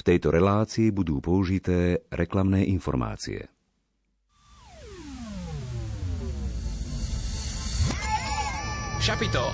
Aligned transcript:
V 0.00 0.08
tejto 0.16 0.32
relácii 0.32 0.96
budú 0.96 1.20
použité 1.20 2.08
reklamné 2.08 2.64
informácie. 2.72 3.52
Šapito. 9.04 9.44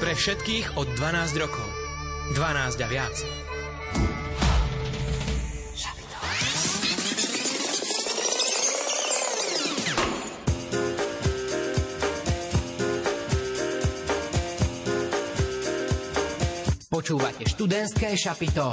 Pre 0.00 0.12
všetkých 0.16 0.80
od 0.80 0.88
12 0.96 1.36
rokov. 1.36 1.68
12 2.32 2.80
a 2.80 2.88
viac. 2.88 3.16
Počúvate 16.88 17.44
študentské 17.44 18.16
šapito. 18.16 18.72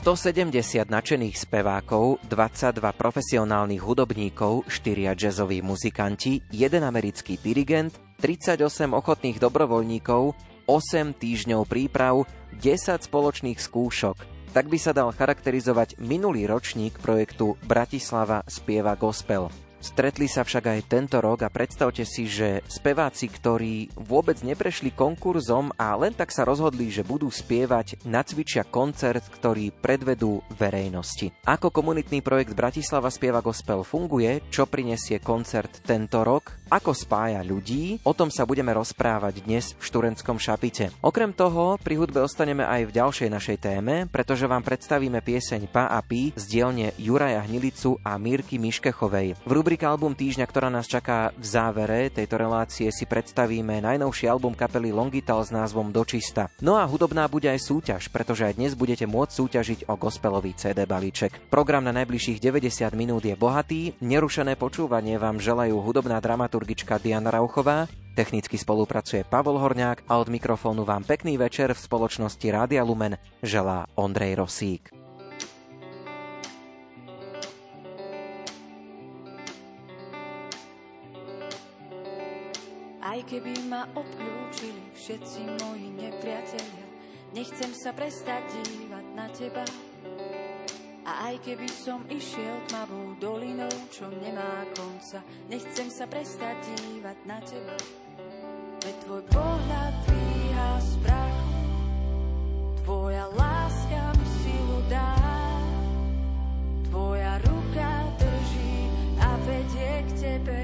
170 0.00 0.88
nadšených 0.88 1.36
spevákov, 1.36 2.24
22 2.24 2.80
profesionálnych 2.96 3.84
hudobníkov, 3.84 4.64
4 4.64 5.12
jazzoví 5.12 5.60
muzikanti, 5.60 6.40
1 6.56 6.80
americký 6.80 7.36
dirigent, 7.36 7.92
38 8.16 8.96
ochotných 8.96 9.36
dobrovoľníkov, 9.36 10.32
8 10.64 11.20
týždňov 11.20 11.68
príprav, 11.68 12.24
10 12.56 12.96
spoločných 12.96 13.60
skúšok. 13.60 14.16
Tak 14.56 14.72
by 14.72 14.78
sa 14.80 14.96
dal 14.96 15.12
charakterizovať 15.12 16.00
minulý 16.00 16.48
ročník 16.48 16.96
projektu 16.96 17.60
Bratislava 17.68 18.40
spieva 18.48 18.96
gospel. 18.96 19.52
Stretli 19.80 20.28
sa 20.28 20.44
však 20.44 20.64
aj 20.68 20.80
tento 20.92 21.18
rok 21.24 21.40
a 21.40 21.48
predstavte 21.48 22.04
si, 22.04 22.28
že 22.28 22.60
speváci, 22.68 23.32
ktorí 23.32 23.88
vôbec 23.96 24.36
neprešli 24.44 24.92
konkurzom 24.92 25.72
a 25.80 25.96
len 25.96 26.12
tak 26.12 26.28
sa 26.28 26.44
rozhodli, 26.44 26.92
že 26.92 27.00
budú 27.00 27.32
spievať, 27.32 28.04
nacvičia 28.04 28.68
koncert, 28.68 29.24
ktorý 29.32 29.72
predvedú 29.72 30.44
verejnosti. 30.60 31.32
Ako 31.48 31.72
komunitný 31.72 32.20
projekt 32.20 32.52
Bratislava 32.52 33.08
spieva 33.08 33.40
gospel 33.40 33.80
funguje, 33.80 34.44
čo 34.52 34.68
prinesie 34.68 35.16
koncert 35.24 35.80
tento 35.80 36.20
rok, 36.20 36.60
ako 36.68 36.92
spája 36.92 37.40
ľudí, 37.40 38.04
o 38.04 38.12
tom 38.12 38.28
sa 38.28 38.44
budeme 38.44 38.76
rozprávať 38.76 39.42
dnes 39.42 39.72
v 39.80 39.82
Šturentskom 39.82 40.36
šapite. 40.36 40.92
Okrem 41.00 41.32
toho, 41.32 41.80
pri 41.80 41.96
hudbe 41.96 42.20
ostaneme 42.20 42.68
aj 42.68 42.84
v 42.84 42.94
ďalšej 43.00 43.28
našej 43.32 43.56
téme, 43.58 44.04
pretože 44.12 44.44
vám 44.44 44.60
predstavíme 44.60 45.24
pieseň 45.24 45.72
Pa 45.72 45.88
a 45.88 46.04
Pi 46.04 46.36
z 46.36 46.44
dielne 46.46 46.92
Juraja 47.00 47.42
Hnilicu 47.48 47.96
a 48.04 48.20
Mírky 48.20 48.60
Miškechovej. 48.60 49.40
V 49.40 49.50
rubrike 49.70 49.86
Album 49.86 50.18
týždňa, 50.18 50.50
ktorá 50.50 50.66
nás 50.66 50.90
čaká 50.90 51.30
v 51.38 51.46
závere 51.46 52.10
tejto 52.10 52.42
relácie, 52.42 52.90
si 52.90 53.06
predstavíme 53.06 53.78
najnovší 53.78 54.26
album 54.26 54.50
kapely 54.50 54.90
Longital 54.90 55.46
s 55.46 55.54
názvom 55.54 55.94
Dočista. 55.94 56.50
No 56.58 56.74
a 56.74 56.82
hudobná 56.82 57.30
bude 57.30 57.46
aj 57.46 57.70
súťaž, 57.70 58.10
pretože 58.10 58.50
aj 58.50 58.58
dnes 58.58 58.74
budete 58.74 59.06
môcť 59.06 59.30
súťažiť 59.30 59.80
o 59.86 59.94
gospelový 59.94 60.58
CD 60.58 60.90
balíček. 60.90 61.54
Program 61.54 61.86
na 61.86 61.94
najbližších 62.02 62.42
90 62.42 62.98
minút 62.98 63.22
je 63.22 63.38
bohatý, 63.38 63.94
nerušené 64.02 64.58
počúvanie 64.58 65.22
vám 65.22 65.38
želajú 65.38 65.78
hudobná 65.78 66.18
dramaturgička 66.18 66.98
Diana 66.98 67.30
Rauchová, 67.30 67.86
technicky 68.18 68.58
spolupracuje 68.58 69.22
Pavol 69.22 69.62
Horňák 69.62 70.10
a 70.10 70.18
od 70.18 70.34
mikrofónu 70.34 70.82
vám 70.82 71.06
pekný 71.06 71.38
večer 71.38 71.70
v 71.70 71.78
spoločnosti 71.78 72.46
Rádia 72.50 72.82
Lumen 72.82 73.14
želá 73.38 73.86
Ondrej 73.94 74.34
Rosík. 74.34 74.99
Aj 83.10 83.18
keby 83.26 83.66
ma 83.66 83.90
obklúčili 83.98 84.94
všetci 84.94 85.40
moji 85.58 85.90
nepriatelia, 85.98 86.86
nechcem 87.34 87.74
sa 87.74 87.90
prestať 87.90 88.46
dívať 88.70 89.06
na 89.18 89.26
teba, 89.34 89.66
a 91.10 91.26
aj 91.26 91.42
keby 91.42 91.66
som 91.66 92.06
išiel 92.06 92.70
tmavou 92.70 93.18
dolinou, 93.18 93.72
čo 93.90 94.06
nemá 94.06 94.62
konca, 94.78 95.26
nechcem 95.50 95.90
sa 95.90 96.06
prestať 96.06 96.62
dívať 96.86 97.18
na 97.26 97.42
teba. 97.42 97.74
Veď 98.78 98.94
tvoj 99.02 99.22
pohľad 99.26 99.94
dvíha 100.06 100.70
z 100.78 100.92
tvoja 102.86 103.26
láska 103.34 104.02
mi 104.18 104.26
silu 104.38 104.78
dá. 104.86 105.14
Tvoja 106.86 107.42
ruka 107.42 107.90
drží 108.18 108.74
a 109.18 109.30
vedie 109.46 109.92
k 110.06 110.10
tebe, 110.14 110.60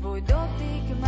tvoj 0.00 0.20
dotyk 0.24 0.84
ma 1.00 1.07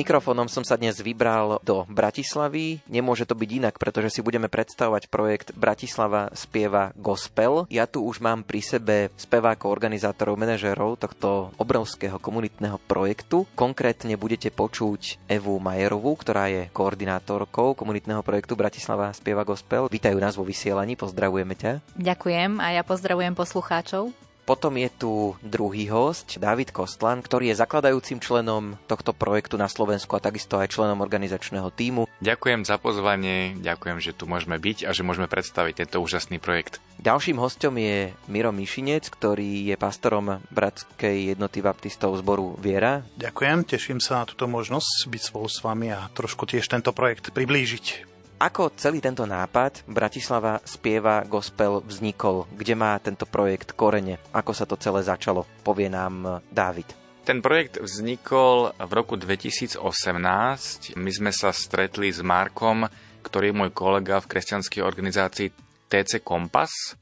mikrofónom 0.00 0.48
som 0.48 0.64
sa 0.64 0.80
dnes 0.80 0.96
vybral 1.04 1.60
do 1.60 1.84
Bratislavy. 1.92 2.80
Nemôže 2.88 3.28
to 3.28 3.36
byť 3.36 3.50
inak, 3.60 3.76
pretože 3.76 4.16
si 4.16 4.20
budeme 4.24 4.48
predstavovať 4.48 5.12
projekt 5.12 5.52
Bratislava 5.52 6.32
spieva 6.32 6.96
gospel. 6.96 7.68
Ja 7.68 7.84
tu 7.84 8.00
už 8.08 8.24
mám 8.24 8.40
pri 8.40 8.64
sebe 8.64 8.96
spevákov, 9.20 9.68
organizátorov, 9.68 10.40
manažérov 10.40 10.96
tohto 10.96 11.52
obrovského 11.60 12.16
komunitného 12.16 12.80
projektu. 12.88 13.44
Konkrétne 13.52 14.16
budete 14.16 14.48
počuť 14.48 15.20
Evu 15.28 15.60
Majerovú, 15.60 16.16
ktorá 16.16 16.48
je 16.48 16.72
koordinátorkou 16.72 17.76
komunitného 17.76 18.24
projektu 18.24 18.56
Bratislava 18.56 19.12
spieva 19.12 19.44
gospel. 19.44 19.92
Vítajú 19.92 20.16
nás 20.16 20.32
vo 20.32 20.48
vysielaní, 20.48 20.96
pozdravujeme 20.96 21.52
ťa. 21.52 21.84
Ďakujem 22.00 22.56
a 22.56 22.72
ja 22.72 22.82
pozdravujem 22.86 23.36
poslucháčov. 23.36 24.29
Potom 24.50 24.74
je 24.74 24.90
tu 24.90 25.38
druhý 25.46 25.86
host, 25.94 26.42
David 26.42 26.74
Kostlan, 26.74 27.22
ktorý 27.22 27.54
je 27.54 27.62
zakladajúcim 27.62 28.18
členom 28.18 28.74
tohto 28.90 29.14
projektu 29.14 29.54
na 29.54 29.70
Slovensku 29.70 30.18
a 30.18 30.24
takisto 30.26 30.58
aj 30.58 30.74
členom 30.74 30.98
organizačného 31.06 31.70
týmu. 31.70 32.10
Ďakujem 32.18 32.66
za 32.66 32.74
pozvanie, 32.82 33.54
ďakujem, 33.62 34.02
že 34.02 34.10
tu 34.10 34.26
môžeme 34.26 34.58
byť 34.58 34.84
a 34.84 34.90
že 34.90 35.06
môžeme 35.06 35.30
predstaviť 35.30 35.86
tento 35.86 36.02
úžasný 36.02 36.42
projekt. 36.42 36.82
Ďalším 36.98 37.38
hostom 37.38 37.78
je 37.78 38.10
Miro 38.26 38.50
Mišinec, 38.50 39.06
ktorý 39.06 39.70
je 39.70 39.78
pastorom 39.78 40.42
Bratskej 40.50 41.30
jednoty 41.30 41.62
baptistov 41.62 42.18
zboru 42.18 42.58
Viera. 42.58 43.06
Ďakujem, 43.22 43.70
teším 43.70 44.02
sa 44.02 44.18
na 44.18 44.24
túto 44.26 44.50
možnosť 44.50 45.06
byť 45.14 45.22
spolu 45.30 45.46
s 45.46 45.62
vami 45.62 45.94
a 45.94 46.10
trošku 46.10 46.50
tiež 46.50 46.66
tento 46.66 46.90
projekt 46.90 47.30
priblížiť. 47.30 48.09
Ako 48.40 48.72
celý 48.72 49.04
tento 49.04 49.28
nápad 49.28 49.84
Bratislava 49.84 50.64
spieva 50.64 51.28
gospel 51.28 51.84
vznikol? 51.84 52.48
Kde 52.48 52.72
má 52.72 52.96
tento 52.96 53.28
projekt 53.28 53.76
korene? 53.76 54.16
Ako 54.32 54.56
sa 54.56 54.64
to 54.64 54.80
celé 54.80 55.04
začalo? 55.04 55.44
Povie 55.60 55.92
nám 55.92 56.40
Dávid. 56.48 56.88
Ten 57.20 57.44
projekt 57.44 57.76
vznikol 57.76 58.72
v 58.80 58.92
roku 58.96 59.20
2018. 59.20 59.76
My 60.96 61.10
sme 61.12 61.36
sa 61.36 61.52
stretli 61.52 62.08
s 62.08 62.24
Markom, 62.24 62.88
ktorý 63.20 63.52
je 63.52 63.58
môj 63.60 63.70
kolega 63.76 64.16
v 64.24 64.32
kresťanskej 64.32 64.80
organizácii 64.88 65.52
TC 65.92 66.24
Kompas. 66.24 66.96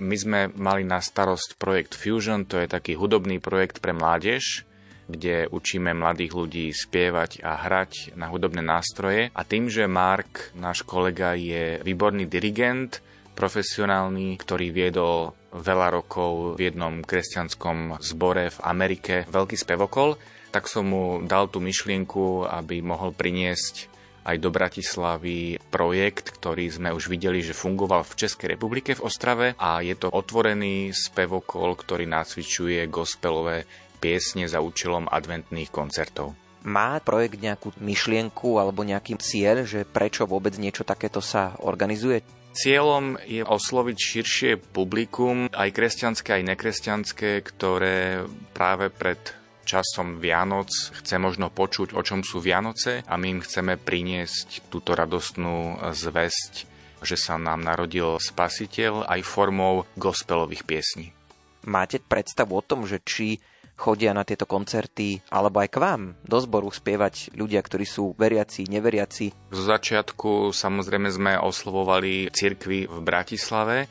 My 0.00 0.16
sme 0.16 0.48
mali 0.56 0.88
na 0.88 1.04
starosť 1.04 1.60
projekt 1.60 2.00
Fusion, 2.00 2.48
to 2.48 2.56
je 2.56 2.72
taký 2.72 2.96
hudobný 2.96 3.44
projekt 3.44 3.84
pre 3.84 3.92
mládež, 3.92 4.64
kde 5.12 5.52
učíme 5.52 5.92
mladých 5.92 6.32
ľudí 6.32 6.66
spievať 6.72 7.44
a 7.44 7.60
hrať 7.60 8.16
na 8.16 8.32
hudobné 8.32 8.64
nástroje. 8.64 9.28
A 9.36 9.44
tým, 9.44 9.68
že 9.68 9.84
Mark, 9.84 10.56
náš 10.56 10.80
kolega, 10.82 11.36
je 11.36 11.84
výborný 11.84 12.24
dirigent, 12.24 13.04
profesionálny, 13.36 14.36
ktorý 14.40 14.72
viedol 14.72 15.36
veľa 15.52 16.00
rokov 16.00 16.56
v 16.56 16.72
jednom 16.72 17.04
kresťanskom 17.04 18.00
zbore 18.00 18.48
v 18.52 18.58
Amerike, 18.64 19.28
veľký 19.28 19.56
spevokol, 19.56 20.16
tak 20.52 20.68
som 20.68 20.88
mu 20.88 21.04
dal 21.24 21.48
tú 21.48 21.60
myšlienku, 21.64 22.44
aby 22.44 22.84
mohol 22.84 23.16
priniesť 23.16 23.92
aj 24.22 24.36
do 24.38 24.54
Bratislavy 24.54 25.58
projekt, 25.72 26.30
ktorý 26.30 26.70
sme 26.70 26.94
už 26.94 27.10
videli, 27.10 27.42
že 27.42 27.58
fungoval 27.58 28.06
v 28.06 28.18
Českej 28.22 28.54
republike 28.54 28.94
v 28.94 29.02
Ostrave 29.02 29.58
a 29.58 29.82
je 29.82 29.98
to 29.98 30.12
otvorený 30.12 30.94
spevokol, 30.94 31.74
ktorý 31.74 32.06
nacvičuje 32.06 32.86
gospelové 32.86 33.66
piesne 34.02 34.50
za 34.50 34.58
účelom 34.58 35.06
adventných 35.06 35.70
koncertov. 35.70 36.34
Má 36.66 36.98
projekt 37.02 37.38
nejakú 37.38 37.70
myšlienku 37.78 38.58
alebo 38.58 38.82
nejaký 38.82 39.18
cieľ, 39.22 39.62
že 39.62 39.86
prečo 39.86 40.26
vôbec 40.26 40.58
niečo 40.58 40.82
takéto 40.82 41.22
sa 41.22 41.54
organizuje? 41.62 42.26
Cieľom 42.52 43.16
je 43.24 43.40
osloviť 43.40 43.96
širšie 43.96 44.50
publikum, 44.76 45.48
aj 45.54 45.72
kresťanské, 45.72 46.36
aj 46.36 46.52
nekresťanské, 46.52 47.30
ktoré 47.40 48.28
práve 48.52 48.92
pred 48.92 49.18
časom 49.64 50.20
Vianoc 50.20 50.68
chce 50.68 51.16
možno 51.16 51.48
počuť, 51.48 51.96
o 51.96 52.02
čom 52.04 52.20
sú 52.20 52.44
Vianoce 52.44 53.00
a 53.08 53.14
my 53.16 53.38
im 53.38 53.40
chceme 53.40 53.80
priniesť 53.80 54.68
túto 54.68 54.92
radostnú 54.92 55.80
zväzť, 55.96 56.52
že 57.00 57.16
sa 57.16 57.40
nám 57.40 57.64
narodil 57.64 58.20
Spasiteľ 58.20 59.08
aj 59.08 59.20
formou 59.24 59.88
gospelových 59.96 60.68
piesní. 60.68 61.16
Máte 61.64 62.02
predstavu 62.02 62.58
o 62.58 62.62
tom, 62.62 62.84
že 62.84 63.00
či 63.00 63.40
chodia 63.76 64.14
na 64.14 64.22
tieto 64.22 64.46
koncerty, 64.46 65.18
alebo 65.32 65.58
aj 65.58 65.68
k 65.72 65.78
vám 65.82 66.02
do 66.22 66.38
zboru 66.38 66.70
spievať 66.70 67.34
ľudia, 67.34 67.58
ktorí 67.58 67.84
sú 67.88 68.14
veriaci, 68.14 68.70
neveriaci? 68.70 69.50
Zo 69.50 69.64
začiatku 69.66 70.54
samozrejme 70.54 71.08
sme 71.10 71.32
oslovovali 71.40 72.30
cirkvy 72.30 72.86
v 72.86 72.98
Bratislave, 73.02 73.90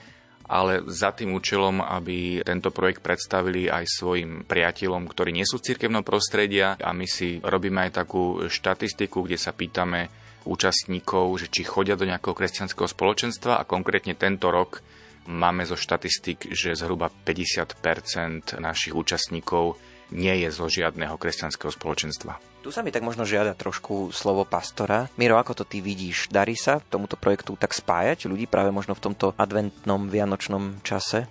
ale 0.52 0.84
za 0.92 1.16
tým 1.16 1.32
účelom, 1.32 1.80
aby 1.80 2.44
tento 2.44 2.76
projekt 2.76 3.00
predstavili 3.00 3.72
aj 3.72 3.88
svojim 3.88 4.44
priateľom, 4.44 5.08
ktorí 5.08 5.32
nie 5.32 5.48
sú 5.48 5.64
v 5.64 5.68
cirkevnom 5.72 6.04
prostredia 6.04 6.76
a 6.76 6.92
my 6.92 7.08
si 7.08 7.40
robíme 7.40 7.88
aj 7.88 8.04
takú 8.04 8.52
štatistiku, 8.52 9.24
kde 9.24 9.40
sa 9.40 9.56
pýtame 9.56 10.12
účastníkov, 10.44 11.40
že 11.40 11.48
či 11.48 11.64
chodia 11.64 11.96
do 11.96 12.04
nejakého 12.04 12.36
kresťanského 12.36 12.90
spoločenstva 12.90 13.62
a 13.62 13.68
konkrétne 13.68 14.18
tento 14.18 14.52
rok 14.52 14.84
Máme 15.32 15.64
zo 15.64 15.80
štatistik, 15.80 16.52
že 16.52 16.76
zhruba 16.76 17.08
50% 17.08 18.60
našich 18.60 18.92
účastníkov 18.92 19.80
nie 20.12 20.44
je 20.44 20.52
zo 20.52 20.68
žiadneho 20.68 21.16
kresťanského 21.16 21.72
spoločenstva. 21.72 22.36
Tu 22.62 22.70
sa 22.70 22.84
mi 22.84 22.92
tak 22.92 23.02
možno 23.02 23.24
žiada 23.24 23.56
trošku 23.56 24.12
slovo 24.12 24.44
pastora. 24.44 25.08
Miro, 25.16 25.40
ako 25.40 25.64
to 25.64 25.66
ty 25.66 25.80
vidíš? 25.80 26.28
Darí 26.28 26.60
sa 26.60 26.84
tomuto 26.84 27.16
projektu 27.16 27.56
tak 27.56 27.72
spájať 27.72 28.28
ľudí 28.28 28.46
práve 28.46 28.76
možno 28.76 28.92
v 28.92 29.08
tomto 29.08 29.32
adventnom 29.40 30.12
vianočnom 30.12 30.84
čase? 30.84 31.26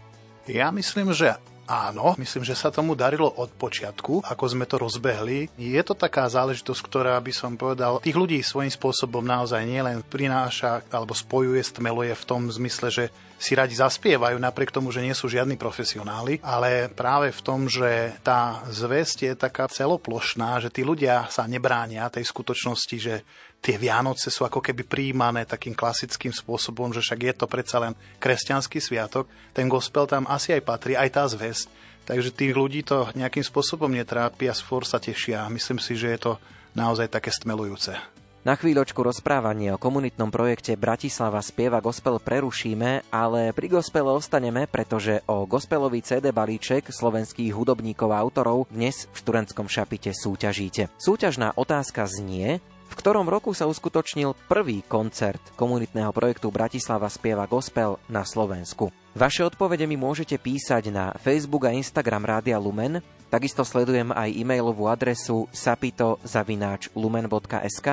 Ja 0.49 0.73
myslím, 0.73 1.13
že 1.13 1.37
Áno, 1.71 2.19
myslím, 2.19 2.43
že 2.43 2.59
sa 2.59 2.75
tomu 2.75 2.99
darilo 2.99 3.31
od 3.31 3.55
počiatku, 3.55 4.27
ako 4.27 4.45
sme 4.51 4.67
to 4.67 4.75
rozbehli. 4.75 5.47
Je 5.55 5.79
to 5.87 5.95
taká 5.95 6.27
záležitosť, 6.27 6.83
ktorá 6.83 7.15
by 7.23 7.31
som 7.31 7.55
povedal, 7.55 8.03
tých 8.03 8.19
ľudí 8.19 8.43
svojím 8.43 8.75
spôsobom 8.75 9.23
naozaj 9.23 9.63
nielen 9.63 10.03
prináša 10.03 10.83
alebo 10.91 11.15
spojuje, 11.15 11.63
stmeluje 11.63 12.11
v 12.19 12.27
tom 12.27 12.51
zmysle, 12.51 12.91
že 12.91 13.05
si 13.41 13.55
radi 13.57 13.73
zaspievajú, 13.73 14.37
napriek 14.37 14.75
tomu, 14.75 14.93
že 14.93 15.01
nie 15.01 15.15
sú 15.17 15.31
žiadni 15.31 15.57
profesionáli, 15.57 16.43
ale 16.45 16.93
práve 16.93 17.33
v 17.33 17.41
tom, 17.41 17.71
že 17.71 18.19
tá 18.21 18.67
zväzť 18.69 19.19
je 19.31 19.33
taká 19.33 19.65
celoplošná, 19.71 20.61
že 20.61 20.69
tí 20.69 20.85
ľudia 20.85 21.31
sa 21.33 21.49
nebránia 21.49 22.13
tej 22.13 22.27
skutočnosti, 22.29 22.97
že 23.01 23.25
tie 23.61 23.77
Vianoce 23.77 24.33
sú 24.33 24.49
ako 24.49 24.65
keby 24.65 24.89
príjmané 24.89 25.45
takým 25.45 25.77
klasickým 25.77 26.33
spôsobom, 26.33 26.91
že 26.97 27.05
však 27.05 27.21
je 27.21 27.35
to 27.37 27.47
predsa 27.47 27.77
len 27.79 27.93
kresťanský 28.19 28.81
sviatok. 28.81 29.29
Ten 29.53 29.69
gospel 29.69 30.09
tam 30.09 30.25
asi 30.27 30.57
aj 30.57 30.63
patrí, 30.65 30.97
aj 30.97 31.11
tá 31.13 31.25
zväzť. 31.29 31.69
Takže 32.09 32.35
tých 32.35 32.57
ľudí 32.57 32.83
to 32.83 33.13
nejakým 33.13 33.45
spôsobom 33.45 33.93
netrápi 33.93 34.49
a 34.49 34.57
skôr 34.57 34.83
sa 34.83 34.99
tešia. 34.99 35.47
Myslím 35.53 35.79
si, 35.79 35.95
že 35.95 36.11
je 36.17 36.19
to 36.19 36.33
naozaj 36.75 37.13
také 37.13 37.31
stmelujúce. 37.31 37.95
Na 38.41 38.57
chvíľočku 38.57 38.97
rozprávanie 39.05 39.69
o 39.69 39.77
komunitnom 39.77 40.33
projekte 40.33 40.73
Bratislava 40.73 41.45
spieva 41.45 41.77
gospel 41.85 42.17
prerušíme, 42.17 43.13
ale 43.13 43.53
pri 43.53 43.69
gospele 43.69 44.09
ostaneme, 44.17 44.65
pretože 44.65 45.21
o 45.29 45.45
gospelový 45.45 46.01
CD 46.01 46.33
balíček 46.33 46.89
slovenských 46.89 47.53
hudobníkov 47.53 48.09
a 48.09 48.17
autorov 48.17 48.65
dnes 48.73 49.05
v 49.13 49.17
študentskom 49.21 49.69
šapite 49.69 50.17
súťažíte. 50.17 50.89
Súťažná 50.97 51.53
otázka 51.53 52.09
znie, 52.09 52.65
v 52.91 52.99
ktorom 52.99 53.31
roku 53.31 53.55
sa 53.55 53.71
uskutočnil 53.71 54.35
prvý 54.51 54.83
koncert 54.83 55.39
komunitného 55.55 56.11
projektu 56.11 56.51
Bratislava 56.51 57.07
spieva 57.07 57.47
gospel 57.47 58.03
na 58.11 58.27
Slovensku. 58.27 58.91
Vaše 59.15 59.47
odpovede 59.47 59.87
mi 59.87 59.95
môžete 59.95 60.43
písať 60.43 60.91
na 60.91 61.15
Facebook 61.15 61.67
a 61.67 61.75
Instagram 61.75 62.25
Rádia 62.27 62.59
Lumen, 62.59 62.99
takisto 63.31 63.63
sledujem 63.63 64.11
aj 64.11 64.35
e-mailovú 64.35 64.91
adresu 64.91 65.47
sapito.lumen.sk 65.55 67.89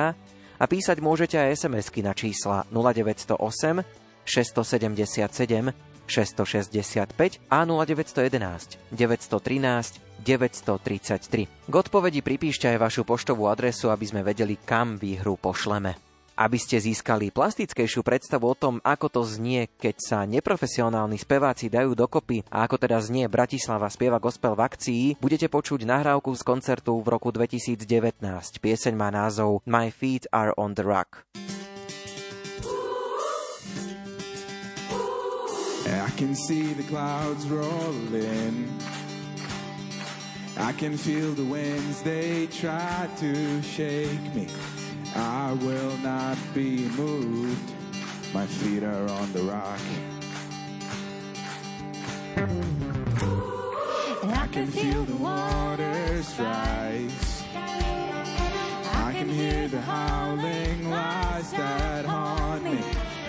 a 0.58 0.66
písať 0.66 0.98
môžete 0.98 1.38
aj 1.38 1.62
SMS-ky 1.62 2.02
na 2.02 2.10
čísla 2.10 2.66
0908 2.74 3.86
677 4.26 5.87
665 6.08 7.38
a 7.52 7.58
0911 7.62 8.80
913 8.90 10.08
933. 10.24 11.46
K 11.46 11.74
odpovedi 11.76 12.20
pripíšte 12.24 12.66
aj 12.66 12.78
vašu 12.82 13.02
poštovú 13.06 13.46
adresu, 13.46 13.92
aby 13.94 14.04
sme 14.08 14.26
vedeli, 14.26 14.58
kam 14.58 14.98
výhru 14.98 15.38
pošleme 15.38 16.08
aby 16.38 16.54
ste 16.54 16.78
získali 16.78 17.34
plastickejšiu 17.34 18.06
predstavu 18.06 18.46
o 18.46 18.54
tom, 18.54 18.78
ako 18.86 19.10
to 19.10 19.20
znie, 19.26 19.66
keď 19.66 19.96
sa 19.98 20.18
neprofesionálni 20.22 21.18
speváci 21.18 21.66
dajú 21.66 21.98
dokopy 21.98 22.46
a 22.46 22.62
ako 22.62 22.78
teda 22.78 23.02
znie 23.02 23.26
Bratislava 23.26 23.90
spieva 23.90 24.22
gospel 24.22 24.54
v 24.54 24.62
akcii, 24.62 25.02
budete 25.18 25.50
počuť 25.50 25.82
nahrávku 25.82 26.30
z 26.38 26.46
koncertu 26.46 26.94
v 27.02 27.10
roku 27.10 27.34
2019. 27.34 27.82
Pieseň 28.62 28.94
má 28.94 29.10
názov 29.10 29.66
My 29.66 29.90
Feet 29.90 30.30
Are 30.30 30.54
on 30.54 30.78
the 30.78 30.86
Rock. 30.86 31.26
I 35.90 36.10
can 36.16 36.34
see 36.34 36.74
the 36.74 36.82
clouds 36.82 37.48
rolling. 37.48 38.68
I 40.58 40.72
can 40.72 40.98
feel 40.98 41.32
the 41.32 41.44
winds, 41.44 42.02
they 42.02 42.46
try 42.48 43.08
to 43.18 43.62
shake 43.62 44.34
me. 44.34 44.48
I 45.14 45.52
will 45.52 45.96
not 45.98 46.36
be 46.52 46.88
moved. 46.88 47.72
My 48.34 48.44
feet 48.44 48.82
are 48.82 49.08
on 49.08 49.32
the 49.32 49.42
rock. 49.44 49.80
And 54.22 54.32
I 54.32 54.46
can 54.48 54.66
feel 54.66 55.04
the 55.04 55.16
waters 55.16 56.38
rise. 56.38 57.44
I 57.54 59.12
can 59.12 59.28
hear 59.28 59.68
the 59.68 59.80
howling 59.80 60.90
lies 60.90 61.50
that 61.52 62.04
haunt 62.04 62.64
me. 62.64 62.82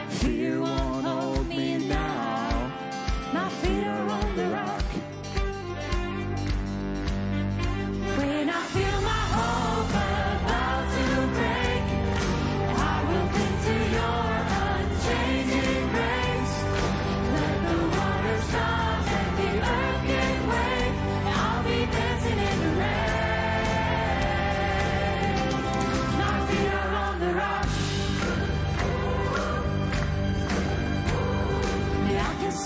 Fear 0.09 0.61
won't 0.61 1.05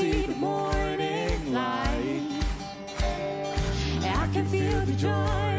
see 0.04 0.25
the 0.25 0.36
morning 0.36 1.54
light. 1.54 2.22
I 4.02 4.28
can 4.34 4.46
feel 4.48 4.82
the 4.82 4.94
joy 4.94 5.52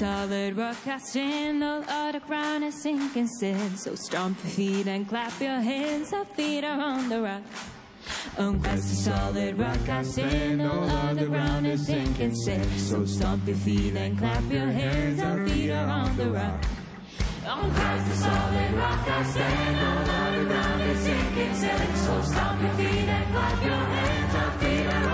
solid 0.00 0.56
rock, 0.56 0.86
I 0.86 0.96
stand 0.96 1.62
all 1.62 1.84
out 1.86 2.12
the 2.14 2.20
ground 2.20 2.64
and 2.64 2.72
sinking 2.72 3.26
sand. 3.26 3.78
So 3.78 3.94
stomp 3.94 4.38
your 4.42 4.52
feet 4.52 4.86
and 4.86 5.06
clap 5.06 5.38
your 5.38 5.60
hands, 5.60 6.14
our 6.14 6.24
feet 6.24 6.64
are 6.64 6.80
on 6.80 7.10
the 7.10 7.20
rock. 7.20 7.42
Oh, 8.38 8.48
Unpressed 8.48 8.88
the 8.88 8.96
solid 8.96 9.58
rock, 9.58 9.88
I 9.90 10.02
stand 10.02 10.62
all 10.62 10.88
out 10.88 11.16
the 11.16 11.26
ground 11.26 11.66
and 11.66 11.78
sinking 11.78 12.34
sand. 12.34 12.80
So 12.80 13.04
stomp 13.04 13.46
your 13.46 13.56
feet 13.56 13.94
and 13.94 14.16
clap 14.18 14.42
your 14.50 14.70
hands, 14.80 15.20
our 15.20 15.46
feet 15.46 15.70
are 15.70 15.86
on 15.86 16.16
the 16.16 16.30
rock. 16.30 16.64
Oh, 17.46 17.50
on 17.50 17.70
Christ 17.74 18.08
the 18.08 18.16
solid 18.16 18.72
rock 18.72 19.06
I 19.06 19.22
stand, 19.24 19.76
all 19.86 20.14
on 20.16 20.38
the 20.38 20.44
ground 20.46 20.82
is 20.82 21.00
sinking 21.00 21.54
sand. 21.56 21.96
So 21.98 22.22
stomp 22.22 22.62
your 22.62 22.72
feet 22.72 23.08
and 23.16 23.32
clap 23.34 23.62
your 23.62 23.84
hands, 23.94 24.34
our 24.34 24.50
feet 24.60 24.86
are 24.86 24.94
on 24.94 25.02
the 25.02 25.08
rock. 25.08 25.09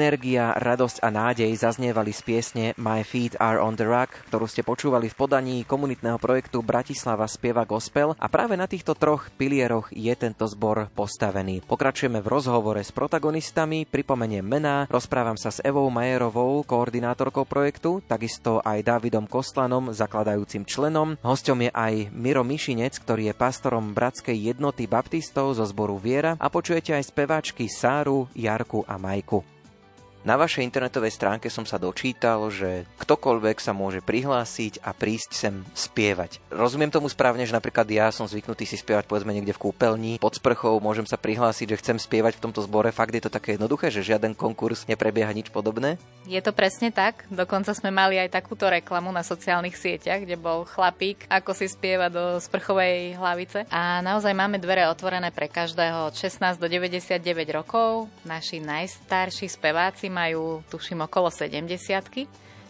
Energia, 0.00 0.56
radosť 0.56 1.04
a 1.04 1.12
nádej 1.12 1.52
zaznievali 1.60 2.08
z 2.16 2.24
piesne 2.24 2.66
My 2.80 3.04
Feet 3.04 3.36
Are 3.36 3.60
on 3.60 3.76
the 3.76 3.84
Rock, 3.84 4.16
ktorú 4.32 4.48
ste 4.48 4.64
počúvali 4.64 5.12
v 5.12 5.18
podaní 5.20 5.60
komunitného 5.68 6.16
projektu 6.16 6.64
Bratislava 6.64 7.28
spieva 7.28 7.68
gospel 7.68 8.16
a 8.16 8.24
práve 8.32 8.56
na 8.56 8.64
týchto 8.64 8.96
troch 8.96 9.28
pilieroch 9.36 9.92
je 9.92 10.08
tento 10.16 10.48
zbor 10.48 10.88
postavený. 10.96 11.60
Pokračujeme 11.68 12.24
v 12.24 12.32
rozhovore 12.32 12.80
s 12.80 12.88
protagonistami, 12.96 13.84
pripomeniem 13.84 14.40
mená, 14.40 14.88
rozprávam 14.88 15.36
sa 15.36 15.52
s 15.52 15.60
Evou 15.60 15.92
Majerovou, 15.92 16.64
koordinátorkou 16.64 17.44
projektu, 17.44 18.00
takisto 18.08 18.64
aj 18.64 18.80
Davidom 18.80 19.28
Kostlanom, 19.28 19.92
zakladajúcim 19.92 20.64
členom. 20.64 21.20
Hosťom 21.20 21.68
je 21.68 21.70
aj 21.76 22.08
Miro 22.16 22.40
Mišinec, 22.40 22.96
ktorý 23.04 23.28
je 23.28 23.34
pastorom 23.36 23.92
Bratskej 23.92 24.48
jednoty 24.48 24.88
baptistov 24.88 25.60
zo 25.60 25.68
zboru 25.68 26.00
Viera 26.00 26.40
a 26.40 26.48
počujete 26.48 26.96
aj 26.96 27.12
speváčky 27.12 27.68
Sáru, 27.68 28.32
Jarku 28.32 28.80
a 28.88 28.96
Majku. 28.96 29.59
Na 30.20 30.36
vašej 30.36 30.68
internetovej 30.68 31.16
stránke 31.16 31.48
som 31.48 31.64
sa 31.64 31.80
dočítal, 31.80 32.44
že 32.52 32.84
ktokoľvek 33.00 33.56
sa 33.56 33.72
môže 33.72 34.04
prihlásiť 34.04 34.84
a 34.84 34.92
prísť 34.92 35.30
sem 35.32 35.54
spievať. 35.72 36.44
Rozumiem 36.52 36.92
tomu 36.92 37.08
správne, 37.08 37.48
že 37.48 37.56
napríklad 37.56 37.88
ja 37.88 38.12
som 38.12 38.28
zvyknutý 38.28 38.68
si 38.68 38.76
spievať 38.76 39.08
povedzme 39.08 39.32
niekde 39.32 39.56
v 39.56 39.72
kúpeľni, 39.72 40.20
pod 40.20 40.36
sprchou, 40.36 40.76
môžem 40.76 41.08
sa 41.08 41.16
prihlásiť, 41.16 41.72
že 41.72 41.80
chcem 41.80 41.96
spievať 41.96 42.36
v 42.36 42.42
tomto 42.44 42.60
zbore. 42.60 42.92
Fakt 42.92 43.16
je 43.16 43.24
to 43.24 43.32
také 43.32 43.56
jednoduché, 43.56 43.88
že 43.88 44.04
žiaden 44.04 44.36
konkurs 44.36 44.84
neprebieha 44.92 45.32
nič 45.32 45.48
podobné? 45.48 45.96
Je 46.28 46.44
to 46.44 46.52
presne 46.52 46.92
tak. 46.92 47.24
Dokonca 47.32 47.72
sme 47.72 47.88
mali 47.88 48.20
aj 48.20 48.36
takúto 48.36 48.68
reklamu 48.68 49.08
na 49.08 49.24
sociálnych 49.24 49.72
sieťach, 49.72 50.28
kde 50.28 50.36
bol 50.36 50.68
chlapík, 50.68 51.24
ako 51.32 51.56
si 51.56 51.64
spieva 51.64 52.12
do 52.12 52.36
sprchovej 52.36 53.16
hlavice. 53.16 53.64
A 53.72 54.04
naozaj 54.04 54.36
máme 54.36 54.60
dvere 54.60 54.84
otvorené 54.84 55.32
pre 55.32 55.48
každého 55.48 56.12
od 56.12 56.14
16 56.14 56.60
do 56.60 56.68
99 56.68 57.24
rokov. 57.56 58.12
Naši 58.28 58.60
najstarší 58.60 59.48
speváci 59.48 60.09
majú, 60.10 60.66
tuším, 60.68 61.06
okolo 61.06 61.30
70 61.30 61.70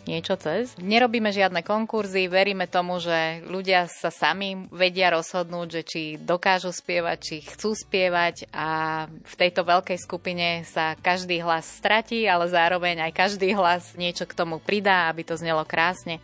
niečo 0.09 0.37
cez. 0.41 0.73
Nerobíme 0.81 1.29
žiadne 1.31 1.61
konkurzy, 1.61 2.27
veríme 2.27 2.65
tomu, 2.67 2.99
že 2.99 3.45
ľudia 3.47 3.87
sa 3.87 4.09
sami 4.09 4.67
vedia 4.73 5.13
rozhodnúť, 5.13 5.69
že 5.69 5.83
či 5.85 6.03
dokážu 6.17 6.73
spievať, 6.73 7.19
či 7.21 7.37
chcú 7.45 7.77
spievať 7.77 8.49
a 8.51 8.69
v 9.07 9.35
tejto 9.37 9.63
veľkej 9.63 9.99
skupine 10.01 10.65
sa 10.65 10.97
každý 10.99 11.45
hlas 11.45 11.69
stratí, 11.69 12.25
ale 12.25 12.49
zároveň 12.49 13.07
aj 13.11 13.13
každý 13.17 13.53
hlas 13.53 13.95
niečo 13.95 14.25
k 14.25 14.37
tomu 14.37 14.59
pridá, 14.59 15.09
aby 15.13 15.25
to 15.25 15.37
znelo 15.37 15.63
krásne. 15.69 16.19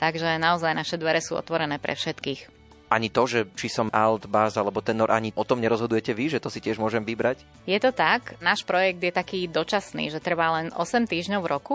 Takže 0.00 0.40
naozaj 0.40 0.74
naše 0.74 0.98
dvere 0.98 1.22
sú 1.22 1.38
otvorené 1.38 1.78
pre 1.78 1.94
všetkých. 1.94 2.61
Ani 2.92 3.08
to, 3.08 3.24
že 3.24 3.48
či 3.56 3.72
som 3.72 3.88
alt, 3.88 4.28
bass 4.28 4.60
alebo 4.60 4.84
tenor, 4.84 5.08
ani 5.08 5.32
o 5.32 5.48
tom 5.48 5.64
nerozhodujete 5.64 6.12
vy, 6.12 6.36
že 6.36 6.42
to 6.44 6.52
si 6.52 6.60
tiež 6.60 6.76
môžem 6.76 7.00
vybrať? 7.00 7.40
Je 7.64 7.80
to 7.80 7.88
tak. 7.88 8.36
Náš 8.44 8.68
projekt 8.68 9.00
je 9.00 9.08
taký 9.08 9.48
dočasný, 9.48 10.12
že 10.12 10.20
trvá 10.20 10.60
len 10.60 10.68
8 10.76 11.08
týždňov 11.08 11.40
v 11.40 11.48
roku. 11.48 11.74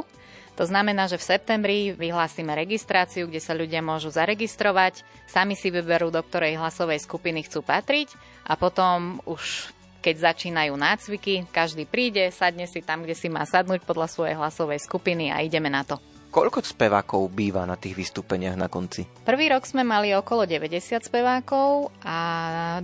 To 0.58 0.66
znamená, 0.66 1.10
že 1.10 1.18
v 1.18 1.28
septembri 1.38 1.78
vyhlásime 1.94 2.54
registráciu, 2.54 3.26
kde 3.26 3.42
sa 3.42 3.58
ľudia 3.58 3.82
môžu 3.82 4.14
zaregistrovať, 4.14 5.02
sami 5.26 5.58
si 5.58 5.74
vyberú, 5.74 6.14
do 6.14 6.22
ktorej 6.22 6.58
hlasovej 6.58 7.02
skupiny 7.02 7.46
chcú 7.46 7.66
patriť 7.66 8.14
a 8.46 8.54
potom 8.54 9.22
už 9.26 9.74
keď 10.02 10.34
začínajú 10.34 10.74
nácviky, 10.78 11.50
každý 11.52 11.84
príde, 11.84 12.32
sadne 12.32 12.64
si 12.64 12.80
tam, 12.80 13.04
kde 13.04 13.18
si 13.18 13.28
má 13.28 13.44
sadnúť 13.44 13.84
podľa 13.84 14.08
svojej 14.08 14.40
hlasovej 14.40 14.80
skupiny 14.80 15.34
a 15.34 15.44
ideme 15.44 15.68
na 15.68 15.84
to. 15.84 16.00
Koľko 16.38 16.62
spevákov 16.62 17.34
býva 17.34 17.66
na 17.66 17.74
tých 17.74 17.98
vystúpeniach 17.98 18.54
na 18.54 18.70
konci? 18.70 19.10
Prvý 19.26 19.50
rok 19.50 19.66
sme 19.66 19.82
mali 19.82 20.14
okolo 20.14 20.46
90 20.46 21.10
spevákov 21.10 21.90
a 22.06 22.20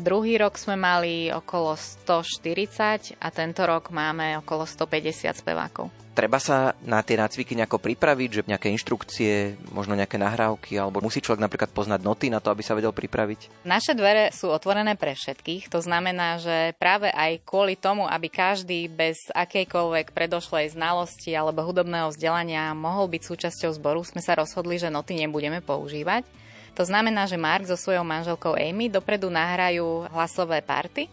druhý 0.01 0.41
rok 0.41 0.57
sme 0.57 0.73
mali 0.73 1.29
okolo 1.29 1.77
140 1.77 3.13
a 3.21 3.27
tento 3.29 3.61
rok 3.61 3.93
máme 3.93 4.41
okolo 4.41 4.65
150 4.65 5.37
spevákov. 5.37 5.93
Treba 6.13 6.37
sa 6.37 6.77
na 6.85 7.01
tie 7.01 7.17
nácviky 7.17 7.57
nejako 7.57 7.81
pripraviť, 7.81 8.29
že 8.29 8.41
nejaké 8.45 8.69
inštrukcie, 8.69 9.57
možno 9.73 9.97
nejaké 9.97 10.21
nahrávky, 10.21 10.77
alebo 10.77 11.01
musí 11.01 11.25
človek 11.25 11.41
napríklad 11.41 11.73
poznať 11.73 12.05
noty 12.05 12.29
na 12.29 12.37
to, 12.37 12.53
aby 12.53 12.61
sa 12.61 12.77
vedel 12.77 12.93
pripraviť? 12.93 13.65
Naše 13.65 13.97
dvere 13.97 14.29
sú 14.29 14.53
otvorené 14.53 14.93
pre 14.93 15.17
všetkých, 15.17 15.73
to 15.73 15.81
znamená, 15.81 16.37
že 16.37 16.77
práve 16.77 17.09
aj 17.09 17.41
kvôli 17.41 17.73
tomu, 17.73 18.05
aby 18.05 18.29
každý 18.29 18.85
bez 18.93 19.17
akejkoľvek 19.33 20.13
predošlej 20.13 20.77
znalosti 20.77 21.33
alebo 21.33 21.65
hudobného 21.65 22.13
vzdelania 22.13 22.77
mohol 22.77 23.09
byť 23.09 23.21
súčasťou 23.25 23.73
zboru, 23.73 24.05
sme 24.05 24.21
sa 24.21 24.37
rozhodli, 24.37 24.77
že 24.77 24.93
noty 24.93 25.17
nebudeme 25.17 25.65
používať. 25.65 26.29
To 26.77 26.85
znamená, 26.85 27.25
že 27.25 27.41
Mark 27.41 27.65
so 27.65 27.77
svojou 27.77 28.05
manželkou 28.05 28.53
Amy 28.57 28.89
dopredu 28.89 29.29
nahrajú 29.29 30.09
hlasové 30.13 30.61
party 30.61 31.05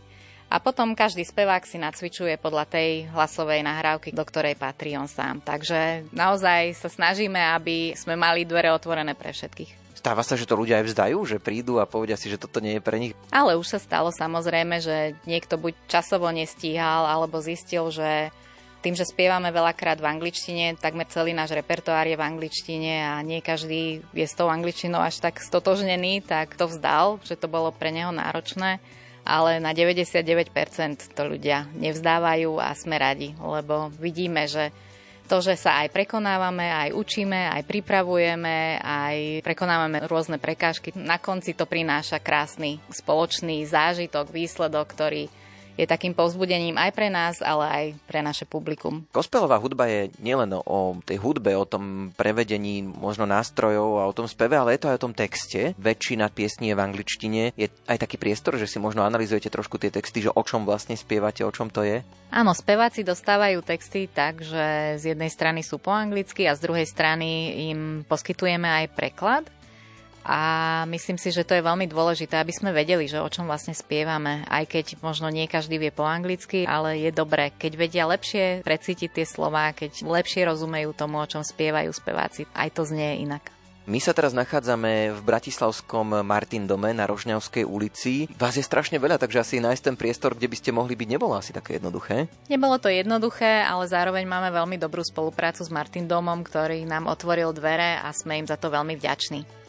A 0.51 0.59
potom 0.59 0.99
každý 0.99 1.23
spevák 1.23 1.63
si 1.63 1.79
nacvičuje 1.79 2.35
podľa 2.35 2.67
tej 2.67 3.07
hlasovej 3.15 3.63
nahrávky, 3.63 4.11
do 4.11 4.27
ktorej 4.27 4.59
patrí 4.59 4.99
on 4.99 5.07
sám. 5.07 5.39
Takže 5.39 6.11
naozaj 6.11 6.75
sa 6.75 6.91
snažíme, 6.91 7.39
aby 7.55 7.95
sme 7.95 8.19
mali 8.19 8.43
dvere 8.43 8.75
otvorené 8.75 9.15
pre 9.15 9.31
všetkých. 9.31 9.95
Stáva 9.95 10.27
sa, 10.27 10.35
že 10.35 10.51
to 10.51 10.59
ľudia 10.59 10.83
aj 10.83 10.91
vzdajú, 10.91 11.19
že 11.23 11.39
prídu 11.39 11.79
a 11.79 11.87
povedia 11.87 12.19
si, 12.19 12.27
že 12.27 12.41
toto 12.41 12.59
nie 12.59 12.75
je 12.75 12.83
pre 12.83 12.99
nich. 12.99 13.15
Ale 13.31 13.55
už 13.55 13.77
sa 13.77 13.79
stalo 13.79 14.11
samozrejme, 14.11 14.83
že 14.83 15.15
niekto 15.23 15.55
buď 15.55 15.77
časovo 15.87 16.27
nestíhal, 16.35 17.07
alebo 17.07 17.39
zistil, 17.39 17.87
že 17.95 18.35
tým, 18.81 18.97
že 18.97 19.05
spievame 19.05 19.53
veľakrát 19.53 20.01
v 20.01 20.09
angličtine, 20.09 20.81
takmer 20.81 21.05
celý 21.13 21.37
náš 21.37 21.53
repertoár 21.53 22.09
je 22.09 22.17
v 22.17 22.27
angličtine 22.27 23.13
a 23.13 23.21
nie 23.21 23.45
každý 23.45 24.01
je 24.17 24.27
s 24.27 24.35
tou 24.35 24.49
angličtinou 24.49 24.99
až 24.99 25.21
tak 25.21 25.39
stotožnený, 25.39 26.25
tak 26.25 26.57
to 26.57 26.65
vzdal, 26.65 27.21
že 27.23 27.37
to 27.37 27.47
bolo 27.47 27.69
pre 27.71 27.93
neho 27.93 28.09
náročné 28.11 28.81
ale 29.25 29.63
na 29.63 29.71
99% 29.71 31.13
to 31.13 31.23
ľudia 31.25 31.69
nevzdávajú 31.77 32.57
a 32.59 32.73
sme 32.75 32.97
radi, 32.97 33.37
lebo 33.37 33.93
vidíme, 34.01 34.49
že 34.49 34.73
to, 35.31 35.39
že 35.39 35.55
sa 35.55 35.87
aj 35.87 35.95
prekonávame, 35.95 36.67
aj 36.67 36.91
učíme, 36.91 37.55
aj 37.55 37.63
pripravujeme, 37.63 38.83
aj 38.83 39.47
prekonávame 39.47 40.03
rôzne 40.11 40.43
prekážky, 40.43 40.91
na 40.99 41.23
konci 41.23 41.55
to 41.55 41.71
prináša 41.71 42.19
krásny 42.19 42.83
spoločný 42.91 43.63
zážitok, 43.63 44.27
výsledok, 44.27 44.91
ktorý 44.91 45.31
je 45.77 45.87
takým 45.87 46.17
povzbudením 46.17 46.79
aj 46.79 46.91
pre 46.95 47.09
nás, 47.13 47.39
ale 47.45 47.65
aj 47.67 47.85
pre 48.07 48.21
naše 48.25 48.47
publikum. 48.47 49.07
Gospelová 49.15 49.59
hudba 49.59 49.87
je 49.87 50.11
nielen 50.23 50.55
o 50.55 50.99
tej 51.03 51.19
hudbe, 51.21 51.55
o 51.55 51.69
tom 51.69 52.15
prevedení 52.15 52.83
možno 52.83 53.27
nástrojov 53.27 54.03
a 54.03 54.09
o 54.09 54.17
tom 54.17 54.27
speve, 54.27 54.59
ale 54.59 54.75
je 54.77 54.81
to 54.87 54.91
aj 54.91 54.97
o 54.99 55.05
tom 55.09 55.15
texte. 55.15 55.77
Väčšina 55.79 56.31
piesní 56.31 56.73
je 56.73 56.79
v 56.79 56.85
angličtine. 56.85 57.43
Je 57.55 57.69
aj 57.87 57.99
taký 58.03 58.17
priestor, 58.17 58.57
že 58.57 58.71
si 58.71 58.83
možno 58.83 59.05
analizujete 59.05 59.53
trošku 59.53 59.79
tie 59.79 59.93
texty, 59.93 60.25
že 60.25 60.35
o 60.35 60.43
čom 60.43 60.65
vlastne 60.67 60.95
spievate, 60.95 61.43
o 61.47 61.53
čom 61.53 61.71
to 61.71 61.87
je? 61.87 62.03
Áno, 62.31 62.55
speváci 62.55 63.03
dostávajú 63.03 63.59
texty 63.67 64.07
tak, 64.07 64.39
že 64.47 64.99
z 65.03 65.15
jednej 65.15 65.31
strany 65.35 65.67
sú 65.67 65.83
po 65.83 65.91
anglicky 65.91 66.47
a 66.47 66.55
z 66.55 66.63
druhej 66.63 66.87
strany 66.87 67.29
im 67.75 67.81
poskytujeme 68.07 68.71
aj 68.71 68.87
preklad 68.95 69.45
a 70.31 70.41
myslím 70.87 71.19
si, 71.19 71.35
že 71.35 71.43
to 71.43 71.59
je 71.59 71.67
veľmi 71.67 71.91
dôležité, 71.91 72.39
aby 72.39 72.55
sme 72.55 72.71
vedeli, 72.71 73.11
že 73.11 73.19
o 73.19 73.27
čom 73.27 73.51
vlastne 73.51 73.75
spievame, 73.75 74.47
aj 74.47 74.71
keď 74.71 74.87
možno 75.03 75.27
nie 75.27 75.51
každý 75.51 75.83
vie 75.83 75.91
po 75.91 76.07
anglicky, 76.07 76.71
ale 76.71 77.03
je 77.03 77.11
dobré, 77.11 77.51
keď 77.51 77.73
vedia 77.75 78.07
lepšie 78.07 78.63
precítiť 78.63 79.11
tie 79.11 79.27
slová, 79.27 79.75
keď 79.75 80.07
lepšie 80.07 80.47
rozumejú 80.47 80.95
tomu, 80.95 81.19
o 81.19 81.27
čom 81.27 81.43
spievajú 81.43 81.91
speváci, 81.91 82.47
aj 82.55 82.71
to 82.79 82.87
znie 82.87 83.27
inak. 83.27 83.43
My 83.91 83.99
sa 83.99 84.15
teraz 84.15 84.31
nachádzame 84.31 85.11
v 85.11 85.21
bratislavskom 85.27 86.23
Martin 86.23 86.63
dome 86.63 86.95
na 86.95 87.11
Rožňavskej 87.11 87.67
ulici. 87.67 88.31
Vás 88.39 88.55
je 88.55 88.63
strašne 88.63 89.03
veľa, 89.03 89.19
takže 89.19 89.43
asi 89.43 89.59
nájsť 89.59 89.83
ten 89.83 89.97
priestor, 89.99 90.39
kde 90.39 90.47
by 90.47 90.57
ste 90.63 90.71
mohli 90.71 90.95
byť, 90.95 91.09
nebolo 91.11 91.35
asi 91.35 91.51
také 91.51 91.83
jednoduché. 91.83 92.31
Nebolo 92.47 92.79
to 92.79 92.87
jednoduché, 92.87 93.67
ale 93.67 93.91
zároveň 93.91 94.31
máme 94.31 94.55
veľmi 94.55 94.79
dobrú 94.79 95.03
spoluprácu 95.03 95.67
s 95.67 95.75
Martin 95.75 96.07
domom, 96.07 96.47
ktorý 96.47 96.87
nám 96.87 97.11
otvoril 97.11 97.51
dvere 97.51 97.99
a 97.99 98.15
sme 98.15 98.39
im 98.39 98.47
za 98.47 98.55
to 98.55 98.71
veľmi 98.71 98.95
vďační. 98.95 99.60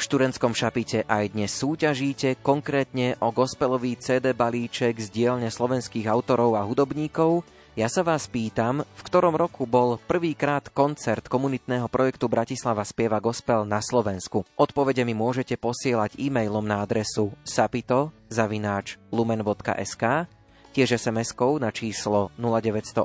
V 0.00 0.08
študentskom 0.08 0.56
šapite 0.56 1.04
aj 1.04 1.36
dnes 1.36 1.52
súťažíte 1.52 2.40
konkrétne 2.40 3.20
o 3.20 3.28
gospelový 3.36 4.00
CD 4.00 4.32
balíček 4.32 4.96
z 4.96 5.12
dielne 5.12 5.52
slovenských 5.52 6.08
autorov 6.08 6.56
a 6.56 6.64
hudobníkov. 6.64 7.44
Ja 7.76 7.84
sa 7.92 8.00
vás 8.00 8.24
pýtam, 8.24 8.80
v 8.80 9.02
ktorom 9.04 9.36
roku 9.36 9.68
bol 9.68 10.00
prvýkrát 10.08 10.72
koncert 10.72 11.28
komunitného 11.28 11.84
projektu 11.92 12.32
Bratislava 12.32 12.80
spieva 12.88 13.20
gospel 13.20 13.68
na 13.68 13.84
Slovensku. 13.84 14.48
Odpovede 14.56 15.04
mi 15.04 15.12
môžete 15.12 15.60
posielať 15.60 16.16
e-mailom 16.16 16.64
na 16.64 16.80
adresu 16.80 17.36
sapito 17.44 18.08
zavináč 18.32 18.96
lumen.sk 19.12 20.24
tiež 20.72 20.96
SMS-kou 20.96 21.60
na 21.60 21.68
číslo 21.68 22.32
0908 22.40 23.04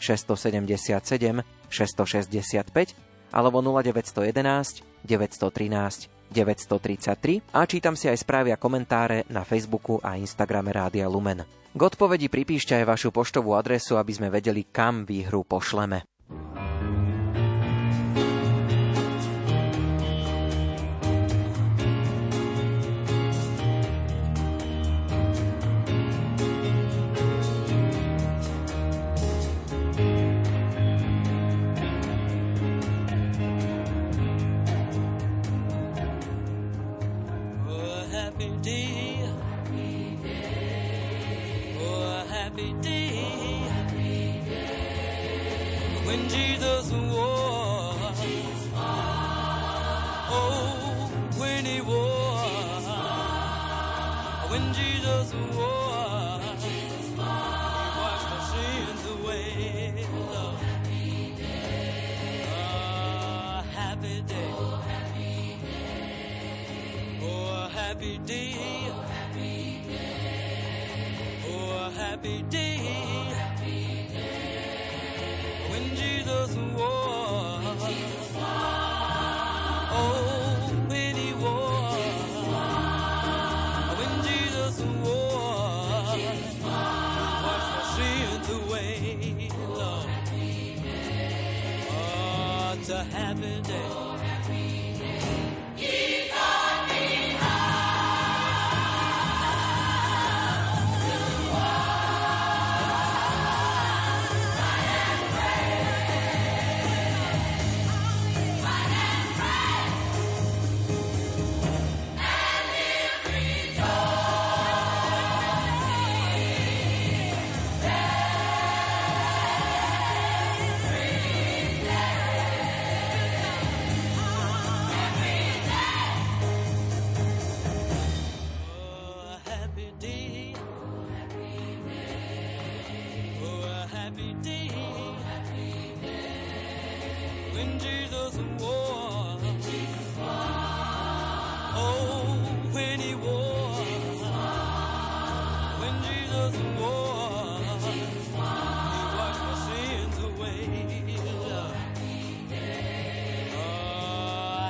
677 0.00 1.44
665 1.68 3.05
alebo 3.30 3.62
0911 3.62 5.04
913 5.06 6.10
933 6.30 7.54
a 7.54 7.62
čítam 7.66 7.94
si 7.94 8.10
aj 8.10 8.18
správy 8.18 8.50
a 8.50 8.58
komentáre 8.58 9.26
na 9.30 9.46
Facebooku 9.46 10.02
a 10.02 10.18
Instagrame 10.18 10.74
Rádia 10.74 11.06
Lumen. 11.06 11.46
K 11.76 11.80
odpovedi 11.80 12.32
pripíšte 12.32 12.72
aj 12.72 12.88
vašu 12.88 13.08
poštovú 13.12 13.52
adresu, 13.52 14.00
aby 14.00 14.12
sme 14.16 14.32
vedeli, 14.32 14.64
kam 14.64 15.04
výhru 15.04 15.44
pošleme. 15.44 16.15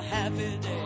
happy 0.08 0.56
day. 0.58 0.85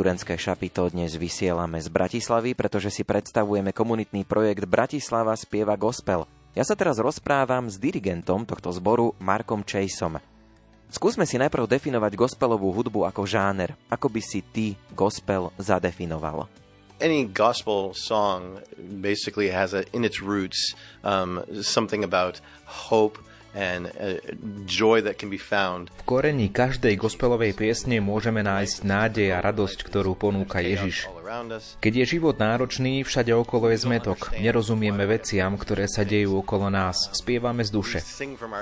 Študentské 0.00 0.40
šapito 0.40 0.88
dnes 0.88 1.12
vysielame 1.12 1.76
z 1.76 1.92
Bratislavy, 1.92 2.56
pretože 2.56 2.88
si 2.88 3.04
predstavujeme 3.04 3.68
komunitný 3.68 4.24
projekt 4.24 4.64
Bratislava 4.64 5.36
spieva 5.36 5.76
gospel. 5.76 6.24
Ja 6.56 6.64
sa 6.64 6.72
teraz 6.72 6.96
rozprávam 6.96 7.68
s 7.68 7.76
dirigentom 7.76 8.48
tohto 8.48 8.72
zboru 8.72 9.12
Markom 9.20 9.60
Chaseom. 9.60 10.16
Skúsme 10.88 11.28
si 11.28 11.36
najprv 11.36 11.68
definovať 11.68 12.16
gospelovú 12.16 12.72
hudbu 12.72 13.12
ako 13.12 13.28
žáner. 13.28 13.76
Ako 13.92 14.08
by 14.08 14.24
si 14.24 14.40
ty 14.40 14.72
gospel 14.96 15.52
zadefinoval? 15.60 16.48
any 17.00 17.24
gospel 17.24 17.92
song 17.92 18.60
basically 19.00 19.48
has 19.48 19.72
a, 19.72 19.84
in 19.96 20.04
its 20.04 20.20
roots 20.20 20.76
um, 21.04 21.40
something 21.60 22.04
about 22.04 22.40
hope 22.64 23.16
uh, 23.54 24.18
joy 24.66 25.02
that 25.02 25.18
can 25.18 25.30
be 25.30 25.40
found. 25.40 25.90
V 26.00 26.04
korení 26.06 26.50
každej 26.50 26.94
gospelovej 26.94 27.54
piesne 27.58 27.98
môžeme 27.98 28.46
nájsť 28.46 28.76
nádej 28.86 29.28
a 29.34 29.42
radosť, 29.42 29.78
ktorú 29.86 30.14
ponúka 30.14 30.62
Ježiš. 30.62 31.10
Keď 31.78 31.92
je 32.02 32.04
život 32.18 32.34
náročný, 32.38 33.06
všade 33.06 33.30
okolo 33.30 33.70
je 33.70 33.78
zmetok. 33.86 34.34
Nerozumieme 34.34 35.06
veciam, 35.06 35.54
ktoré 35.54 35.86
sa 35.86 36.02
dejú 36.02 36.42
okolo 36.42 36.66
nás. 36.66 37.10
Spievame 37.14 37.62
z 37.62 37.70
duše. 37.70 37.98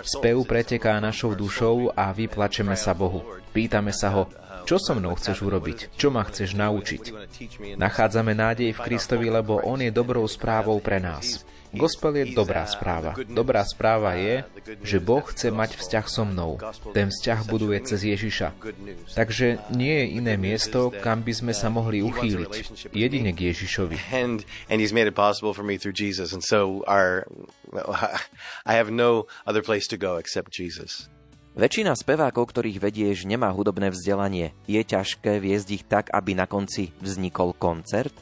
Spev 0.04 0.36
preteká 0.44 1.00
našou 1.00 1.32
dušou 1.32 1.96
a 1.96 2.12
vyplačeme 2.12 2.76
sa 2.76 2.92
Bohu. 2.92 3.24
Pýtame 3.56 3.96
sa 3.96 4.12
ho, 4.12 4.28
čo 4.68 4.76
so 4.76 4.92
mnou 4.92 5.16
chceš 5.16 5.40
urobiť? 5.40 5.96
Čo 5.96 6.12
ma 6.12 6.20
chceš 6.28 6.52
naučiť? 6.52 7.02
Nachádzame 7.80 8.36
nádej 8.36 8.76
v 8.76 8.84
Kristovi, 8.84 9.32
lebo 9.32 9.64
On 9.64 9.80
je 9.80 9.88
dobrou 9.88 10.28
správou 10.28 10.76
pre 10.84 11.00
nás. 11.00 11.40
Gospel 11.74 12.24
je 12.24 12.24
dobrá 12.32 12.64
správa. 12.64 13.12
Dobrá 13.28 13.62
správa 13.64 14.16
je, 14.16 14.44
že 14.80 14.98
Boh 15.00 15.24
chce 15.24 15.52
mať 15.52 15.76
vzťah 15.76 16.06
so 16.08 16.24
mnou. 16.24 16.56
Ten 16.96 17.12
vzťah 17.12 17.40
buduje 17.44 17.78
cez 17.84 18.00
Ježiša. 18.04 18.56
Takže 19.12 19.60
nie 19.76 19.92
je 19.92 20.06
iné 20.16 20.34
miesto, 20.40 20.88
kam 21.04 21.20
by 21.20 21.32
sme 21.36 21.52
sa 21.52 21.68
mohli 21.68 22.00
uchýliť. 22.00 22.52
Jedine 22.92 23.30
k 23.36 23.52
Ježišovi. 23.52 23.96
No. 23.98 24.06
Väčšina 31.58 31.90
spevákov, 31.98 32.54
ktorých 32.54 32.78
vedieš, 32.78 33.26
nemá 33.26 33.50
hudobné 33.50 33.90
vzdelanie. 33.90 34.54
Je 34.70 34.78
ťažké 34.78 35.42
viesť 35.42 35.68
ich 35.74 35.82
tak, 35.82 36.06
aby 36.14 36.38
na 36.38 36.46
konci 36.46 36.94
vznikol 37.02 37.50
koncert? 37.50 38.14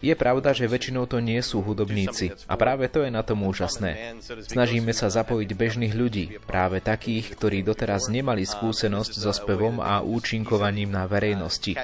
Je 0.00 0.14
pravda, 0.16 0.56
že 0.56 0.64
väčšinou 0.64 1.04
to 1.04 1.20
nie 1.20 1.36
sú 1.44 1.60
hudobníci 1.60 2.32
a 2.48 2.54
práve 2.56 2.88
to 2.88 3.04
je 3.04 3.10
na 3.12 3.20
tom 3.20 3.44
úžasné. 3.44 4.16
Snažíme 4.48 4.96
sa 4.96 5.12
zapojiť 5.12 5.50
bežných 5.52 5.92
ľudí, 5.92 6.40
práve 6.48 6.80
takých, 6.80 7.36
ktorí 7.36 7.60
doteraz 7.60 8.08
nemali 8.08 8.48
skúsenosť 8.48 9.12
so 9.20 9.32
spevom 9.36 9.84
a 9.84 10.00
účinkovaním 10.00 10.88
na 10.88 11.04
verejnosti. 11.04 11.76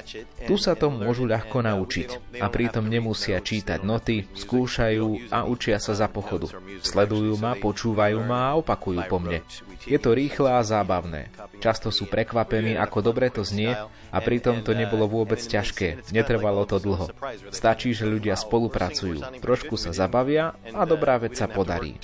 Tu 0.48 0.54
sa 0.56 0.72
to 0.72 0.88
môžu 0.88 1.28
ľahko 1.28 1.60
naučiť 1.68 2.40
a 2.40 2.48
pritom 2.48 2.88
nemusia 2.88 3.44
čítať 3.44 3.84
noty, 3.84 4.24
skúšajú 4.32 5.28
a 5.28 5.44
učia 5.44 5.76
sa 5.76 5.92
za 5.92 6.08
pochodu. 6.08 6.48
Sledujú 6.80 7.36
ma, 7.36 7.52
počúvajú 7.60 8.24
ma 8.24 8.52
a 8.52 8.56
opakujú 8.56 9.04
po 9.04 9.20
mne. 9.20 9.44
Je 9.88 9.96
to 9.96 10.12
rýchle 10.12 10.52
a 10.52 10.60
zábavné. 10.60 11.32
Často 11.64 11.88
sú 11.88 12.04
prekvapení, 12.06 12.76
ako 12.76 13.00
dobre 13.00 13.32
to 13.32 13.40
znie 13.40 13.72
a 14.12 14.18
pritom 14.20 14.60
to 14.60 14.76
nebolo 14.76 15.08
vôbec 15.08 15.40
ťažké. 15.40 16.12
Netrvalo 16.12 16.68
to 16.68 16.76
dlho. 16.76 17.08
Stačí, 17.48 17.96
že 17.96 18.04
ľudia 18.04 18.36
spolupracujú, 18.36 19.40
trošku 19.40 19.80
sa 19.80 19.96
zabavia 19.96 20.52
a 20.70 20.84
dobrá 20.84 21.16
vec 21.16 21.34
sa 21.34 21.48
podarí. 21.48 21.96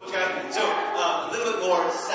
Okay, 0.00 0.50
so 0.50 0.60
uh, 0.64 1.28
a 1.28 1.30
little 1.30 1.52
bit 1.52 1.60
more 1.62 2.09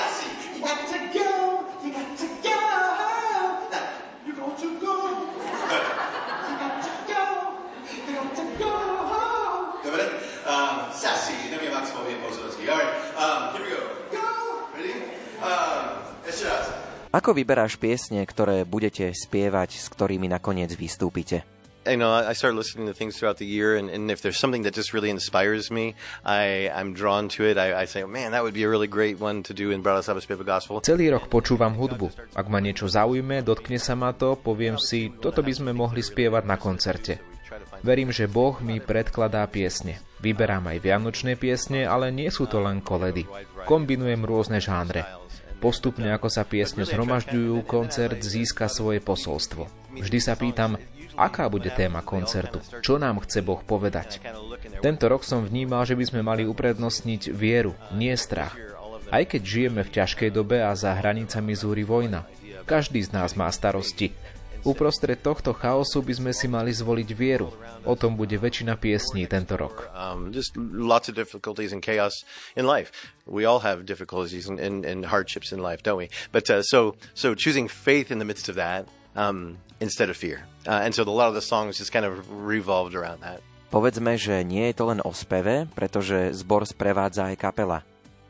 Ako 17.16 17.32
vyberáš 17.32 17.80
piesne, 17.80 18.20
ktoré 18.28 18.68
budete 18.68 19.08
spievať, 19.16 19.80
s 19.80 19.88
ktorými 19.88 20.28
nakoniec 20.28 20.76
vystúpite? 20.76 21.48
You 21.88 21.96
know, 21.96 22.12
I 22.12 22.36
started 22.36 22.60
listening 22.60 22.90
to 22.90 22.92
things 22.92 23.16
throughout 23.16 23.40
the 23.40 23.48
year, 23.48 23.80
and, 23.80 23.88
and 23.88 24.12
if 24.12 24.20
there's 24.20 24.36
something 24.36 24.68
that 24.68 24.76
just 24.76 24.92
really 24.92 25.08
inspires 25.08 25.72
me, 25.72 25.96
I, 26.28 26.68
I'm 26.68 26.92
drawn 26.92 27.32
to 27.40 27.48
it. 27.48 27.56
I, 27.56 27.72
I 27.72 27.84
say, 27.88 28.04
man, 28.04 28.36
that 28.36 28.44
would 28.44 28.52
be 28.52 28.66
a 28.66 28.68
really 28.68 28.90
great 28.90 29.16
one 29.16 29.40
to 29.48 29.56
do 29.56 29.72
in 29.72 29.80
Bratislava 29.80 30.20
Spieva 30.20 30.44
Gospel. 30.44 30.84
Celý 30.84 31.08
rok 31.08 31.32
počúvam 31.32 31.72
hudbu. 31.72 32.36
Ak 32.36 32.52
ma 32.52 32.60
niečo 32.60 32.84
zaujme, 32.84 33.40
dotkne 33.40 33.80
sa 33.80 33.96
ma 33.96 34.12
to, 34.12 34.36
poviem 34.36 34.76
si, 34.76 35.08
toto 35.08 35.40
by 35.40 35.56
sme 35.56 35.72
mohli 35.72 36.04
spievať 36.04 36.44
na 36.44 36.60
koncerte. 36.60 37.16
Verím, 37.80 38.12
že 38.12 38.28
Boh 38.28 38.60
mi 38.60 38.76
predkladá 38.76 39.48
piesne. 39.48 40.04
Vyberám 40.20 40.68
aj 40.68 40.84
vianočné 40.84 41.40
piesne, 41.40 41.88
ale 41.88 42.12
nie 42.12 42.28
sú 42.28 42.44
to 42.44 42.60
len 42.60 42.84
koledy. 42.84 43.24
Kombinujem 43.64 44.20
rôzne 44.20 44.60
žánre. 44.60 45.24
Postupne, 45.56 46.12
ako 46.12 46.28
sa 46.28 46.44
piesne 46.44 46.84
zhromažďujú, 46.84 47.64
koncert 47.64 48.20
získa 48.20 48.68
svoje 48.68 49.00
posolstvo. 49.00 49.66
Vždy 49.96 50.18
sa 50.20 50.36
pýtam, 50.36 50.76
aká 51.16 51.48
bude 51.48 51.72
téma 51.72 52.04
koncertu, 52.04 52.60
čo 52.84 53.00
nám 53.00 53.24
chce 53.24 53.40
Boh 53.40 53.64
povedať. 53.64 54.20
Tento 54.84 55.08
rok 55.08 55.24
som 55.24 55.48
vnímal, 55.48 55.88
že 55.88 55.96
by 55.96 56.04
sme 56.04 56.20
mali 56.20 56.44
uprednostniť 56.44 57.32
vieru, 57.32 57.72
nie 57.96 58.12
strach. 58.14 58.52
Aj 59.08 59.24
keď 59.24 59.42
žijeme 59.42 59.80
v 59.86 59.92
ťažkej 59.96 60.30
dobe 60.34 60.60
a 60.60 60.76
za 60.76 60.92
hranicami 60.92 61.56
zúri 61.56 61.86
vojna. 61.86 62.28
Každý 62.66 63.00
z 63.00 63.14
nás 63.14 63.38
má 63.38 63.46
starosti. 63.48 64.12
Uprostred 64.66 65.22
tohto 65.22 65.54
chaosu 65.54 66.02
by 66.02 66.12
sme 66.18 66.32
si 66.34 66.50
mali 66.50 66.74
zvoliť 66.74 67.08
vieru. 67.14 67.54
O 67.86 67.94
tom 67.94 68.18
bude 68.18 68.34
väčšina 68.34 68.74
piesní 68.74 69.30
tento 69.30 69.54
rok. 69.54 69.86
Um, 69.94 70.34
just 70.34 70.58
lots 70.58 71.06
of 71.06 71.14
difficulties 71.14 71.70
and 71.70 71.78
chaos 71.78 72.26
in 72.58 72.66
life. 72.66 72.90
We 73.30 73.46
all 73.46 73.62
have 73.62 73.86
difficulties 73.86 74.50
and, 74.50 74.58
and, 74.58 74.82
and 74.82 75.06
hardships 75.06 75.54
in 75.54 75.62
life, 75.62 75.86
don't 75.86 76.02
we? 76.02 76.10
But 76.34 76.50
uh, 76.50 76.66
so 76.66 76.98
so 77.14 77.38
choosing 77.38 77.70
faith 77.70 78.10
in 78.10 78.18
the 78.18 78.26
midst 78.26 78.50
of 78.50 78.58
that 78.58 78.90
um, 79.14 79.62
instead 79.78 80.10
of 80.10 80.18
fear, 80.18 80.50
uh, 80.66 80.82
and 80.82 80.90
so 80.90 81.06
a 81.06 81.14
lot 81.14 81.30
of 81.30 81.38
the 81.38 81.46
songs 81.46 81.78
just 81.78 81.94
kind 81.94 82.02
of 82.02 82.26
revolved 82.26 82.98
around 82.98 83.22
that. 83.22 83.38
Povedzme, 83.70 84.14
že 84.14 84.46
nie 84.46 84.70
je 84.70 84.74
to 84.78 84.84
len 84.90 85.02
o 85.02 85.10
speve, 85.10 85.66
pretože 85.74 86.34
zbor 86.38 86.66
sprevádza 86.66 87.30
aj 87.30 87.36
kapela. 87.38 87.82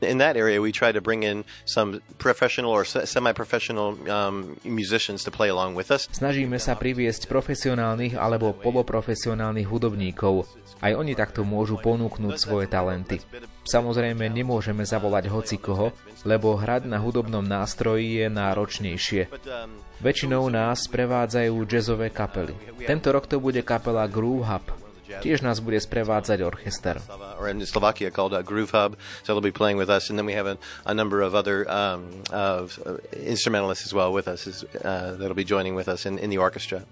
In 0.06 0.22
that 0.22 0.38
area, 0.38 0.62
we 0.62 0.70
try 0.70 0.94
to 0.94 1.02
bring 1.02 1.26
in 1.26 1.42
some 1.66 2.00
professional 2.22 2.70
or 2.70 2.86
se- 2.86 3.04
semi-professional 3.06 3.98
um, 4.06 4.56
musicians 4.62 5.26
to 5.26 5.34
play 5.34 5.50
along 5.50 5.74
with 5.74 5.90
us. 5.90 6.06
Snažíme 6.14 6.56
sa 6.62 6.78
priviesť 6.78 7.26
profesionálnych 7.26 8.14
alebo 8.14 8.54
poloprofesionálnych 8.54 9.66
hudobníkov. 9.66 10.46
Aj 10.78 10.92
oni 10.92 11.16
takto 11.16 11.42
môžu 11.42 11.80
ponúknuť 11.80 12.34
svoje 12.36 12.70
talenty. 12.70 13.18
Samozrejme, 13.66 14.30
nemôžeme 14.30 14.86
zavolať 14.86 15.26
hocikoho, 15.26 15.90
lebo 16.22 16.54
hrať 16.54 16.86
na 16.86 17.02
hudobnom 17.02 17.42
nástroji 17.42 18.22
je 18.22 18.26
náročnejšie. 18.30 19.22
Väčšinou 19.98 20.46
nás 20.52 20.86
sprevádzajú 20.86 21.66
jazzové 21.66 22.14
kapely. 22.14 22.54
Tento 22.86 23.10
rok 23.10 23.26
to 23.26 23.42
bude 23.42 23.58
kapela 23.66 24.06
Groove 24.06 24.46
Hub. 24.46 24.85
Tiež 25.06 25.42
nás 25.42 25.62
bude 25.62 25.78
sprevádzať 25.78 26.38
orchester. 26.42 26.98
Or 27.38 27.48
in 27.48 27.62
Slovakia 27.62 28.10
called 28.10 28.34
uh, 28.34 28.42
Groove 28.42 28.74
Hub, 28.74 28.98
so 29.22 29.32
they'll 29.32 29.44
be 29.44 29.54
playing 29.54 29.78
with 29.78 29.88
us, 29.88 30.10
and 30.10 30.18
then 30.18 30.26
we 30.26 30.34
have 30.34 30.46
a, 30.46 30.56
a 30.84 30.94
number 30.94 31.22
of 31.22 31.34
other 31.34 31.68
um, 31.70 32.22
uh, 32.32 32.66
instrumentalists 33.14 33.86
as 33.86 33.94
well 33.94 34.12
with 34.12 34.26
us 34.28 34.46
uh, 34.46 35.16
that'll 35.18 35.38
be 35.38 35.46
joining 35.46 35.74
with 35.74 35.88
us 35.88 36.06
in, 36.06 36.18
in 36.18 36.30
the 36.30 36.38
orchestra. 36.38 36.82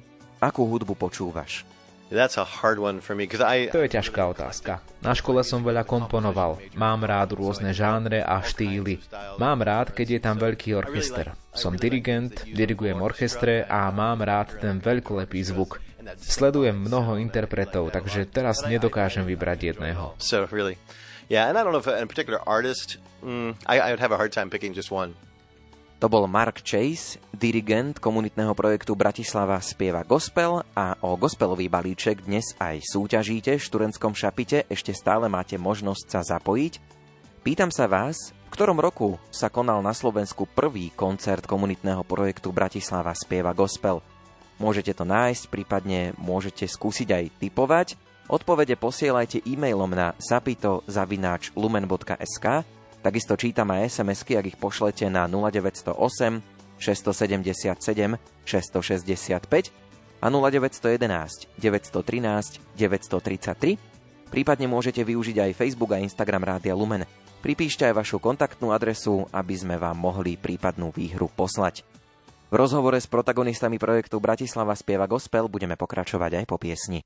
Akú 0.42 0.66
hudbu 0.68 0.94
počúvaš? 0.98 1.64
That's 2.12 2.36
a 2.36 2.44
hard 2.44 2.78
one 2.78 3.00
for 3.00 3.16
me 3.16 3.26
I 3.26 3.72
To 3.72 3.80
je 3.80 3.90
ťažká 3.90 4.22
otázka. 4.28 4.84
Na 5.00 5.16
škole 5.16 5.40
som 5.42 5.64
veľa 5.64 5.88
komponoval. 5.88 6.60
Mám 6.76 7.08
rád 7.08 7.34
rôzne 7.34 7.72
žánre 7.72 8.20
a 8.20 8.44
štýly. 8.44 9.00
Mám 9.40 9.64
rád, 9.64 9.96
keď 9.96 10.06
je 10.14 10.20
tam 10.20 10.36
veľký 10.36 10.76
orchester. 10.76 11.32
Som 11.56 11.74
dirigent, 11.80 12.44
dirigujem 12.44 13.00
orchestre 13.00 13.64
a 13.64 13.88
mám 13.90 14.20
rád 14.20 14.60
ten 14.60 14.78
veľkolepý 14.78 15.40
zvuk. 15.42 15.83
Sledujem 16.20 16.76
mnoho 16.76 17.16
interpretov, 17.16 17.90
takže 17.92 18.28
teraz 18.28 18.62
nedokážem 18.64 19.24
vybrať 19.24 19.74
jedného. 19.74 20.14
so 20.20 20.44
really, 20.52 20.76
yeah, 21.32 21.48
and 21.48 21.56
I 21.56 21.64
don't 21.64 21.72
know 21.72 21.80
if 21.80 21.88
a, 21.88 21.96
a 21.96 22.06
particular 22.06 22.40
artist. 22.44 23.00
Mm, 23.24 23.56
I, 23.64 23.80
I 23.80 23.88
would 23.92 24.02
have 24.04 24.12
a 24.12 24.20
hard 24.20 24.32
time 24.36 24.52
picking 24.52 24.76
just 24.76 24.92
one. 24.92 25.16
To 26.04 26.10
bol 26.12 26.28
Mark 26.28 26.60
Chase, 26.60 27.16
dirigent 27.32 27.96
komunitného 27.96 28.52
projektu 28.52 28.92
Bratislava 28.92 29.56
spieva 29.64 30.04
gospel 30.04 30.60
a 30.76 30.98
o 31.00 31.16
gospelový 31.16 31.72
balíček 31.72 32.28
dnes 32.28 32.52
aj 32.60 32.84
súťažíte 32.84 33.56
v 33.56 33.64
študentskom 33.64 34.12
šapite, 34.12 34.68
ešte 34.68 34.92
stále 34.92 35.32
máte 35.32 35.56
možnosť 35.56 36.04
sa 36.04 36.20
zapojiť. 36.36 36.76
Pýtam 37.40 37.72
sa 37.72 37.88
vás, 37.88 38.36
v 38.36 38.52
ktorom 38.52 38.84
roku 38.84 39.16
sa 39.32 39.48
konal 39.48 39.80
na 39.80 39.96
Slovensku 39.96 40.44
prvý 40.44 40.92
koncert 40.92 41.48
komunitného 41.48 42.04
projektu 42.04 42.52
Bratislava 42.52 43.16
spieva 43.16 43.56
gospel. 43.56 44.04
Môžete 44.58 44.94
to 44.94 45.02
nájsť, 45.02 45.50
prípadne 45.50 46.14
môžete 46.18 46.66
skúsiť 46.70 47.10
aj 47.10 47.30
typovať. 47.42 47.98
Odpovede 48.30 48.78
posielajte 48.80 49.44
e-mailom 49.44 49.92
na 49.92 50.16
zapito.lumen.sk 50.16 52.46
Takisto 53.04 53.36
čítam 53.36 53.68
aj 53.68 54.00
SMS-ky, 54.00 54.40
ak 54.40 54.48
ich 54.48 54.56
pošlete 54.56 55.12
na 55.12 55.28
0908 55.28 55.92
677 56.80 58.16
665 58.48 60.24
a 60.24 60.26
0911 60.32 61.52
913 61.60 62.64
933. 62.72 64.32
Prípadne 64.32 64.66
môžete 64.72 65.04
využiť 65.04 65.36
aj 65.36 65.52
Facebook 65.52 65.92
a 65.92 66.00
Instagram 66.00 66.48
Rádia 66.48 66.72
Lumen. 66.72 67.04
Pripíšte 67.44 67.84
aj 67.84 68.00
vašu 68.00 68.16
kontaktnú 68.24 68.72
adresu, 68.72 69.28
aby 69.28 69.52
sme 69.52 69.76
vám 69.76 70.00
mohli 70.00 70.40
prípadnú 70.40 70.88
výhru 70.96 71.28
poslať. 71.28 71.84
V 72.54 72.62
rozhovore 72.62 73.02
s 73.02 73.10
protagonistami 73.10 73.82
projektu 73.82 74.22
Bratislava 74.22 74.78
spieva 74.78 75.10
gospel 75.10 75.50
budeme 75.50 75.74
pokračovať 75.74 76.38
aj 76.38 76.44
po 76.46 76.54
piesni. 76.54 77.02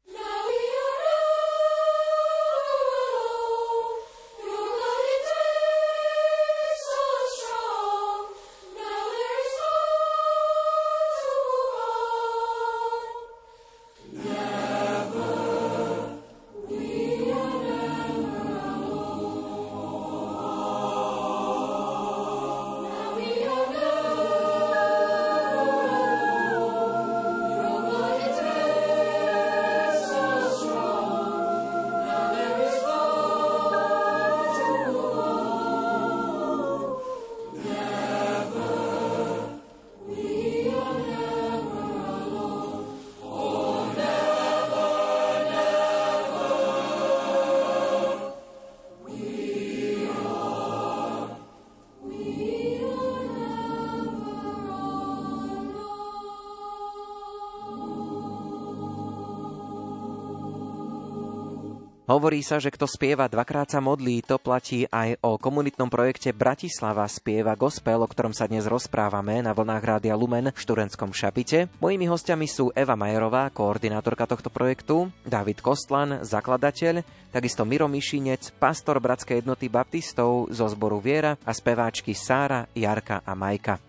Hovorí 62.19 62.43
sa, 62.43 62.59
že 62.59 62.75
kto 62.75 62.91
spieva 62.91 63.31
dvakrát 63.31 63.71
sa 63.71 63.79
modlí, 63.79 64.27
to 64.27 64.43
platí 64.43 64.91
aj 64.91 65.23
o 65.23 65.39
komunitnom 65.39 65.87
projekte 65.87 66.35
Bratislava 66.35 67.07
spieva 67.07 67.55
gospel, 67.55 68.03
o 68.03 68.11
ktorom 68.11 68.35
sa 68.35 68.51
dnes 68.51 68.67
rozprávame 68.67 69.39
na 69.39 69.55
vlnách 69.55 69.79
Rádia 69.87 70.19
Lumen 70.19 70.51
v 70.51 70.59
Šturenskom 70.59 71.15
Šapite. 71.15 71.71
Mojimi 71.79 72.11
hostiami 72.11 72.51
sú 72.51 72.75
Eva 72.75 72.99
Majerová, 72.99 73.55
koordinátorka 73.55 74.27
tohto 74.27 74.51
projektu, 74.51 75.15
David 75.23 75.63
Kostlan, 75.63 76.27
zakladateľ, 76.27 77.07
takisto 77.31 77.63
Miro 77.63 77.87
Mišinec, 77.87 78.51
pastor 78.59 78.99
Bratskej 78.99 79.39
jednoty 79.39 79.71
baptistov 79.71 80.51
zo 80.51 80.67
zboru 80.67 80.99
Viera 80.99 81.39
a 81.47 81.55
speváčky 81.55 82.19
Sára, 82.19 82.67
Jarka 82.75 83.23
a 83.23 83.39
Majka. 83.39 83.88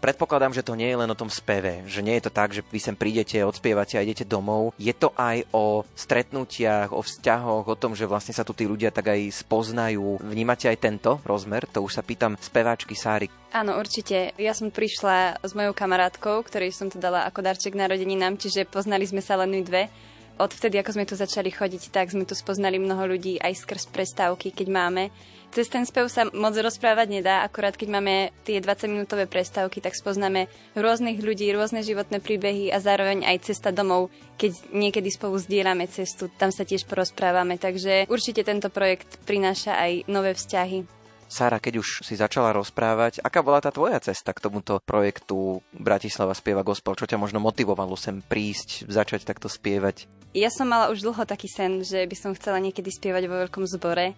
Predpokladám, 0.00 0.56
že 0.56 0.64
to 0.64 0.72
nie 0.72 0.88
je 0.88 0.96
len 0.96 1.12
o 1.12 1.20
tom 1.20 1.28
speve, 1.28 1.84
že 1.84 2.00
nie 2.00 2.16
je 2.16 2.24
to 2.24 2.32
tak, 2.32 2.56
že 2.56 2.64
vy 2.64 2.80
sem 2.80 2.96
prídete, 2.96 3.36
odspievate 3.44 4.00
a 4.00 4.04
idete 4.04 4.24
domov. 4.24 4.72
Je 4.80 4.96
to 4.96 5.12
aj 5.12 5.44
o 5.52 5.84
stretnutiach, 5.92 6.96
o 6.96 7.04
vzťahoch, 7.04 7.68
o 7.68 7.76
tom, 7.76 7.92
že 7.92 8.08
vlastne 8.08 8.32
sa 8.32 8.40
tu 8.40 8.56
tí 8.56 8.64
ľudia 8.64 8.88
tak 8.88 9.12
aj 9.12 9.44
spoznajú. 9.44 10.24
Vnímate 10.24 10.72
aj 10.72 10.80
tento 10.80 11.20
rozmer? 11.20 11.68
To 11.76 11.84
už 11.84 12.00
sa 12.00 12.02
pýtam 12.02 12.40
speváčky 12.40 12.96
Sáry. 12.96 13.28
Áno, 13.52 13.76
určite. 13.76 14.32
Ja 14.40 14.56
som 14.56 14.72
prišla 14.72 15.44
s 15.44 15.52
mojou 15.52 15.76
kamarátkou, 15.76 16.48
ktorej 16.48 16.72
som 16.72 16.88
to 16.88 16.96
dala 16.96 17.28
ako 17.28 17.44
darček 17.44 17.76
narodeninám, 17.76 18.40
čiže 18.40 18.64
poznali 18.64 19.04
sme 19.04 19.20
sa 19.20 19.36
len 19.36 19.52
my 19.52 19.60
dve 19.60 19.92
odvtedy, 20.40 20.80
ako 20.80 20.96
sme 20.96 21.04
tu 21.04 21.14
začali 21.14 21.52
chodiť, 21.52 21.92
tak 21.92 22.08
sme 22.08 22.24
tu 22.24 22.32
spoznali 22.32 22.80
mnoho 22.80 23.04
ľudí 23.04 23.36
aj 23.36 23.60
skrz 23.60 23.92
prestávky, 23.92 24.50
keď 24.50 24.68
máme. 24.72 25.02
Cez 25.50 25.66
ten 25.66 25.82
spev 25.82 26.06
sa 26.06 26.30
moc 26.30 26.54
rozprávať 26.54 27.10
nedá, 27.10 27.42
akorát 27.42 27.74
keď 27.74 27.88
máme 27.90 28.30
tie 28.46 28.62
20-minútové 28.62 29.26
prestávky, 29.26 29.82
tak 29.82 29.98
spoznáme 29.98 30.46
rôznych 30.78 31.18
ľudí, 31.18 31.50
rôzne 31.50 31.82
životné 31.82 32.22
príbehy 32.22 32.70
a 32.70 32.78
zároveň 32.78 33.26
aj 33.26 33.50
cesta 33.50 33.74
domov, 33.74 34.14
keď 34.38 34.54
niekedy 34.70 35.10
spolu 35.10 35.42
zdieľame 35.42 35.90
cestu, 35.90 36.30
tam 36.30 36.54
sa 36.54 36.62
tiež 36.62 36.86
porozprávame, 36.86 37.58
takže 37.58 38.06
určite 38.06 38.46
tento 38.46 38.70
projekt 38.70 39.18
prináša 39.26 39.74
aj 39.74 40.06
nové 40.06 40.38
vzťahy. 40.38 40.86
Sára, 41.30 41.62
keď 41.62 41.78
už 41.78 42.02
si 42.02 42.18
začala 42.18 42.50
rozprávať, 42.50 43.22
aká 43.22 43.42
bola 43.42 43.62
tá 43.62 43.70
tvoja 43.70 44.02
cesta 44.02 44.34
k 44.34 44.42
tomuto 44.42 44.82
projektu 44.82 45.62
Bratislava 45.70 46.34
spieva 46.34 46.66
gospel? 46.66 46.98
Čo 46.98 47.06
ťa 47.06 47.22
možno 47.22 47.38
motivovalo 47.38 47.94
sem 47.94 48.18
prísť, 48.18 48.90
začať 48.90 49.22
takto 49.26 49.46
spievať? 49.46 50.19
Ja 50.30 50.46
som 50.46 50.70
mala 50.70 50.94
už 50.94 51.02
dlho 51.02 51.26
taký 51.26 51.50
sen, 51.50 51.82
že 51.82 52.06
by 52.06 52.14
som 52.14 52.30
chcela 52.38 52.62
niekedy 52.62 52.86
spievať 52.86 53.26
vo 53.26 53.42
veľkom 53.42 53.66
zbore 53.66 54.14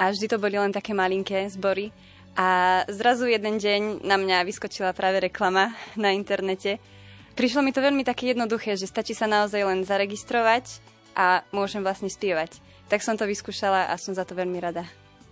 a 0.00 0.08
vždy 0.08 0.26
to 0.32 0.40
boli 0.40 0.56
len 0.56 0.72
také 0.72 0.96
malinké 0.96 1.52
zbory. 1.52 1.92
A 2.32 2.80
zrazu 2.88 3.28
jeden 3.28 3.60
deň 3.60 4.00
na 4.00 4.16
mňa 4.16 4.48
vyskočila 4.48 4.96
práve 4.96 5.20
reklama 5.20 5.76
na 6.00 6.16
internete. 6.16 6.80
Prišlo 7.36 7.60
mi 7.60 7.76
to 7.76 7.84
veľmi 7.84 8.08
také 8.08 8.32
jednoduché, 8.32 8.76
že 8.80 8.88
stačí 8.88 9.12
sa 9.12 9.28
naozaj 9.28 9.60
len 9.60 9.84
zaregistrovať 9.84 10.80
a 11.12 11.44
môžem 11.52 11.84
vlastne 11.84 12.08
spievať. 12.08 12.56
Tak 12.88 13.04
som 13.04 13.20
to 13.20 13.28
vyskúšala 13.28 13.92
a 13.92 13.94
som 14.00 14.16
za 14.16 14.24
to 14.24 14.32
veľmi 14.32 14.56
rada. 14.64 14.88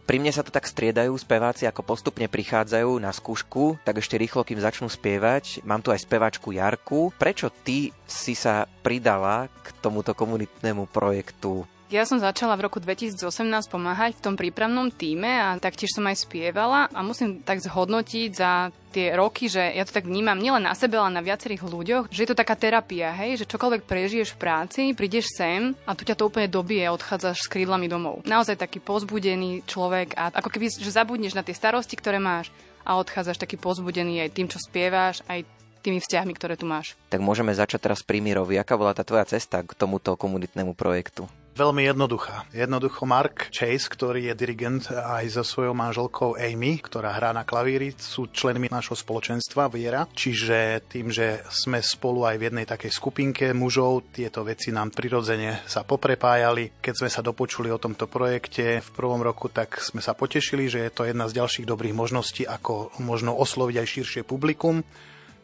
Pri 0.08 0.16
mne 0.16 0.32
sa 0.32 0.40
to 0.40 0.48
tak 0.48 0.64
striedajú 0.64 1.12
speváci, 1.20 1.68
ako 1.68 1.84
postupne 1.84 2.24
prichádzajú 2.32 2.96
na 2.96 3.12
skúšku, 3.12 3.76
tak 3.84 4.00
ešte 4.00 4.16
rýchlo, 4.16 4.40
kým 4.40 4.56
začnú 4.56 4.88
spievať. 4.88 5.60
Mám 5.68 5.84
tu 5.84 5.92
aj 5.92 6.00
speváčku 6.00 6.48
Jarku. 6.56 7.12
Prečo 7.20 7.52
ty 7.52 7.92
si 8.08 8.32
sa 8.32 8.64
pridala 8.80 9.52
k 9.60 9.68
tomuto 9.84 10.16
komunitnému 10.16 10.88
projektu 10.88 11.68
ja 11.88 12.04
som 12.04 12.20
začala 12.20 12.52
v 12.60 12.68
roku 12.68 12.78
2018 12.84 13.24
pomáhať 13.72 14.20
v 14.20 14.24
tom 14.24 14.34
prípravnom 14.36 14.92
týme 14.92 15.28
a 15.28 15.56
taktiež 15.56 15.96
som 15.96 16.04
aj 16.04 16.28
spievala 16.28 16.92
a 16.92 17.00
musím 17.00 17.40
tak 17.40 17.64
zhodnotiť 17.64 18.28
za 18.36 18.68
tie 18.92 19.16
roky, 19.16 19.48
že 19.48 19.60
ja 19.60 19.88
to 19.88 19.96
tak 19.96 20.04
vnímam 20.04 20.36
nielen 20.36 20.68
na 20.68 20.76
sebe, 20.76 21.00
ale 21.00 21.16
na 21.16 21.24
viacerých 21.24 21.64
ľuďoch, 21.64 22.12
že 22.12 22.24
je 22.24 22.28
to 22.28 22.36
taká 22.36 22.60
terapia, 22.60 23.12
hej, 23.16 23.40
že 23.40 23.48
čokoľvek 23.48 23.88
prežiješ 23.88 24.36
v 24.36 24.40
práci, 24.40 24.82
prídeš 24.92 25.32
sem 25.32 25.72
a 25.88 25.96
tu 25.96 26.04
ťa 26.04 26.16
to 26.16 26.28
úplne 26.28 26.48
dobije 26.48 26.84
odchádzaš 26.92 27.48
s 27.48 27.52
krídlami 27.52 27.88
domov. 27.88 28.20
Naozaj 28.28 28.60
taký 28.60 28.84
pozbudený 28.84 29.64
človek 29.64 30.12
a 30.12 30.28
ako 30.28 30.52
keby, 30.52 30.68
že 30.68 30.92
zabudneš 30.92 31.32
na 31.32 31.44
tie 31.44 31.56
starosti, 31.56 31.96
ktoré 31.96 32.20
máš 32.20 32.52
a 32.84 33.00
odchádzaš 33.00 33.40
taký 33.40 33.56
pozbudený 33.56 34.28
aj 34.28 34.30
tým, 34.36 34.48
čo 34.48 34.60
spievaš, 34.60 35.24
aj 35.28 35.44
tými 35.80 36.04
vzťahmi, 36.04 36.32
ktoré 36.36 36.58
tu 36.58 36.68
máš. 36.68 36.98
Tak 37.08 37.22
môžeme 37.22 37.54
začať 37.54 37.88
teraz 37.88 38.04
pri 38.04 38.20
Mirovi. 38.20 38.60
Aká 38.60 38.76
bola 38.76 38.92
tá 38.92 39.06
tvoja 39.06 39.24
cesta 39.24 39.64
k 39.64 39.72
tomuto 39.72 40.18
komunitnému 40.18 40.76
projektu? 40.76 41.30
Veľmi 41.58 41.90
jednoduchá. 41.90 42.46
Jednoducho 42.54 43.02
Mark 43.02 43.50
Chase, 43.50 43.90
ktorý 43.90 44.30
je 44.30 44.38
dirigent 44.38 44.94
aj 44.94 45.26
so 45.26 45.42
svojou 45.42 45.74
manželkou 45.74 46.38
Amy, 46.38 46.78
ktorá 46.78 47.10
hrá 47.18 47.34
na 47.34 47.42
klavíri, 47.42 47.98
sú 47.98 48.30
členmi 48.30 48.70
našho 48.70 48.94
spoločenstva 48.94 49.66
Viera. 49.66 50.06
Čiže 50.06 50.86
tým, 50.86 51.10
že 51.10 51.42
sme 51.50 51.82
spolu 51.82 52.30
aj 52.30 52.38
v 52.38 52.46
jednej 52.46 52.62
takej 52.62 52.94
skupinke 52.94 53.50
mužov, 53.50 54.06
tieto 54.14 54.46
veci 54.46 54.70
nám 54.70 54.94
prirodzene 54.94 55.66
sa 55.66 55.82
poprepájali. 55.82 56.78
Keď 56.78 56.94
sme 56.94 57.10
sa 57.10 57.26
dopočuli 57.26 57.74
o 57.74 57.82
tomto 57.82 58.06
projekte 58.06 58.78
v 58.78 58.90
prvom 58.94 59.18
roku, 59.18 59.50
tak 59.50 59.82
sme 59.82 59.98
sa 59.98 60.14
potešili, 60.14 60.70
že 60.70 60.86
je 60.86 60.94
to 60.94 61.10
jedna 61.10 61.26
z 61.26 61.42
ďalších 61.42 61.66
dobrých 61.66 61.98
možností, 61.98 62.46
ako 62.46 62.94
možno 63.02 63.34
osloviť 63.34 63.82
aj 63.82 63.86
širšie 63.98 64.22
publikum 64.22 64.86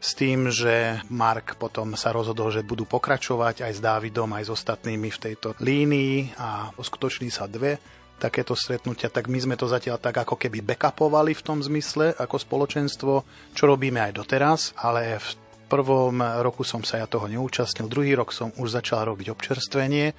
s 0.05 0.13
tým, 0.13 0.53
že 0.53 1.01
Mark 1.09 1.57
potom 1.57 1.97
sa 1.97 2.13
rozhodol, 2.13 2.53
že 2.53 2.61
budú 2.61 2.85
pokračovať 2.85 3.65
aj 3.65 3.73
s 3.73 3.81
Dávidom, 3.81 4.29
aj 4.37 4.45
s 4.45 4.51
ostatnými 4.53 5.09
v 5.09 5.23
tejto 5.33 5.57
línii 5.57 6.37
a 6.37 6.69
uskutoční 6.77 7.33
sa 7.33 7.49
dve 7.49 7.81
takéto 8.21 8.53
stretnutia, 8.53 9.09
tak 9.09 9.33
my 9.33 9.41
sme 9.41 9.57
to 9.57 9.65
zatiaľ 9.65 9.97
tak 9.97 10.21
ako 10.21 10.37
keby 10.37 10.61
backupovali 10.61 11.33
v 11.33 11.45
tom 11.45 11.65
zmysle 11.65 12.13
ako 12.21 12.37
spoločenstvo, 12.37 13.13
čo 13.57 13.65
robíme 13.65 14.05
aj 14.05 14.13
doteraz, 14.13 14.77
ale 14.77 15.17
v 15.17 15.29
prvom 15.73 16.21
roku 16.45 16.63
som 16.63 16.85
sa 16.85 17.01
ja 17.01 17.09
toho 17.09 17.25
neúčastnil, 17.25 17.89
druhý 17.89 18.13
rok 18.13 18.31
som 18.31 18.53
už 18.61 18.77
začal 18.77 19.09
robiť 19.09 19.33
občerstvenie 19.33 20.13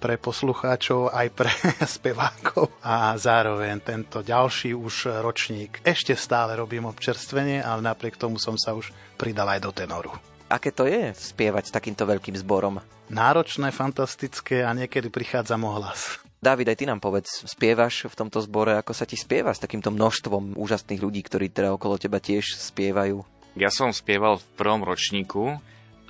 pre 0.00 0.16
poslucháčov, 0.16 1.12
aj 1.12 1.28
pre 1.36 1.52
spevákov 2.00 2.72
a 2.80 3.12
zároveň 3.20 3.84
tento 3.84 4.24
ďalší 4.24 4.72
už 4.72 5.20
ročník. 5.20 5.84
Ešte 5.84 6.16
stále 6.16 6.56
robím 6.56 6.88
občerstvenie, 6.88 7.60
ale 7.60 7.84
napriek 7.84 8.16
tomu 8.16 8.40
som 8.40 8.56
sa 8.56 8.72
už 8.72 8.88
pridal 9.20 9.52
aj 9.52 9.60
do 9.60 9.70
tenoru. 9.76 10.10
Aké 10.48 10.72
to 10.72 10.88
je 10.88 11.12
spievať 11.14 11.70
s 11.70 11.74
takýmto 11.76 12.08
veľkým 12.08 12.34
zborom? 12.40 12.82
Náročné, 13.12 13.70
fantastické 13.70 14.66
a 14.66 14.74
niekedy 14.74 15.12
prichádza 15.12 15.54
ohlas. 15.60 16.18
Dávid, 16.40 16.72
aj 16.72 16.80
ty 16.80 16.84
nám 16.88 17.04
povedz, 17.04 17.44
spievaš 17.44 18.08
v 18.08 18.16
tomto 18.16 18.40
zbore, 18.40 18.72
ako 18.80 18.96
sa 18.96 19.04
ti 19.04 19.12
spieva 19.14 19.52
s 19.52 19.60
takýmto 19.60 19.92
množstvom 19.92 20.56
úžasných 20.56 21.04
ľudí, 21.04 21.20
ktorí 21.20 21.52
teda 21.52 21.76
okolo 21.76 22.00
teba 22.00 22.16
tiež 22.16 22.56
spievajú? 22.56 23.20
Ja 23.60 23.68
som 23.68 23.92
spieval 23.92 24.40
v 24.40 24.46
prvom 24.56 24.80
ročníku 24.80 25.60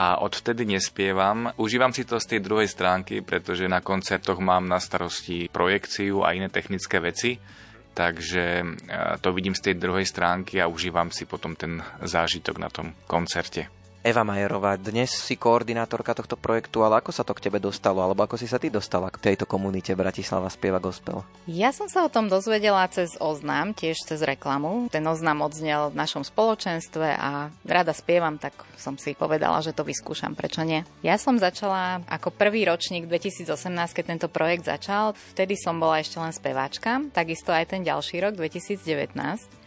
a 0.01 0.17
odvtedy 0.25 0.65
nespievam. 0.65 1.53
Užívam 1.61 1.93
si 1.93 2.09
to 2.09 2.17
z 2.17 2.37
tej 2.37 2.41
druhej 2.41 2.73
stránky, 2.73 3.21
pretože 3.21 3.69
na 3.69 3.85
koncertoch 3.85 4.41
mám 4.41 4.65
na 4.65 4.81
starosti 4.81 5.53
projekciu 5.53 6.25
a 6.25 6.33
iné 6.33 6.49
technické 6.49 6.97
veci, 7.05 7.37
takže 7.93 8.65
e, 8.65 8.65
to 9.21 9.29
vidím 9.37 9.53
z 9.53 9.69
tej 9.69 9.75
druhej 9.77 10.09
stránky 10.09 10.57
a 10.57 10.73
užívam 10.73 11.13
si 11.13 11.29
potom 11.29 11.53
ten 11.53 11.85
zážitok 12.01 12.57
na 12.57 12.73
tom 12.73 12.97
koncerte. 13.05 13.80
Eva 14.01 14.25
Majerová, 14.25 14.81
dnes 14.81 15.13
si 15.13 15.37
koordinátorka 15.37 16.17
tohto 16.17 16.33
projektu, 16.33 16.81
ale 16.81 17.05
ako 17.05 17.13
sa 17.13 17.21
to 17.21 17.37
k 17.37 17.45
tebe 17.45 17.61
dostalo, 17.61 18.01
alebo 18.01 18.25
ako 18.25 18.41
si 18.41 18.49
sa 18.49 18.57
ty 18.57 18.73
dostala 18.73 19.13
k 19.13 19.21
tejto 19.21 19.45
komunite 19.45 19.93
Bratislava 19.93 20.49
spieva 20.49 20.81
gospel? 20.81 21.21
Ja 21.45 21.69
som 21.69 21.85
sa 21.85 22.09
o 22.09 22.09
tom 22.09 22.33
dozvedela 22.33 22.89
cez 22.89 23.13
oznám, 23.21 23.77
tiež 23.77 24.01
cez 24.09 24.25
reklamu. 24.25 24.89
Ten 24.89 25.05
oznám 25.05 25.45
odznel 25.45 25.93
v 25.93 26.01
našom 26.01 26.25
spoločenstve 26.25 27.13
a 27.13 27.53
rada 27.69 27.93
spievam, 27.93 28.41
tak 28.41 28.57
som 28.81 28.97
si 28.97 29.13
povedala, 29.13 29.61
že 29.61 29.77
to 29.77 29.85
vyskúšam, 29.85 30.33
prečo 30.33 30.65
nie. 30.65 30.81
Ja 31.05 31.21
som 31.21 31.37
začala 31.37 32.01
ako 32.09 32.33
prvý 32.33 32.65
ročník 32.65 33.05
2018, 33.05 33.53
keď 33.93 34.05
tento 34.17 34.29
projekt 34.33 34.65
začal. 34.65 35.13
Vtedy 35.37 35.61
som 35.61 35.77
bola 35.77 36.01
ešte 36.01 36.17
len 36.17 36.33
speváčka, 36.33 37.05
takisto 37.13 37.53
aj 37.53 37.77
ten 37.77 37.85
ďalší 37.85 38.25
rok, 38.25 38.41
2019. 38.41 39.60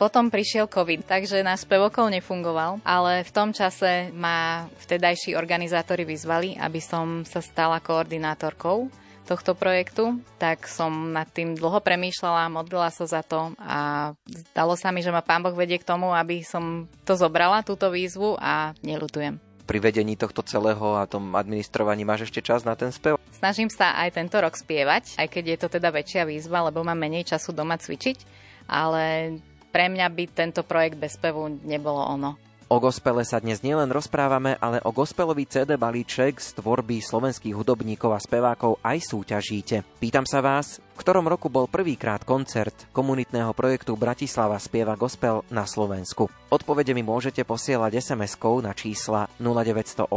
Potom 0.00 0.32
prišiel 0.32 0.66
COVID, 0.66 1.06
takže 1.06 1.46
náš 1.46 1.64
spevokol 1.64 2.10
nefungoval, 2.10 2.82
ale 2.82 3.22
v 3.22 3.30
tom 3.30 3.54
čase 3.54 4.10
ma 4.16 4.66
vtedajší 4.82 5.38
organizátori 5.38 6.02
vyzvali, 6.02 6.58
aby 6.58 6.80
som 6.82 7.22
sa 7.22 7.38
stala 7.38 7.78
koordinátorkou 7.78 8.90
tohto 9.22 9.54
projektu, 9.54 10.18
tak 10.36 10.66
som 10.66 11.14
nad 11.14 11.30
tým 11.30 11.54
dlho 11.54 11.78
premýšľala, 11.78 12.50
modlila 12.50 12.90
sa 12.90 13.06
za 13.06 13.22
to 13.22 13.54
a 13.62 14.12
zdalo 14.26 14.74
sa 14.74 14.90
mi, 14.90 15.00
že 15.00 15.14
ma 15.14 15.22
Pán 15.22 15.46
Boh 15.46 15.54
vedie 15.54 15.78
k 15.78 15.86
tomu, 15.86 16.10
aby 16.10 16.42
som 16.42 16.90
to 17.06 17.14
zobrala, 17.14 17.62
túto 17.62 17.88
výzvu 17.88 18.36
a 18.36 18.74
nelutujem. 18.82 19.38
Pri 19.62 19.78
vedení 19.78 20.18
tohto 20.18 20.42
celého 20.42 20.98
a 20.98 21.06
tom 21.06 21.38
administrovaní 21.38 22.02
máš 22.02 22.28
ešte 22.28 22.42
čas 22.42 22.66
na 22.66 22.74
ten 22.74 22.90
spev? 22.90 23.14
Snažím 23.30 23.70
sa 23.70 23.94
aj 24.02 24.18
tento 24.18 24.36
rok 24.42 24.58
spievať, 24.58 25.16
aj 25.22 25.28
keď 25.30 25.44
je 25.54 25.58
to 25.58 25.68
teda 25.70 25.94
väčšia 25.94 26.26
výzva, 26.26 26.66
lebo 26.66 26.82
mám 26.82 26.98
menej 26.98 27.30
času 27.30 27.54
doma 27.54 27.78
cvičiť, 27.78 28.18
ale 28.66 29.38
pre 29.72 29.88
mňa 29.88 30.06
by 30.12 30.24
tento 30.28 30.60
projekt 30.62 31.00
bez 31.00 31.16
spevu 31.16 31.48
nebolo 31.64 32.04
ono. 32.04 32.36
O 32.72 32.80
gospele 32.80 33.20
sa 33.20 33.36
dnes 33.36 33.60
nielen 33.60 33.92
rozprávame, 33.92 34.56
ale 34.56 34.80
o 34.80 34.96
gospelový 34.96 35.44
CD 35.44 35.76
balíček 35.76 36.40
z 36.40 36.56
tvorby 36.56 37.04
slovenských 37.04 37.52
hudobníkov 37.52 38.16
a 38.16 38.16
spevákov 38.16 38.80
aj 38.80 39.12
súťažíte. 39.12 39.84
Pýtam 40.00 40.24
sa 40.24 40.40
vás, 40.40 40.80
v 40.80 40.96
ktorom 40.96 41.28
roku 41.28 41.52
bol 41.52 41.68
prvýkrát 41.68 42.24
koncert 42.24 42.72
komunitného 42.96 43.52
projektu 43.52 43.92
Bratislava 43.92 44.56
spieva 44.56 44.96
gospel 44.96 45.44
na 45.52 45.68
Slovensku. 45.68 46.32
Odpovede 46.48 46.96
mi 46.96 47.04
môžete 47.04 47.44
posielať 47.44 47.92
SMS-kou 48.00 48.64
na 48.64 48.72
čísla 48.72 49.28
0908 49.36 50.08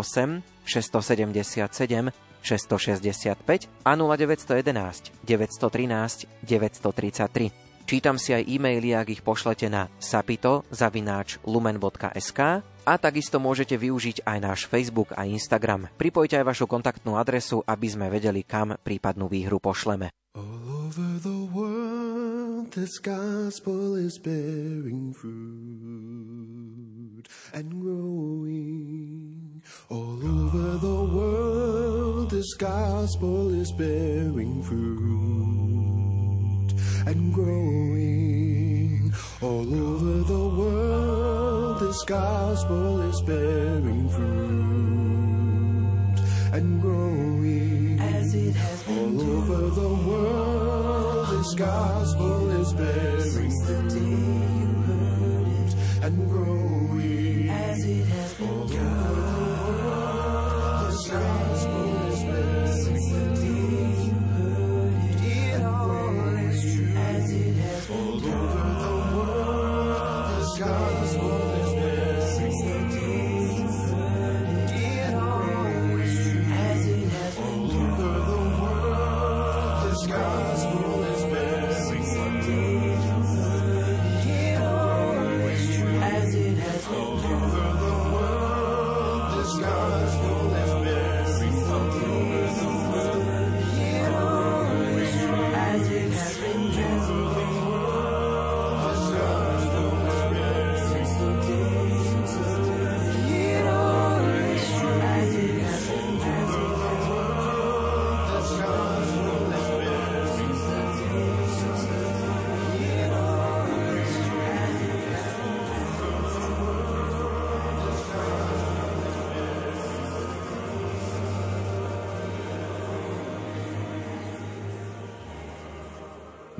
677 0.64 2.16
665 2.40 3.68
a 3.84 3.92
0911 4.00 5.12
913 5.28 6.24
933. 6.40 7.65
Čítam 7.86 8.18
si 8.18 8.34
aj 8.34 8.50
e-maily, 8.50 8.98
ak 8.98 9.14
ich 9.14 9.22
pošlete 9.22 9.70
na 9.70 9.94
sapito.lumen.sk 10.02 12.42
a 12.66 12.98
takisto 12.98 13.38
môžete 13.38 13.78
využiť 13.78 14.26
aj 14.26 14.38
náš 14.42 14.66
Facebook 14.66 15.14
a 15.14 15.30
Instagram. 15.30 15.94
Pripojte 15.94 16.42
aj 16.42 16.50
vašu 16.50 16.66
kontaktnú 16.66 17.14
adresu, 17.14 17.62
aby 17.62 17.86
sme 17.86 18.10
vedeli, 18.10 18.42
kam 18.42 18.74
prípadnú 18.82 19.30
výhru 19.30 19.62
pošleme. 19.62 20.10
All 20.34 20.90
over 20.90 21.22
the 21.22 21.46
world, 21.54 22.74
this 22.74 22.98
gospel 22.98 24.02
is 24.02 24.18
bearing 24.18 25.14
fruit 25.14 25.46
and 27.54 27.70
growing. 27.70 29.62
All 29.94 30.18
over 30.26 30.82
the 30.82 31.02
world, 31.14 32.34
this 32.34 32.50
gospel 32.58 33.54
is 33.54 33.70
bearing 33.78 34.66
fruit 34.66 35.85
and 37.06 37.34
growing. 37.34 39.14
All 39.42 39.62
over 39.62 40.24
the 40.24 40.48
world, 40.58 41.80
this 41.80 42.04
gospel 42.04 43.02
is 43.02 43.22
bearing 43.22 44.10
fruit 44.10 45.06
and 46.54 46.82
growing. 46.82 48.00
As 48.00 48.34
it 48.34 48.56
has 48.56 48.84
been 48.84 49.20
all 49.20 49.32
over 49.38 49.70
the 49.82 49.90
world, 50.08 51.28
this 51.30 51.54
gospel 51.54 52.50
is 52.62 52.74
bearing 52.74 53.52
fruit 53.66 53.94
and 56.02 56.30
growing. 56.30 57.50
As 57.50 57.86
it 57.86 58.06
has 58.06 58.34
been 58.34 58.50
all 58.50 58.64
over 58.64 59.22
the 59.22 59.72
world, 59.84 60.88
this 60.92 61.08
gospel 61.08 61.45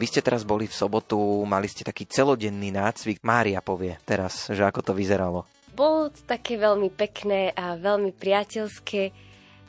Vy 0.06 0.14
ste 0.14 0.22
teraz 0.22 0.46
boli 0.46 0.70
v 0.70 0.78
sobotu, 0.78 1.18
mali 1.50 1.66
ste 1.66 1.82
taký 1.82 2.06
celodenný 2.06 2.70
nácvik. 2.70 3.26
Mária 3.26 3.58
povie 3.58 3.98
teraz, 4.06 4.54
že 4.54 4.62
ako 4.62 4.86
to 4.86 4.94
vyzeralo. 4.94 5.50
Bolo 5.74 6.14
to 6.14 6.22
také 6.30 6.62
veľmi 6.62 6.94
pekné 6.94 7.50
a 7.58 7.74
veľmi 7.74 8.14
priateľské. 8.14 9.10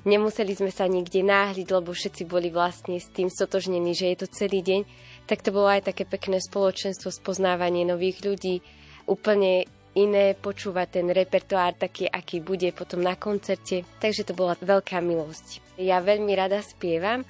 Nemuseli 0.04 0.52
sme 0.52 0.68
sa 0.68 0.84
nikde 0.92 1.24
náhliť, 1.24 1.72
lebo 1.72 1.88
všetci 1.88 2.28
boli 2.28 2.52
vlastne 2.52 3.00
s 3.00 3.08
tým 3.16 3.32
stotožnení, 3.32 3.96
že 3.96 4.12
je 4.12 4.16
to 4.20 4.28
celý 4.28 4.60
deň. 4.60 4.84
Tak 5.24 5.40
to 5.40 5.56
bolo 5.56 5.72
aj 5.72 5.88
také 5.88 6.04
pekné 6.04 6.36
spoločenstvo, 6.44 7.08
spoznávanie 7.08 7.88
nových 7.88 8.20
ľudí, 8.20 8.60
úplne 9.08 9.64
iné 9.96 10.36
počúvať 10.36 11.00
ten 11.00 11.08
repertoár 11.16 11.80
taký, 11.80 12.12
aký 12.12 12.44
bude 12.44 12.68
potom 12.76 13.00
na 13.00 13.16
koncerte. 13.16 13.88
Takže 14.04 14.28
to 14.28 14.36
bola 14.36 14.52
veľká 14.60 15.00
milosť. 15.00 15.80
Ja 15.80 16.04
veľmi 16.04 16.36
rada 16.36 16.60
spievam 16.60 17.24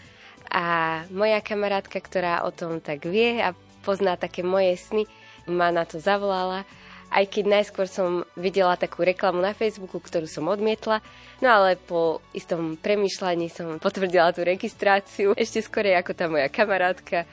a 0.51 1.03
moja 1.13 1.43
kamarátka, 1.43 1.99
ktorá 1.99 2.45
o 2.47 2.51
tom 2.51 2.81
tak 2.83 3.07
vie 3.07 3.43
a 3.43 3.55
pozná 3.83 4.19
také 4.19 4.43
moje 4.43 4.79
sny, 4.79 5.05
ma 5.47 5.71
na 5.71 5.87
to 5.87 6.03
zavolala 6.03 6.67
aj 7.13 7.25
keď 7.31 7.45
najskôr 7.47 7.87
som 7.87 8.27
videla 8.35 8.75
takú 8.75 9.07
reklamu 9.07 9.39
na 9.39 9.55
Facebooku, 9.55 10.03
ktorú 10.03 10.27
som 10.27 10.51
odmietla, 10.51 10.99
no 11.39 11.49
ale 11.49 11.79
po 11.79 12.19
istom 12.35 12.75
premyšľaní 12.75 13.47
som 13.49 13.79
potvrdila 13.79 14.35
tú 14.35 14.43
registráciu 14.43 15.33
ešte 15.39 15.63
skorej 15.63 15.95
ako 16.03 16.13
tá 16.13 16.27
moja 16.27 16.51
kamarátka 16.51 17.25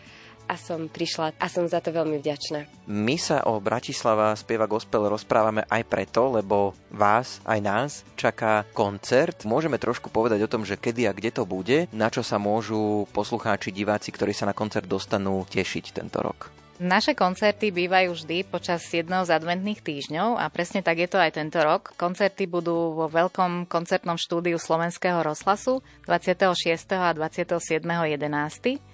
a 0.47 0.55
som 0.59 0.91
prišla 0.91 1.37
a 1.39 1.47
som 1.51 1.65
za 1.65 1.79
to 1.79 1.93
veľmi 1.93 2.19
vďačná. 2.19 2.67
My 2.89 3.15
sa 3.15 3.45
o 3.47 3.59
Bratislava 3.63 4.35
spieva 4.35 4.67
gospel 4.67 5.07
rozprávame 5.07 5.63
aj 5.67 5.83
preto, 5.87 6.33
lebo 6.33 6.75
vás, 6.91 7.39
aj 7.47 7.59
nás, 7.59 7.91
čaká 8.19 8.67
koncert. 8.75 9.47
Môžeme 9.47 9.79
trošku 9.79 10.11
povedať 10.11 10.43
o 10.45 10.51
tom, 10.51 10.67
že 10.67 10.79
kedy 10.79 11.07
a 11.07 11.15
kde 11.15 11.31
to 11.31 11.43
bude, 11.43 11.87
na 11.95 12.07
čo 12.11 12.21
sa 12.21 12.39
môžu 12.39 13.07
poslucháči, 13.15 13.71
diváci, 13.71 14.11
ktorí 14.11 14.31
sa 14.35 14.49
na 14.49 14.55
koncert 14.55 14.85
dostanú, 14.85 15.47
tešiť 15.47 15.95
tento 15.95 16.19
rok. 16.19 16.63
Naše 16.83 17.13
koncerty 17.13 17.69
bývajú 17.69 18.17
vždy 18.17 18.49
počas 18.49 18.81
jedného 18.89 19.21
z 19.23 19.37
adventných 19.37 19.85
týždňov 19.85 20.41
a 20.41 20.49
presne 20.49 20.81
tak 20.81 20.99
je 20.99 21.07
to 21.07 21.21
aj 21.21 21.37
tento 21.37 21.61
rok. 21.61 21.93
Koncerty 21.95 22.49
budú 22.49 22.97
vo 22.97 23.05
veľkom 23.07 23.69
koncertnom 23.69 24.17
štúdiu 24.17 24.57
Slovenského 24.57 25.21
rozhlasu 25.21 25.85
26. 26.09 26.97
a 26.97 27.13
27. 27.13 27.85
11. 27.85 28.92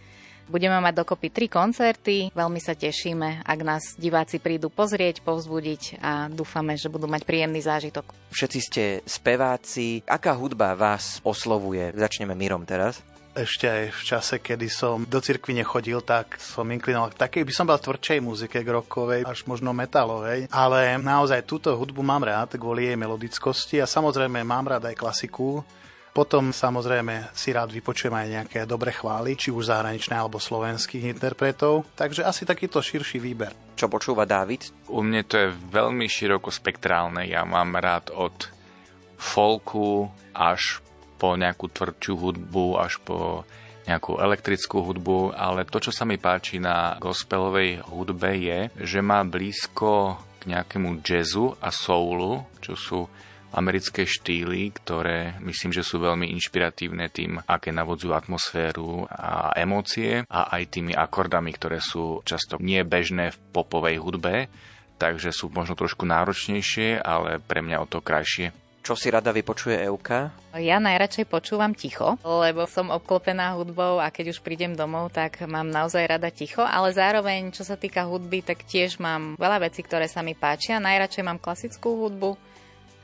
Budeme 0.50 0.82
mať 0.82 1.06
dokopy 1.06 1.30
tri 1.30 1.46
koncerty, 1.46 2.34
veľmi 2.34 2.58
sa 2.58 2.74
tešíme, 2.74 3.46
ak 3.46 3.60
nás 3.62 3.94
diváci 4.02 4.42
prídu 4.42 4.74
pozrieť, 4.74 5.22
povzbudiť 5.22 6.02
a 6.02 6.26
dúfame, 6.26 6.74
že 6.74 6.90
budú 6.90 7.06
mať 7.06 7.22
príjemný 7.22 7.62
zážitok. 7.62 8.10
Všetci 8.34 8.60
ste 8.60 8.84
speváci. 9.06 10.02
Aká 10.10 10.34
hudba 10.34 10.74
vás 10.74 11.22
oslovuje? 11.22 11.94
Začneme 11.94 12.34
Mirom 12.34 12.66
teraz. 12.66 13.06
Ešte 13.38 13.70
aj 13.70 13.84
v 13.94 14.02
čase, 14.02 14.36
kedy 14.42 14.68
som 14.74 15.06
do 15.06 15.22
cirkvi 15.22 15.54
nechodil, 15.54 16.02
tak 16.02 16.42
som 16.42 16.66
inklinoval 16.66 17.14
k 17.14 17.22
takej, 17.30 17.46
by 17.46 17.54
som 17.54 17.70
bol 17.70 17.78
tvrdšej 17.78 18.20
muzike, 18.20 18.58
k 18.58 18.74
rockovej, 18.74 19.30
až 19.30 19.46
možno 19.46 19.70
metalovej. 19.70 20.50
Ale 20.50 20.98
naozaj 20.98 21.46
túto 21.46 21.70
hudbu 21.78 22.02
mám 22.02 22.26
rád 22.26 22.58
kvôli 22.58 22.90
jej 22.90 22.98
melodickosti 22.98 23.78
a 23.78 23.86
samozrejme 23.86 24.42
mám 24.42 24.66
rád 24.66 24.90
aj 24.90 24.98
klasiku. 24.98 25.62
Potom 26.10 26.50
samozrejme 26.50 27.32
si 27.38 27.54
rád 27.54 27.70
vypočujem 27.70 28.12
aj 28.12 28.28
nejaké 28.28 28.60
dobre 28.66 28.90
chvály, 28.90 29.38
či 29.38 29.54
už 29.54 29.70
zahraničné 29.70 30.18
alebo 30.18 30.42
slovenských 30.42 31.06
interpretov. 31.06 31.86
Takže 31.94 32.26
asi 32.26 32.44
takýto 32.44 32.82
širší 32.82 33.22
výber. 33.22 33.54
Čo 33.78 33.88
počúva 33.88 34.26
Dávid? 34.26 34.74
U 34.90 35.06
mne 35.06 35.24
to 35.24 35.38
je 35.38 35.54
veľmi 35.54 36.10
širokospektrálne. 36.10 37.30
Ja 37.30 37.46
mám 37.46 37.78
rád 37.78 38.10
od 38.12 38.36
folku 39.16 40.10
až 40.34 40.82
po 41.20 41.36
nejakú 41.36 41.68
tvrdšiu 41.70 42.16
hudbu, 42.16 42.80
až 42.80 42.98
po 43.04 43.44
nejakú 43.86 44.22
elektrickú 44.22 44.86
hudbu, 44.86 45.34
ale 45.34 45.66
to, 45.66 45.82
čo 45.82 45.92
sa 45.92 46.06
mi 46.06 46.22
páči 46.22 46.62
na 46.62 46.96
gospelovej 47.02 47.84
hudbe 47.90 48.38
je, 48.38 48.60
že 48.80 49.00
má 49.02 49.26
blízko 49.26 50.22
k 50.40 50.56
nejakému 50.56 51.02
jazzu 51.04 51.58
a 51.60 51.74
soulu, 51.74 52.46
čo 52.64 52.74
sú 52.78 53.00
americké 53.54 54.06
štýly, 54.06 54.74
ktoré 54.74 55.38
myslím, 55.42 55.74
že 55.74 55.86
sú 55.86 56.02
veľmi 56.02 56.30
inšpiratívne 56.38 57.10
tým, 57.10 57.42
aké 57.46 57.74
navodzujú 57.74 58.14
atmosféru 58.14 59.10
a 59.10 59.54
emócie 59.58 60.24
a 60.30 60.54
aj 60.54 60.64
tými 60.80 60.94
akordami, 60.94 61.54
ktoré 61.54 61.82
sú 61.82 62.22
často 62.26 62.62
nebežné 62.62 63.34
v 63.34 63.38
popovej 63.54 63.98
hudbe, 64.02 64.52
takže 65.00 65.34
sú 65.34 65.50
možno 65.50 65.74
trošku 65.74 66.06
náročnejšie, 66.06 67.02
ale 67.02 67.40
pre 67.40 67.64
mňa 67.64 67.78
o 67.82 67.90
to 67.90 68.04
krajšie. 68.04 68.52
Čo 68.80 68.96
si 68.96 69.12
rada 69.12 69.36
vypočuje 69.36 69.76
Euka? 69.86 70.32
Ja 70.56 70.80
najradšej 70.80 71.30
počúvam 71.30 71.76
ticho, 71.76 72.16
lebo 72.26 72.64
som 72.66 72.90
obklopená 72.90 73.54
hudbou 73.54 74.00
a 74.00 74.10
keď 74.10 74.34
už 74.34 74.42
prídem 74.42 74.74
domov, 74.74 75.14
tak 75.14 75.46
mám 75.46 75.68
naozaj 75.68 76.10
rada 76.10 76.32
ticho, 76.32 76.64
ale 76.64 76.96
zároveň, 76.96 77.52
čo 77.54 77.68
sa 77.68 77.78
týka 77.78 78.08
hudby, 78.08 78.42
tak 78.42 78.66
tiež 78.66 78.98
mám 78.98 79.38
veľa 79.38 79.70
vecí, 79.70 79.84
ktoré 79.84 80.08
sa 80.10 80.24
mi 80.24 80.34
páčia. 80.34 80.82
Najradšej 80.82 81.22
mám 81.28 81.38
klasickú 81.38 82.08
hudbu, 82.08 82.40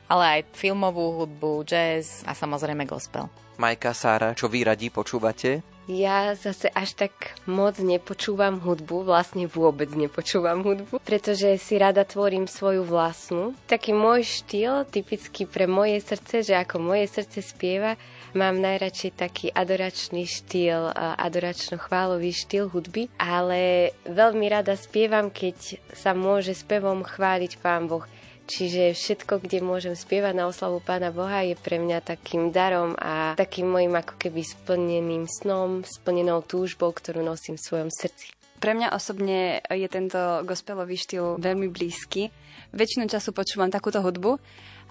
ale 0.06 0.40
aj 0.40 0.40
filmovú 0.54 1.22
hudbu, 1.22 1.66
jazz 1.66 2.22
a 2.26 2.32
samozrejme 2.32 2.86
gospel. 2.86 3.26
Majka, 3.56 3.96
Sára, 3.96 4.36
čo 4.36 4.52
vy 4.52 4.68
radi 4.68 4.92
počúvate? 4.92 5.64
Ja 5.86 6.34
zase 6.34 6.66
až 6.74 6.98
tak 6.98 7.38
moc 7.46 7.78
nepočúvam 7.78 8.58
hudbu, 8.58 9.06
vlastne 9.06 9.46
vôbec 9.46 9.86
nepočúvam 9.94 10.66
hudbu, 10.66 10.98
pretože 10.98 11.62
si 11.62 11.78
rada 11.78 12.02
tvorím 12.02 12.50
svoju 12.50 12.82
vlastnú. 12.82 13.54
Taký 13.70 13.94
môj 13.94 14.26
štýl, 14.26 14.82
typický 14.90 15.46
pre 15.46 15.70
moje 15.70 16.02
srdce, 16.02 16.42
že 16.42 16.58
ako 16.58 16.82
moje 16.82 17.06
srdce 17.06 17.38
spieva, 17.38 17.94
mám 18.34 18.58
najradšej 18.58 19.12
taký 19.14 19.46
adoračný 19.54 20.26
štýl, 20.26 20.90
adoračno-chválový 21.22 22.34
štýl 22.34 22.66
hudby, 22.66 23.06
ale 23.16 23.94
veľmi 24.10 24.46
rada 24.50 24.74
spievam, 24.74 25.30
keď 25.30 25.78
sa 25.94 26.18
môže 26.18 26.50
spevom 26.50 27.06
chváliť 27.06 27.62
Pán 27.62 27.86
Boh. 27.86 28.02
Čiže 28.46 28.94
všetko, 28.94 29.42
kde 29.42 29.58
môžem 29.58 29.98
spievať 29.98 30.38
na 30.38 30.46
oslavu 30.46 30.78
Pána 30.78 31.10
Boha, 31.10 31.42
je 31.42 31.58
pre 31.58 31.82
mňa 31.82 31.98
takým 31.98 32.54
darom 32.54 32.94
a 32.94 33.34
takým 33.34 33.66
mojim 33.66 33.90
ako 33.90 34.14
keby 34.14 34.46
splneným 34.46 35.26
snom, 35.26 35.82
splnenou 35.82 36.46
túžbou, 36.46 36.94
ktorú 36.94 37.26
nosím 37.26 37.58
v 37.58 37.66
svojom 37.66 37.90
srdci. 37.90 38.30
Pre 38.62 38.72
mňa 38.72 38.94
osobne 38.94 39.60
je 39.66 39.88
tento 39.90 40.46
gospelový 40.46 40.94
štýl 40.94 41.42
veľmi 41.42 41.66
blízky. 41.68 42.30
Väčšinu 42.70 43.10
času 43.10 43.34
počúvam 43.34 43.68
takúto 43.68 43.98
hudbu 43.98 44.38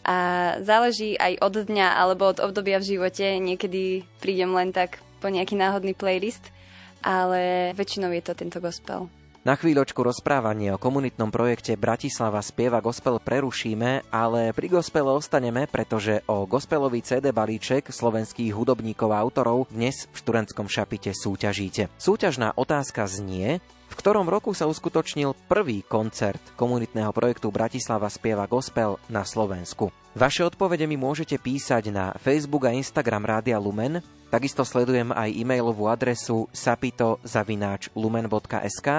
a 0.03 0.17
záleží 0.61 1.15
aj 1.15 1.39
od 1.41 1.65
dňa 1.65 1.87
alebo 1.95 2.29
od 2.29 2.43
obdobia 2.43 2.77
v 2.77 2.91
živote. 2.91 3.39
Niekedy 3.39 4.05
prídem 4.19 4.51
len 4.51 4.75
tak 4.75 4.99
po 5.23 5.31
nejaký 5.31 5.57
náhodný 5.57 5.97
playlist, 5.97 6.53
ale 7.01 7.71
väčšinou 7.73 8.11
je 8.13 8.21
to 8.21 8.37
tento 8.37 8.59
gospel. 8.59 9.09
Na 9.45 9.53
chvíľočku 9.53 10.01
rozprávanie 10.01 10.73
o 10.73 10.81
komunitnom 10.81 11.29
projekte 11.29 11.77
Bratislava 11.77 12.41
spieva 12.41 12.81
gospel 12.81 13.21
prerušíme, 13.21 14.09
ale 14.09 14.49
pri 14.57 14.73
gospele 14.73 15.13
ostaneme, 15.13 15.69
pretože 15.69 16.25
o 16.25 16.49
gospelový 16.49 17.05
CD 17.05 17.29
balíček 17.29 17.93
slovenských 17.93 18.49
hudobníkov 18.49 19.13
a 19.13 19.21
autorov 19.21 19.69
dnes 19.69 20.09
v 20.09 20.17
študentskom 20.17 20.65
šapite 20.65 21.13
súťažíte. 21.13 21.93
Súťažná 21.93 22.57
otázka 22.57 23.05
znie, 23.05 23.61
v 23.85 23.93
ktorom 23.93 24.25
roku 24.25 24.57
sa 24.57 24.65
uskutočnil 24.65 25.37
prvý 25.45 25.85
koncert 25.85 26.41
komunitného 26.57 27.13
projektu 27.13 27.53
Bratislava 27.53 28.09
spieva 28.09 28.49
gospel 28.49 28.97
na 29.13 29.21
Slovensku. 29.21 29.93
Vaše 30.17 30.41
odpovede 30.41 30.89
mi 30.89 30.97
môžete 30.97 31.37
písať 31.37 31.93
na 31.93 32.17
Facebook 32.17 32.65
a 32.65 32.73
Instagram 32.73 33.29
Rádia 33.29 33.61
Lumen, 33.61 34.01
takisto 34.33 34.65
sledujem 34.65 35.13
aj 35.13 35.37
e-mailovú 35.37 35.85
adresu 35.85 36.49
sapito.lumen.sk 36.49 38.89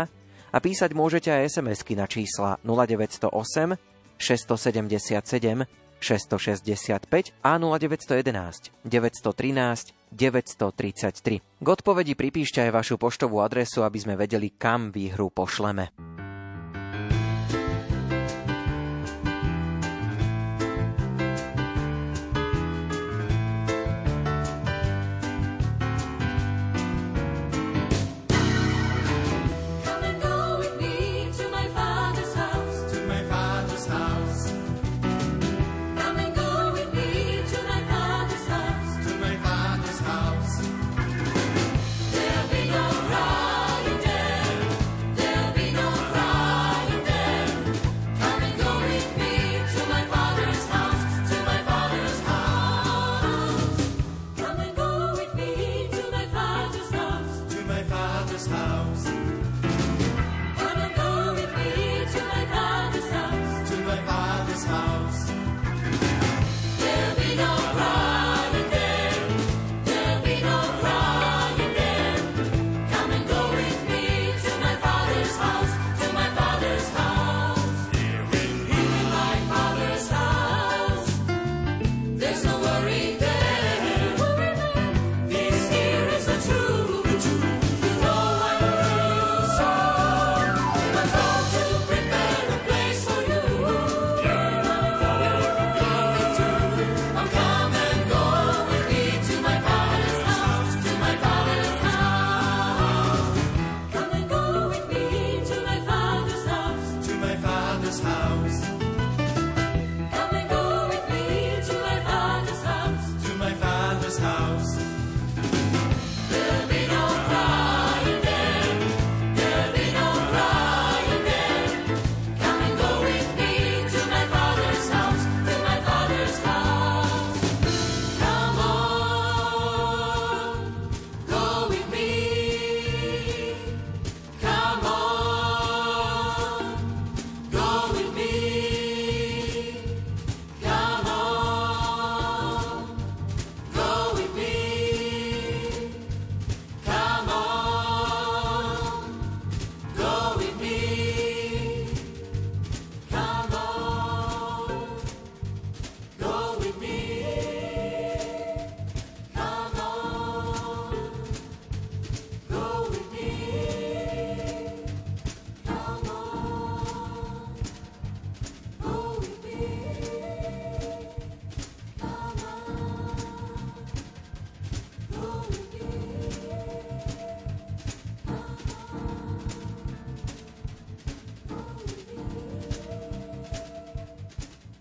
a 0.57 0.59
písať 0.59 0.97
môžete 0.97 1.29
aj 1.29 1.61
SMS-ky 1.61 1.93
na 1.93 2.09
čísla 2.09 2.57
0908 2.65 3.77
677 4.17 5.69
665 6.01 7.37
a 7.45 7.53
0911 7.61 8.73
913 8.81 9.93
933. 10.17 11.45
K 11.61 11.67
odpovedi 11.69 12.17
pripíšte 12.17 12.65
aj 12.65 12.71
vašu 12.73 12.97
poštovú 12.97 13.45
adresu, 13.45 13.85
aby 13.85 13.99
sme 14.01 14.15
vedeli, 14.17 14.49
kam 14.57 14.89
výhru 14.89 15.29
pošleme. 15.29 15.93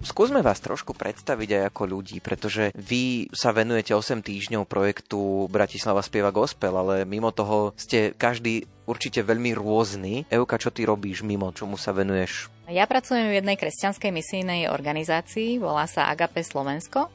Skúsme 0.05 0.45
vás 0.45 0.61
trošku 0.61 0.93
predstaviť 0.93 1.49
aj 1.57 1.63
ako 1.73 1.83
ľudí, 1.97 2.21
pretože 2.21 2.69
vy 2.77 3.25
sa 3.33 3.49
venujete 3.49 3.97
8 3.97 4.21
týždňov 4.21 4.69
projektu 4.69 5.49
Bratislava 5.49 6.05
spieva 6.05 6.29
gospel, 6.29 6.77
ale 6.77 7.09
mimo 7.09 7.33
toho 7.33 7.73
ste 7.73 8.13
každý 8.13 8.69
určite 8.85 9.25
veľmi 9.25 9.57
rôzny. 9.57 10.29
Euka, 10.29 10.61
čo 10.61 10.69
ty 10.69 10.85
robíš 10.85 11.25
mimo, 11.25 11.49
čomu 11.49 11.73
sa 11.73 11.89
venuješ? 11.89 12.53
Ja 12.69 12.85
pracujem 12.85 13.33
v 13.33 13.41
jednej 13.41 13.57
kresťanskej 13.57 14.13
misijnej 14.13 14.69
organizácii, 14.69 15.57
volá 15.57 15.89
sa 15.89 16.05
Agape 16.13 16.45
Slovensko 16.45 17.09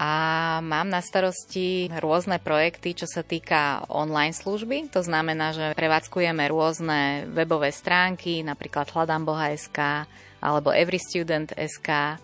a 0.00 0.12
mám 0.64 0.88
na 0.88 1.04
starosti 1.04 1.92
rôzne 2.00 2.40
projekty, 2.40 2.96
čo 2.98 3.06
sa 3.06 3.20
týka 3.20 3.84
online 3.92 4.32
služby. 4.32 4.90
To 4.96 5.04
znamená, 5.04 5.52
že 5.52 5.76
prevádzkujeme 5.76 6.40
rôzne 6.48 7.28
webové 7.30 7.68
stránky, 7.68 8.40
napríklad 8.40 8.88
hľadamboha.sk 8.90 10.08
alebo 10.44 10.68
everystudent.sk, 10.68 12.20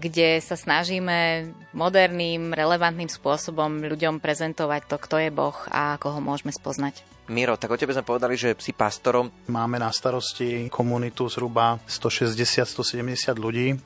kde 0.00 0.42
sa 0.42 0.56
snažíme 0.58 1.52
moderným, 1.70 2.50
relevantným 2.50 3.06
spôsobom 3.06 3.84
ľuďom 3.86 4.18
prezentovať 4.18 4.90
to, 4.90 4.96
kto 4.98 5.16
je 5.22 5.30
Boh 5.30 5.54
a 5.70 5.94
ako 5.94 6.18
ho 6.18 6.20
môžeme 6.24 6.50
spoznať. 6.50 7.06
Miro, 7.30 7.54
tak 7.54 7.70
o 7.70 7.78
tebe 7.78 7.94
sme 7.94 8.02
povedali, 8.02 8.34
že 8.34 8.58
si 8.58 8.74
pastorom. 8.74 9.30
Máme 9.46 9.78
na 9.78 9.94
starosti 9.94 10.66
komunitu 10.66 11.30
zhruba 11.30 11.78
160-170 11.86 13.38
ľudí. 13.38 13.78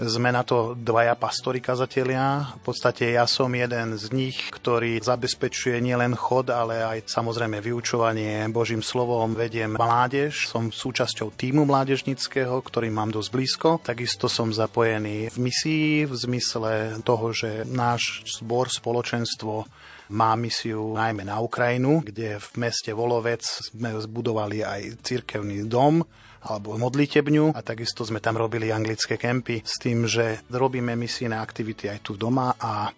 Sme 0.00 0.32
na 0.32 0.40
to 0.40 0.72
dvaja 0.72 1.12
pastori 1.20 1.60
kazatelia. 1.60 2.48
V 2.64 2.72
podstate 2.72 3.12
ja 3.12 3.28
som 3.28 3.52
jeden 3.52 3.92
z 4.00 4.08
nich, 4.08 4.48
ktorý 4.48 4.96
zabezpečuje 4.96 5.84
nielen 5.84 6.16
chod, 6.16 6.48
ale 6.48 6.80
aj 6.80 7.12
samozrejme 7.12 7.60
vyučovanie 7.60 8.48
Božím 8.48 8.80
slovom. 8.80 9.36
Vediem 9.36 9.76
mládež, 9.76 10.48
som 10.48 10.72
súčasťou 10.72 11.36
týmu 11.36 11.68
mládežnického, 11.68 12.56
ktorý 12.64 12.88
mám 12.88 13.12
dosť 13.12 13.30
blízko. 13.36 13.68
Takisto 13.84 14.32
som 14.32 14.48
zapojený 14.48 15.28
v 15.28 15.38
misii 15.38 16.08
v 16.08 16.14
zmysle 16.16 16.96
toho, 17.04 17.36
že 17.36 17.68
náš 17.68 18.24
zbor, 18.40 18.72
spoločenstvo 18.72 19.68
má 20.16 20.32
misiu 20.40 20.96
najmä 20.96 21.28
na 21.28 21.36
Ukrajinu, 21.44 22.00
kde 22.00 22.40
v 22.40 22.48
meste 22.64 22.96
Volovec 22.96 23.44
sme 23.44 23.92
zbudovali 24.00 24.64
aj 24.64 25.04
cirkevný 25.04 25.68
dom, 25.68 26.00
alebo 26.42 26.74
modlitebňu 26.74 27.54
a 27.54 27.60
takisto 27.62 28.02
sme 28.02 28.18
tam 28.18 28.34
robili 28.38 28.74
anglické 28.74 29.14
kempy 29.14 29.62
s 29.62 29.78
tým, 29.78 30.06
že 30.06 30.42
robíme 30.50 30.98
misijné 30.98 31.38
aktivity 31.38 31.86
aj 31.90 31.98
tu 32.02 32.18
doma 32.18 32.54
a 32.58 32.90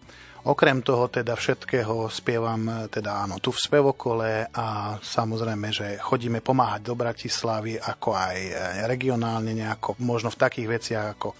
Okrem 0.45 0.85
toho 0.85 1.09
teda 1.09 1.33
všetkého 1.41 2.13
spievam 2.13 2.85
teda 2.93 3.25
áno, 3.25 3.41
tu 3.41 3.49
v 3.49 3.65
spevokole 3.65 4.45
a 4.53 5.01
samozrejme, 5.01 5.73
že 5.73 5.97
chodíme 5.97 6.45
pomáhať 6.45 6.85
do 6.85 6.93
Bratislavy 6.93 7.81
ako 7.81 8.13
aj 8.13 8.37
regionálne 8.85 9.57
nejako, 9.57 9.97
možno 10.05 10.29
v 10.29 10.41
takých 10.45 10.69
veciach 10.69 11.07
ako 11.17 11.33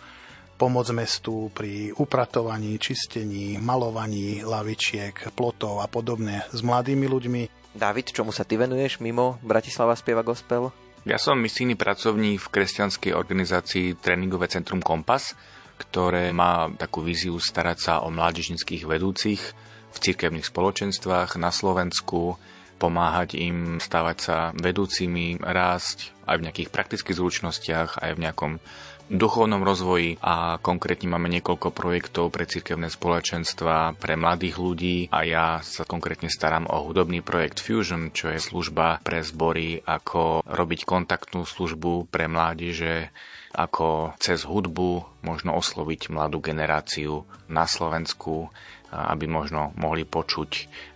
pomoc 0.57 0.89
mestu 0.97 1.53
pri 1.53 1.93
upratovaní, 1.93 2.81
čistení, 2.81 3.61
malovaní 3.61 4.41
lavičiek, 4.41 5.37
plotov 5.37 5.85
a 5.85 5.87
podobne 5.91 6.49
s 6.49 6.65
mladými 6.65 7.05
ľuďmi. 7.05 7.43
David, 7.77 8.09
čomu 8.09 8.33
sa 8.33 8.49
ty 8.49 8.57
venuješ 8.57 9.05
mimo 9.05 9.37
Bratislava 9.45 9.93
spieva 10.01 10.25
gospel? 10.25 10.84
Ja 11.05 11.21
som 11.21 11.37
misijný 11.37 11.77
pracovník 11.77 12.41
v 12.41 12.49
kresťanskej 12.49 13.13
organizácii 13.13 14.01
Tréningové 14.01 14.49
centrum 14.49 14.81
Kompas, 14.81 15.37
ktoré 15.77 16.33
má 16.33 16.73
takú 16.81 17.05
víziu 17.05 17.37
starať 17.37 17.77
sa 17.77 17.95
o 18.01 18.09
mládežnických 18.09 18.89
vedúcich 18.89 19.43
v 19.93 19.97
cirkevných 20.01 20.49
spoločenstvách 20.49 21.37
na 21.37 21.53
Slovensku, 21.53 22.41
pomáhať 22.81 23.37
im 23.37 23.77
stávať 23.85 24.17
sa 24.17 24.37
vedúcimi, 24.57 25.37
rásť 25.45 26.09
aj 26.25 26.41
v 26.41 26.45
nejakých 26.49 26.73
praktických 26.73 27.21
zručnostiach, 27.21 28.01
aj 28.01 28.11
v 28.17 28.23
nejakom 28.25 28.53
duchovnom 29.09 29.61
rozvoji 29.61 30.17
a 30.25 30.57
konkrétne 30.61 31.13
máme 31.13 31.29
niekoľko 31.29 31.71
projektov 31.77 32.33
pre 32.33 32.49
cirkevné 32.49 32.89
spoločenstva, 32.89 34.01
pre 34.01 34.17
mladých 34.17 34.57
ľudí 34.57 34.97
a 35.13 35.25
ja 35.29 35.47
sa 35.61 35.85
konkrétne 35.85 36.33
starám 36.33 36.65
o 36.69 36.85
hudobný 36.89 37.21
projekt 37.21 37.61
Fusion, 37.61 38.11
čo 38.17 38.33
je 38.33 38.41
služba 38.41 39.05
pre 39.05 39.21
zbory, 39.21 39.81
ako 39.85 40.45
robiť 40.47 40.81
kontaktnú 40.89 41.45
službu 41.45 42.09
pre 42.09 42.27
mládeže, 42.27 43.13
ako 43.55 44.17
cez 44.19 44.43
hudbu 44.43 45.23
možno 45.23 45.55
osloviť 45.55 46.11
mladú 46.11 46.43
generáciu 46.43 47.23
na 47.47 47.69
Slovensku, 47.71 48.51
aby 48.91 49.31
možno 49.31 49.71
mohli 49.79 50.03
počuť 50.03 50.51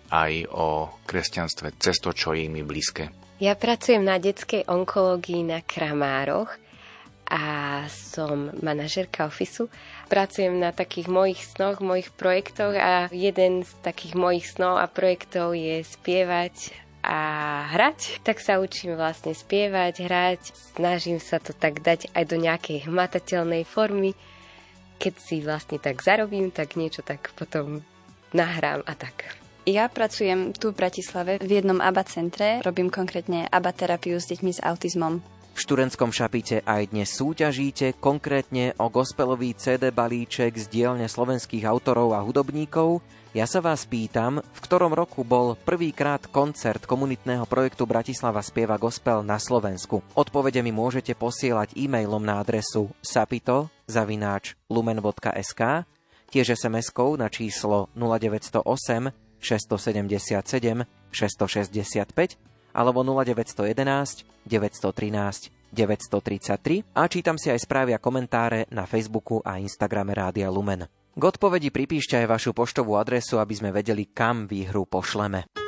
aj 0.08 0.32
o 0.48 0.88
kresťanstve 1.04 1.76
cez 1.76 2.00
to, 2.00 2.16
čo 2.16 2.32
je 2.32 2.48
im 2.48 2.56
blízke. 2.64 3.12
Ja 3.38 3.54
pracujem 3.54 4.02
na 4.02 4.18
detskej 4.18 4.66
onkológii 4.66 5.46
na 5.46 5.62
Kramároch 5.62 6.50
a 7.28 7.84
som 7.92 8.48
manažerka 8.64 9.28
ofisu. 9.28 9.68
Pracujem 10.08 10.56
na 10.56 10.72
takých 10.72 11.12
mojich 11.12 11.44
snoch, 11.44 11.84
mojich 11.84 12.08
projektoch 12.16 12.72
a 12.72 13.12
jeden 13.12 13.68
z 13.68 13.70
takých 13.84 14.16
mojich 14.16 14.48
snov 14.48 14.80
a 14.80 14.88
projektov 14.88 15.52
je 15.52 15.84
spievať 15.84 16.72
a 17.04 17.20
hrať. 17.76 18.24
Tak 18.24 18.40
sa 18.40 18.58
učím 18.58 18.96
vlastne 18.96 19.36
spievať, 19.36 20.08
hrať. 20.08 20.40
Snažím 20.74 21.20
sa 21.20 21.36
to 21.36 21.52
tak 21.52 21.84
dať 21.84 22.08
aj 22.16 22.24
do 22.24 22.36
nejakej 22.40 22.88
hmatateľnej 22.88 23.68
formy. 23.68 24.16
Keď 24.98 25.14
si 25.20 25.44
vlastne 25.44 25.78
tak 25.78 26.00
zarobím, 26.00 26.50
tak 26.50 26.74
niečo 26.74 27.04
tak 27.04 27.30
potom 27.36 27.84
nahrám 28.32 28.82
a 28.88 28.92
tak. 28.96 29.36
Ja 29.68 29.84
pracujem 29.92 30.56
tu 30.56 30.72
v 30.72 30.80
Bratislave 30.80 31.36
v 31.44 31.60
jednom 31.60 31.84
ABA 31.84 32.08
centre. 32.08 32.64
Robím 32.64 32.88
konkrétne 32.88 33.44
ABA 33.52 33.76
terapiu 33.76 34.16
s 34.16 34.24
deťmi 34.32 34.56
s 34.56 34.64
autizmom. 34.64 35.37
V 35.58 35.66
študentskom 35.66 36.14
šapite 36.14 36.62
aj 36.62 36.94
dnes 36.94 37.10
súťažíte 37.18 37.98
konkrétne 37.98 38.78
o 38.78 38.86
gospelový 38.86 39.58
CD 39.58 39.90
balíček 39.90 40.54
z 40.54 40.70
dielne 40.70 41.10
slovenských 41.10 41.66
autorov 41.66 42.14
a 42.14 42.22
hudobníkov. 42.22 43.02
Ja 43.34 43.42
sa 43.42 43.58
vás 43.58 43.82
pýtam, 43.82 44.38
v 44.38 44.60
ktorom 44.62 44.94
roku 44.94 45.26
bol 45.26 45.58
prvýkrát 45.58 46.30
koncert 46.30 46.86
komunitného 46.86 47.42
projektu 47.50 47.90
Bratislava 47.90 48.38
spieva 48.38 48.78
gospel 48.78 49.26
na 49.26 49.42
Slovensku. 49.42 49.98
Odpovede 50.14 50.62
mi 50.62 50.70
môžete 50.70 51.18
posielať 51.18 51.74
e-mailom 51.74 52.22
na 52.22 52.38
adresu 52.38 52.94
sapito 53.02 53.66
zavináč 53.90 54.54
lumen.sk, 54.70 55.82
tiež 56.30 56.54
SMS-kou 56.54 57.18
na 57.18 57.26
číslo 57.26 57.90
0908 57.98 59.10
677 59.42 60.86
665 61.10 62.47
alebo 62.72 63.04
0911 63.04 64.44
913 64.44 65.52
933 65.72 66.96
a 66.96 67.02
čítam 67.06 67.36
si 67.36 67.52
aj 67.52 67.60
správy 67.60 67.92
a 67.92 68.00
komentáre 68.00 68.64
na 68.72 68.88
Facebooku 68.88 69.44
a 69.44 69.60
Instagrame 69.60 70.16
Rádia 70.16 70.48
Lumen. 70.48 70.88
K 71.18 71.22
odpovedi 71.22 71.74
pripíšte 71.74 72.14
aj 72.14 72.30
vašu 72.30 72.50
poštovú 72.54 72.94
adresu, 72.96 73.42
aby 73.42 73.52
sme 73.52 73.70
vedeli, 73.74 74.08
kam 74.08 74.46
výhru 74.46 74.86
pošleme. 74.86 75.67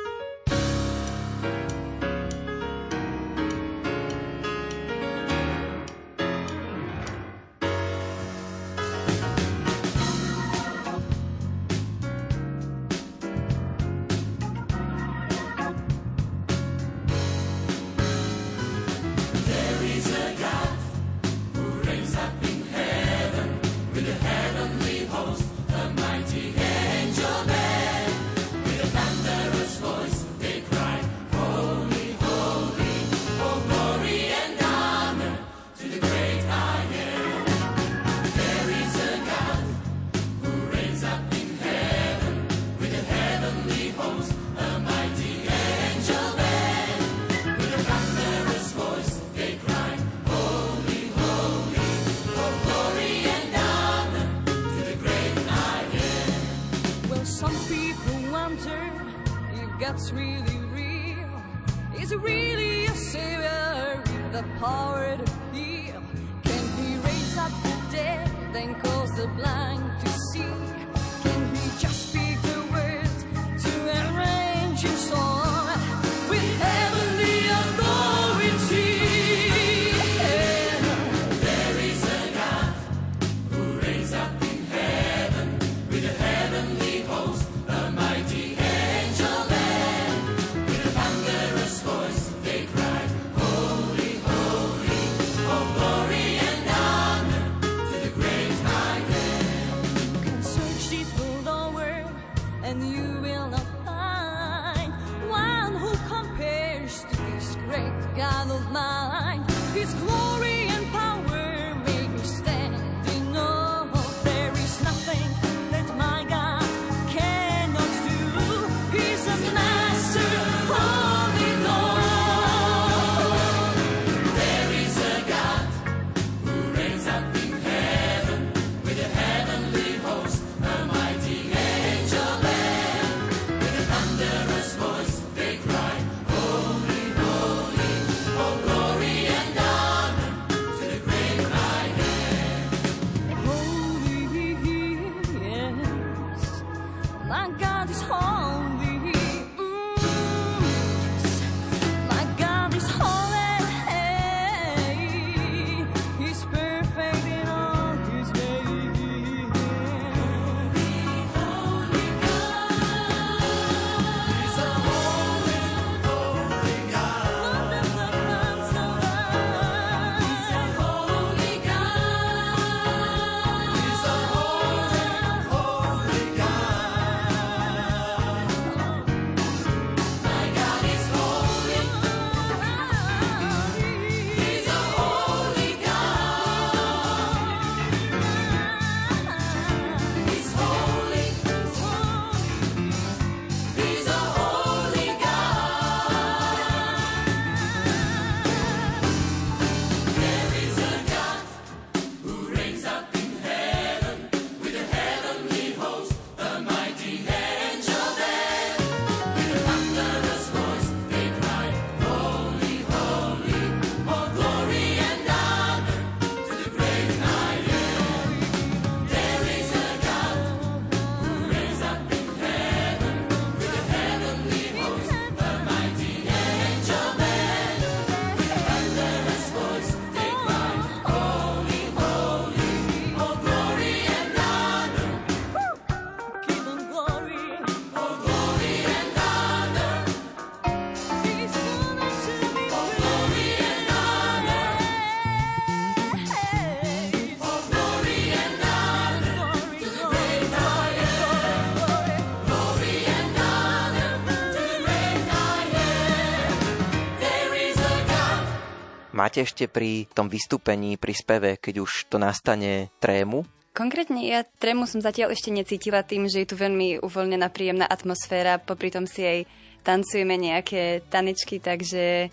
Máte 259.31 259.47
ešte 259.47 259.71
pri 259.71 260.11
tom 260.11 260.27
vystúpení, 260.27 260.99
pri 260.99 261.15
speve, 261.15 261.55
keď 261.55 261.87
už 261.87 262.11
to 262.11 262.19
nastane 262.19 262.91
trému? 262.99 263.47
Konkrétne 263.71 264.19
ja 264.27 264.43
trému 264.43 264.83
som 264.83 264.99
zatiaľ 264.99 265.31
ešte 265.31 265.55
necítila 265.55 266.03
tým, 266.03 266.27
že 266.27 266.43
je 266.43 266.51
tu 266.51 266.59
veľmi 266.59 266.99
uvoľnená, 266.99 267.47
príjemná 267.47 267.87
atmosféra, 267.87 268.59
popri 268.59 268.91
tom 268.91 269.07
si 269.07 269.23
aj 269.23 269.39
tancujeme 269.87 270.35
nejaké 270.35 271.07
tanečky, 271.07 271.63
takže 271.63 272.27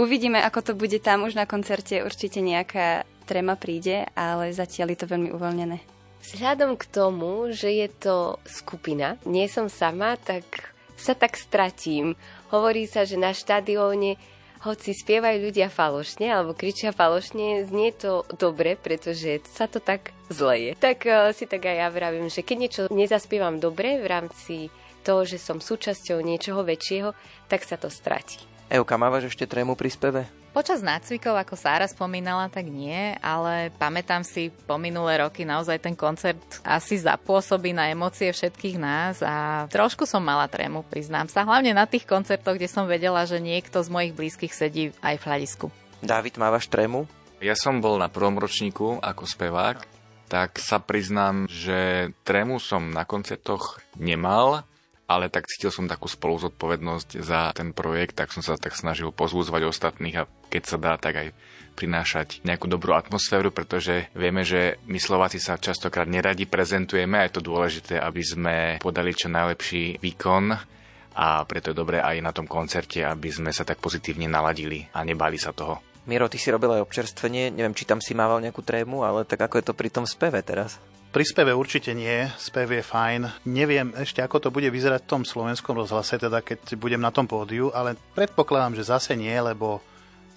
uvidíme, 0.00 0.40
ako 0.40 0.60
to 0.64 0.72
bude 0.72 0.96
tam 1.04 1.28
už 1.28 1.36
na 1.36 1.44
koncerte. 1.44 2.00
Určite 2.00 2.40
nejaká 2.40 3.04
tréma 3.28 3.60
príde, 3.60 4.08
ale 4.16 4.56
zatiaľ 4.56 4.96
je 4.96 4.98
to 5.04 5.12
veľmi 5.12 5.36
uvoľnené. 5.36 5.76
Vzhľadom 6.24 6.80
k 6.80 6.88
tomu, 6.88 7.52
že 7.52 7.68
je 7.68 7.88
to 7.92 8.40
skupina, 8.48 9.20
nie 9.28 9.44
som 9.44 9.68
sama, 9.68 10.16
tak 10.16 10.72
sa 10.96 11.12
tak 11.12 11.36
stratím. 11.36 12.16
Hovorí 12.48 12.88
sa, 12.88 13.04
že 13.04 13.20
na 13.20 13.36
štadióne 13.36 14.39
hoci 14.60 14.92
spievajú 14.92 15.50
ľudia 15.50 15.72
falošne 15.72 16.28
alebo 16.28 16.52
kričia 16.52 16.92
falošne, 16.92 17.64
znie 17.64 17.96
to 17.96 18.28
dobre, 18.36 18.76
pretože 18.76 19.40
sa 19.48 19.64
to 19.64 19.80
tak 19.80 20.12
zleje. 20.28 20.76
Tak 20.76 20.98
uh, 21.08 21.32
si 21.32 21.48
tak 21.48 21.64
aj 21.64 21.76
ja 21.80 21.88
vravím, 21.88 22.28
že 22.28 22.44
keď 22.44 22.56
niečo 22.56 22.82
nezaspievam 22.92 23.56
dobre 23.56 24.00
v 24.00 24.06
rámci 24.06 24.56
toho, 25.00 25.24
že 25.24 25.40
som 25.40 25.64
súčasťou 25.64 26.20
niečoho 26.20 26.60
väčšieho, 26.60 27.16
tak 27.48 27.64
sa 27.64 27.80
to 27.80 27.88
stratí. 27.88 28.36
Euka, 28.68 29.00
mávaš 29.00 29.32
ešte 29.32 29.48
trému 29.48 29.74
pri 29.74 29.90
speve? 29.90 30.39
Počas 30.50 30.82
nácvikov, 30.82 31.38
ako 31.38 31.54
Sára 31.54 31.86
spomínala, 31.86 32.50
tak 32.50 32.66
nie, 32.66 33.14
ale 33.22 33.70
pamätám 33.78 34.26
si 34.26 34.50
po 34.66 34.82
minulé 34.82 35.22
roky 35.22 35.46
naozaj 35.46 35.78
ten 35.78 35.94
koncert 35.94 36.42
asi 36.66 36.98
zapôsobí 36.98 37.70
na 37.70 37.86
emócie 37.86 38.34
všetkých 38.34 38.74
nás 38.74 39.22
a 39.22 39.70
trošku 39.70 40.10
som 40.10 40.18
mala 40.18 40.50
trému, 40.50 40.82
priznám 40.90 41.30
sa. 41.30 41.46
Hlavne 41.46 41.70
na 41.70 41.86
tých 41.86 42.02
koncertoch, 42.02 42.58
kde 42.58 42.66
som 42.66 42.90
vedela, 42.90 43.22
že 43.30 43.38
niekto 43.38 43.78
z 43.78 43.94
mojich 43.94 44.10
blízkych 44.10 44.50
sedí 44.50 44.90
aj 45.06 45.22
v 45.22 45.26
hľadisku. 45.30 45.66
Dávid, 46.02 46.34
mávaš 46.34 46.66
trému? 46.66 47.06
Ja 47.38 47.54
som 47.54 47.78
bol 47.78 48.02
na 48.02 48.10
prvom 48.10 48.34
ročníku 48.34 48.98
ako 48.98 49.30
spevák, 49.30 49.86
tak 50.26 50.58
sa 50.58 50.82
priznám, 50.82 51.46
že 51.46 52.10
trému 52.26 52.58
som 52.58 52.90
na 52.90 53.06
koncertoch 53.06 53.78
nemal, 53.94 54.66
ale 55.10 55.26
tak 55.26 55.50
cítil 55.50 55.74
som 55.74 55.90
takú 55.90 56.06
spoluzodpovednosť 56.06 57.18
za 57.18 57.50
ten 57.50 57.74
projekt, 57.74 58.14
tak 58.14 58.30
som 58.30 58.46
sa 58.46 58.54
tak 58.54 58.78
snažil 58.78 59.10
pozvúzvať 59.10 59.66
ostatných 59.66 60.16
a 60.22 60.30
keď 60.46 60.62
sa 60.62 60.78
dá, 60.78 60.94
tak 60.94 61.18
aj 61.18 61.28
prinášať 61.74 62.46
nejakú 62.46 62.70
dobrú 62.70 62.94
atmosféru, 62.94 63.50
pretože 63.50 64.06
vieme, 64.14 64.46
že 64.46 64.78
my 64.86 65.02
Slováci 65.02 65.42
sa 65.42 65.58
častokrát 65.58 66.06
neradi 66.06 66.46
prezentujeme 66.46 67.18
a 67.18 67.26
je 67.26 67.34
to 67.34 67.42
dôležité, 67.42 67.98
aby 67.98 68.22
sme 68.22 68.54
podali 68.78 69.10
čo 69.10 69.26
najlepší 69.26 69.98
výkon 69.98 70.54
a 71.18 71.42
preto 71.42 71.74
je 71.74 71.80
dobré 71.80 71.98
aj 71.98 72.16
na 72.22 72.30
tom 72.30 72.46
koncerte, 72.46 73.02
aby 73.02 73.34
sme 73.34 73.50
sa 73.50 73.66
tak 73.66 73.82
pozitívne 73.82 74.30
naladili 74.30 74.86
a 74.94 75.02
nebali 75.02 75.34
sa 75.42 75.50
toho. 75.50 75.82
Miro, 76.06 76.30
ty 76.30 76.38
si 76.38 76.54
robil 76.54 76.70
aj 76.78 76.86
občerstvenie, 76.86 77.50
neviem, 77.50 77.74
či 77.74 77.84
tam 77.84 77.98
si 77.98 78.14
mával 78.14 78.40
nejakú 78.40 78.62
trému, 78.62 79.02
ale 79.02 79.26
tak 79.26 79.42
ako 79.42 79.58
je 79.58 79.64
to 79.66 79.74
pri 79.74 79.90
tom 79.90 80.06
speve 80.06 80.38
teraz? 80.40 80.78
Pri 81.10 81.26
speve 81.26 81.50
určite 81.50 81.90
nie, 81.90 82.30
spev 82.38 82.70
je 82.70 82.86
fajn. 82.86 83.42
Neviem 83.50 83.90
ešte, 83.98 84.22
ako 84.22 84.46
to 84.46 84.54
bude 84.54 84.70
vyzerať 84.70 85.02
v 85.02 85.10
tom 85.10 85.22
slovenskom 85.26 85.74
rozhlase, 85.74 86.22
teda 86.22 86.38
keď 86.38 86.78
budem 86.78 87.02
na 87.02 87.10
tom 87.10 87.26
pódiu, 87.26 87.74
ale 87.74 87.98
predpokladám, 88.14 88.78
že 88.78 88.86
zase 88.86 89.18
nie, 89.18 89.34
lebo 89.34 89.82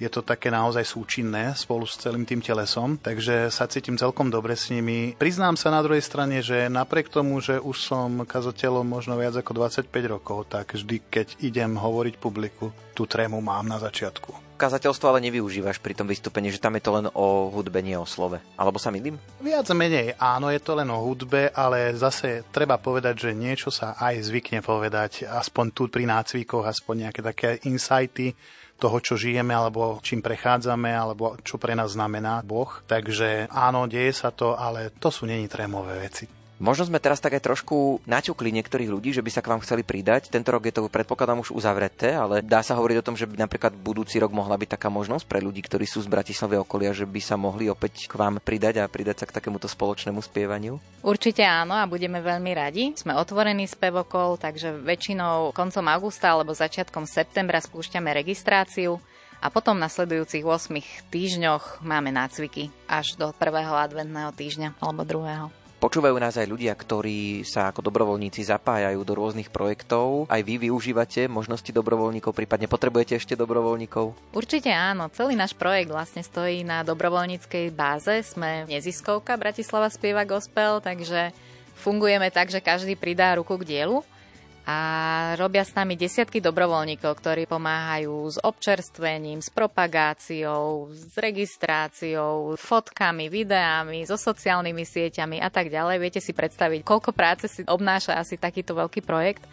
je 0.01 0.09
to 0.09 0.26
také 0.26 0.49
naozaj 0.49 0.82
súčinné 0.82 1.53
spolu 1.53 1.86
s 1.86 2.01
celým 2.01 2.26
tým 2.26 2.41
telesom, 2.41 2.97
takže 2.97 3.53
sa 3.53 3.69
cítim 3.69 4.01
celkom 4.01 4.34
dobre 4.34 4.57
s 4.57 4.74
nimi. 4.74 5.13
Priznám 5.13 5.61
sa 5.61 5.69
na 5.69 5.86
druhej 5.86 6.01
strane, 6.01 6.41
že 6.41 6.65
napriek 6.74 7.13
tomu, 7.13 7.38
že 7.38 7.61
už 7.61 7.78
som 7.78 8.26
kazateľom 8.26 8.82
možno 8.82 9.13
viac 9.13 9.38
ako 9.38 9.53
25 9.69 9.93
rokov, 10.09 10.49
tak 10.49 10.74
vždy, 10.74 11.05
keď 11.05 11.38
idem 11.45 11.78
hovoriť 11.78 12.17
publiku, 12.17 12.74
tú 12.97 13.05
trému 13.05 13.38
mám 13.45 13.69
na 13.69 13.78
začiatku. 13.78 14.52
Kazateľstvo 14.64 15.11
ale 15.11 15.28
nevyužívaš 15.28 15.84
pri 15.84 15.91
tom 15.91 16.07
vystúpení, 16.07 16.47
že 16.47 16.64
tam 16.64 16.80
je 16.80 16.88
to 16.88 16.95
len 16.95 17.11
o 17.11 17.51
hudbe, 17.51 17.84
nie 17.84 17.99
o 17.99 18.07
slove. 18.07 18.39
Alebo 18.55 18.80
sa 18.80 18.95
milím? 18.95 19.20
Viac 19.43 19.68
menej 19.76 20.16
áno, 20.16 20.47
je 20.47 20.64
to 20.64 20.80
len 20.80 20.88
o 20.88 21.03
hudbe, 21.03 21.51
ale 21.51 21.91
zase 21.99 22.47
treba 22.47 22.80
povedať, 22.80 23.28
že 23.28 23.36
niečo 23.36 23.76
sa 23.76 23.99
aj 23.99 24.24
zvykne 24.24 24.64
povedať, 24.64 25.28
aspoň 25.28 25.66
tu 25.76 25.91
pri 25.91 26.07
nácvikoch, 26.07 26.64
aspoň 26.64 26.95
nejaké 27.11 27.20
také 27.20 27.49
insighty 27.68 28.39
toho, 28.80 29.03
čo 29.03 29.20
žijeme, 29.20 29.51
alebo 29.51 29.99
čím 29.99 30.24
prechádzame, 30.24 30.95
alebo 30.95 31.36
čo 31.43 31.59
pre 31.59 31.76
nás 31.76 31.99
znamená 31.99 32.39
Boh. 32.47 32.72
Takže 32.88 33.51
áno, 33.51 33.91
deje 33.91 34.16
sa 34.16 34.32
to, 34.32 34.55
ale 34.55 34.95
to 34.95 35.11
sú 35.11 35.28
není 35.28 35.51
trémové 35.51 36.07
veci. 36.07 36.42
Možno 36.61 36.85
sme 36.85 37.01
teraz 37.01 37.17
tak 37.17 37.33
aj 37.33 37.43
trošku 37.49 38.05
naťukli 38.05 38.53
niektorých 38.53 38.93
ľudí, 38.93 39.09
že 39.09 39.25
by 39.25 39.31
sa 39.33 39.41
k 39.41 39.49
vám 39.49 39.63
chceli 39.65 39.81
pridať. 39.81 40.29
Tento 40.29 40.53
rok 40.53 40.69
je 40.69 40.73
to 40.73 40.85
predpokladám 40.85 41.41
už 41.41 41.49
uzavreté, 41.49 42.13
ale 42.13 42.45
dá 42.45 42.61
sa 42.61 42.77
hovoriť 42.77 42.97
o 43.01 43.05
tom, 43.05 43.17
že 43.17 43.25
by 43.25 43.41
napríklad 43.41 43.73
budúci 43.73 44.21
rok 44.21 44.29
mohla 44.29 44.53
byť 44.55 44.77
taká 44.77 44.93
možnosť 44.93 45.25
pre 45.25 45.41
ľudí, 45.41 45.65
ktorí 45.65 45.89
sú 45.89 46.05
z 46.05 46.11
Bratislavy 46.13 46.61
okolia, 46.61 46.93
že 46.93 47.09
by 47.09 47.21
sa 47.25 47.35
mohli 47.41 47.73
opäť 47.73 48.05
k 48.05 48.13
vám 48.13 48.37
pridať 48.37 48.85
a 48.85 48.91
pridať 48.91 49.25
sa 49.25 49.27
k 49.27 49.35
takémuto 49.41 49.65
spoločnému 49.65 50.21
spievaniu. 50.21 50.77
Určite 51.01 51.41
áno 51.41 51.73
a 51.73 51.89
budeme 51.89 52.21
veľmi 52.21 52.51
radi. 52.53 52.93
Sme 52.93 53.17
otvorení 53.17 53.65
spevokol, 53.65 54.37
takže 54.37 54.77
väčšinou 54.77 55.57
koncom 55.57 55.85
augusta 55.89 56.37
alebo 56.37 56.53
začiatkom 56.53 57.09
septembra 57.09 57.57
spúšťame 57.59 58.13
registráciu 58.13 59.01
a 59.43 59.51
potom 59.51 59.75
v 59.75 59.83
nasledujúcich 59.89 60.45
8 60.45 61.11
týždňoch 61.11 61.83
máme 61.83 62.13
nácviky 62.13 62.71
až 62.87 63.19
do 63.19 63.35
prvého 63.35 63.75
adventného 63.75 64.31
týždňa 64.31 64.79
alebo 64.79 65.03
druhého. 65.03 65.62
Počúvajú 65.84 66.15
nás 66.15 66.39
aj 66.39 66.47
ľudia, 66.47 66.71
ktorí 66.79 67.43
sa 67.43 67.67
ako 67.67 67.84
dobrovoľníci 67.84 68.47
zapájajú 68.47 69.03
do 69.03 69.19
rôznych 69.19 69.51
projektov. 69.51 70.31
Aj 70.31 70.39
vy 70.39 70.71
využívate 70.71 71.27
možnosti 71.27 71.67
dobrovoľníkov, 71.67 72.31
prípadne 72.31 72.71
potrebujete 72.71 73.19
ešte 73.19 73.36
dobrovoľníkov? 73.36 74.31
Určite 74.31 74.71
áno. 74.71 75.11
Celý 75.11 75.36
náš 75.36 75.51
projekt 75.51 75.91
vlastne 75.91 76.23
stojí 76.23 76.63
na 76.63 76.88
dobrovoľníckej 76.88 77.75
báze. 77.75 78.15
Sme 78.23 78.63
neziskovka 78.71 79.36
Bratislava 79.36 79.91
spieva 79.91 80.23
gospel, 80.23 80.79
takže 80.79 81.36
fungujeme 81.84 82.31
tak, 82.31 82.47
že 82.47 82.63
každý 82.63 82.95
pridá 82.95 83.36
ruku 83.36 83.59
k 83.59 83.67
dielu 83.67 84.07
a 84.64 84.80
robia 85.36 85.68
s 85.68 85.76
nami 85.76 85.99
desiatky 85.99 86.39
dobrovoľníkov, 86.39 87.20
ktorí 87.20 87.43
pomáhajú 87.51 88.16
s 88.32 88.39
občerstvením, 88.39 89.43
s 89.43 89.51
propagáciou, 89.51 90.88
s 90.88 91.11
registráciou, 91.20 92.55
fotkami, 92.55 93.28
videami, 93.28 94.07
so 94.07 94.16
sociálnymi 94.16 94.88
sieťami 94.88 95.43
a 95.43 95.51
tak 95.51 95.68
ďalej. 95.68 95.99
Viete 95.99 96.22
si 96.24 96.32
predstaviť, 96.32 96.80
koľko 96.88 97.11
práce 97.11 97.51
si 97.51 97.68
obnáša 97.68 98.16
asi 98.16 98.39
takýto 98.39 98.72
veľký 98.72 99.03
projekt. 99.03 99.43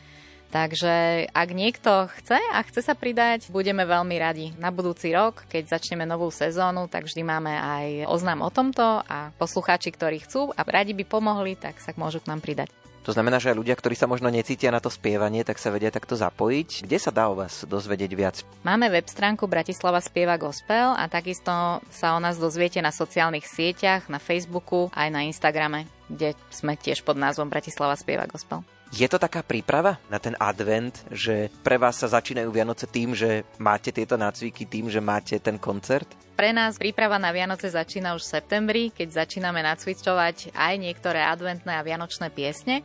Takže 0.51 1.27
ak 1.31 1.49
niekto 1.55 2.11
chce 2.19 2.43
a 2.51 2.59
chce 2.67 2.83
sa 2.83 2.99
pridať, 2.99 3.55
budeme 3.55 3.87
veľmi 3.87 4.17
radi. 4.19 4.51
Na 4.59 4.75
budúci 4.75 5.15
rok, 5.15 5.47
keď 5.47 5.79
začneme 5.79 6.03
novú 6.03 6.27
sezónu, 6.35 6.91
tak 6.91 7.07
vždy 7.07 7.23
máme 7.23 7.55
aj 7.55 7.87
oznám 8.11 8.43
o 8.43 8.51
tomto 8.51 8.83
a 9.07 9.31
poslucháči, 9.39 9.95
ktorí 9.95 10.27
chcú 10.27 10.51
a 10.51 10.67
radi 10.67 10.91
by 10.91 11.07
pomohli, 11.07 11.55
tak 11.55 11.79
sa 11.79 11.95
môžu 11.95 12.19
k 12.19 12.35
nám 12.35 12.43
pridať. 12.43 12.80
To 13.05 13.17
znamená, 13.17 13.41
že 13.41 13.51
aj 13.53 13.59
ľudia, 13.59 13.77
ktorí 13.77 13.97
sa 13.97 14.05
možno 14.05 14.29
necítia 14.29 14.69
na 14.69 14.79
to 14.79 14.93
spievanie, 14.93 15.41
tak 15.41 15.57
sa 15.57 15.73
vedia 15.73 15.89
takto 15.89 16.21
zapojiť. 16.21 16.85
Kde 16.85 16.99
sa 17.01 17.09
dá 17.09 17.33
o 17.33 17.39
vás 17.39 17.65
dozvedieť 17.65 18.13
viac? 18.13 18.37
Máme 18.61 18.93
web 18.93 19.09
stránku 19.09 19.49
Bratislava 19.49 20.05
spieva 20.05 20.37
gospel 20.37 20.93
a 20.93 21.09
takisto 21.09 21.81
sa 21.89 22.13
o 22.13 22.21
nás 22.21 22.37
dozviete 22.37 22.79
na 22.85 22.93
sociálnych 22.93 23.49
sieťach, 23.49 24.13
na 24.13 24.21
Facebooku 24.21 24.93
aj 24.93 25.09
na 25.09 25.25
Instagrame, 25.25 25.89
kde 26.13 26.37
sme 26.53 26.77
tiež 26.77 27.01
pod 27.01 27.17
názvom 27.17 27.49
Bratislava 27.49 27.97
spieva 27.97 28.29
gospel. 28.29 28.61
Je 28.91 29.07
to 29.07 29.23
taká 29.23 29.47
príprava 29.47 30.03
na 30.11 30.19
ten 30.19 30.35
advent, 30.35 30.91
že 31.15 31.47
pre 31.63 31.79
vás 31.79 31.95
sa 31.95 32.11
začínajú 32.11 32.51
Vianoce 32.51 32.91
tým, 32.91 33.15
že 33.15 33.47
máte 33.55 33.95
tieto 33.95 34.19
nácviky, 34.19 34.67
tým, 34.67 34.91
že 34.91 34.99
máte 34.99 35.39
ten 35.39 35.63
koncert? 35.63 36.11
Pre 36.35 36.51
nás 36.51 36.75
príprava 36.75 37.15
na 37.15 37.31
Vianoce 37.31 37.71
začína 37.71 38.19
už 38.19 38.27
v 38.27 38.33
septembri, 38.35 38.83
keď 38.91 39.23
začíname 39.23 39.63
nacvičovať 39.63 40.51
aj 40.59 40.75
niektoré 40.75 41.23
adventné 41.23 41.79
a 41.79 41.87
vianočné 41.87 42.35
piesne. 42.35 42.83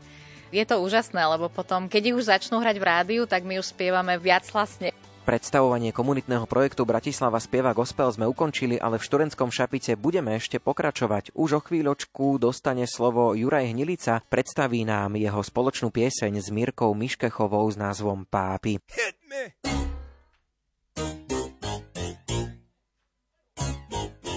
Je 0.53 0.62
to 0.62 0.78
úžasné, 0.78 1.26
lebo 1.26 1.49
potom, 1.49 1.89
keď 1.89 2.14
ich 2.14 2.18
už 2.22 2.30
začnú 2.30 2.62
hrať 2.62 2.78
v 2.78 2.86
rádiu, 2.86 3.24
tak 3.26 3.41
my 3.41 3.58
už 3.58 3.74
spievame 3.74 4.14
viac 4.22 4.45
hlasne. 4.53 4.93
Predstavovanie 5.26 5.90
komunitného 5.90 6.46
projektu 6.46 6.86
Bratislava 6.86 7.42
spieva 7.42 7.74
gospel 7.74 8.14
sme 8.14 8.30
ukončili, 8.30 8.78
ale 8.78 9.02
v 9.02 9.06
Šturenskom 9.10 9.50
šapice 9.50 9.98
budeme 9.98 10.38
ešte 10.38 10.62
pokračovať. 10.62 11.34
Už 11.34 11.58
o 11.58 11.62
chvíľočku 11.66 12.38
dostane 12.38 12.86
slovo 12.86 13.34
Juraj 13.34 13.74
Hnilica, 13.74 14.22
predstaví 14.22 14.86
nám 14.86 15.18
jeho 15.18 15.42
spoločnú 15.42 15.90
pieseň 15.90 16.46
s 16.46 16.54
Mirkou 16.54 16.94
Miškechovou 16.94 17.66
s 17.66 17.74
názvom 17.74 18.30
Pápi. 18.30 18.78
Hit 18.86 19.18
me. 19.26 19.58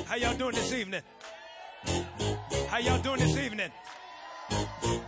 How 0.08 0.16
y'all 0.16 0.40
doing 0.40 0.56
this 0.56 0.72
evening? 0.72 1.04
How 2.72 2.80
y'all 2.80 3.04
doing 3.04 3.20
this 3.20 3.36
evening? 3.36 3.68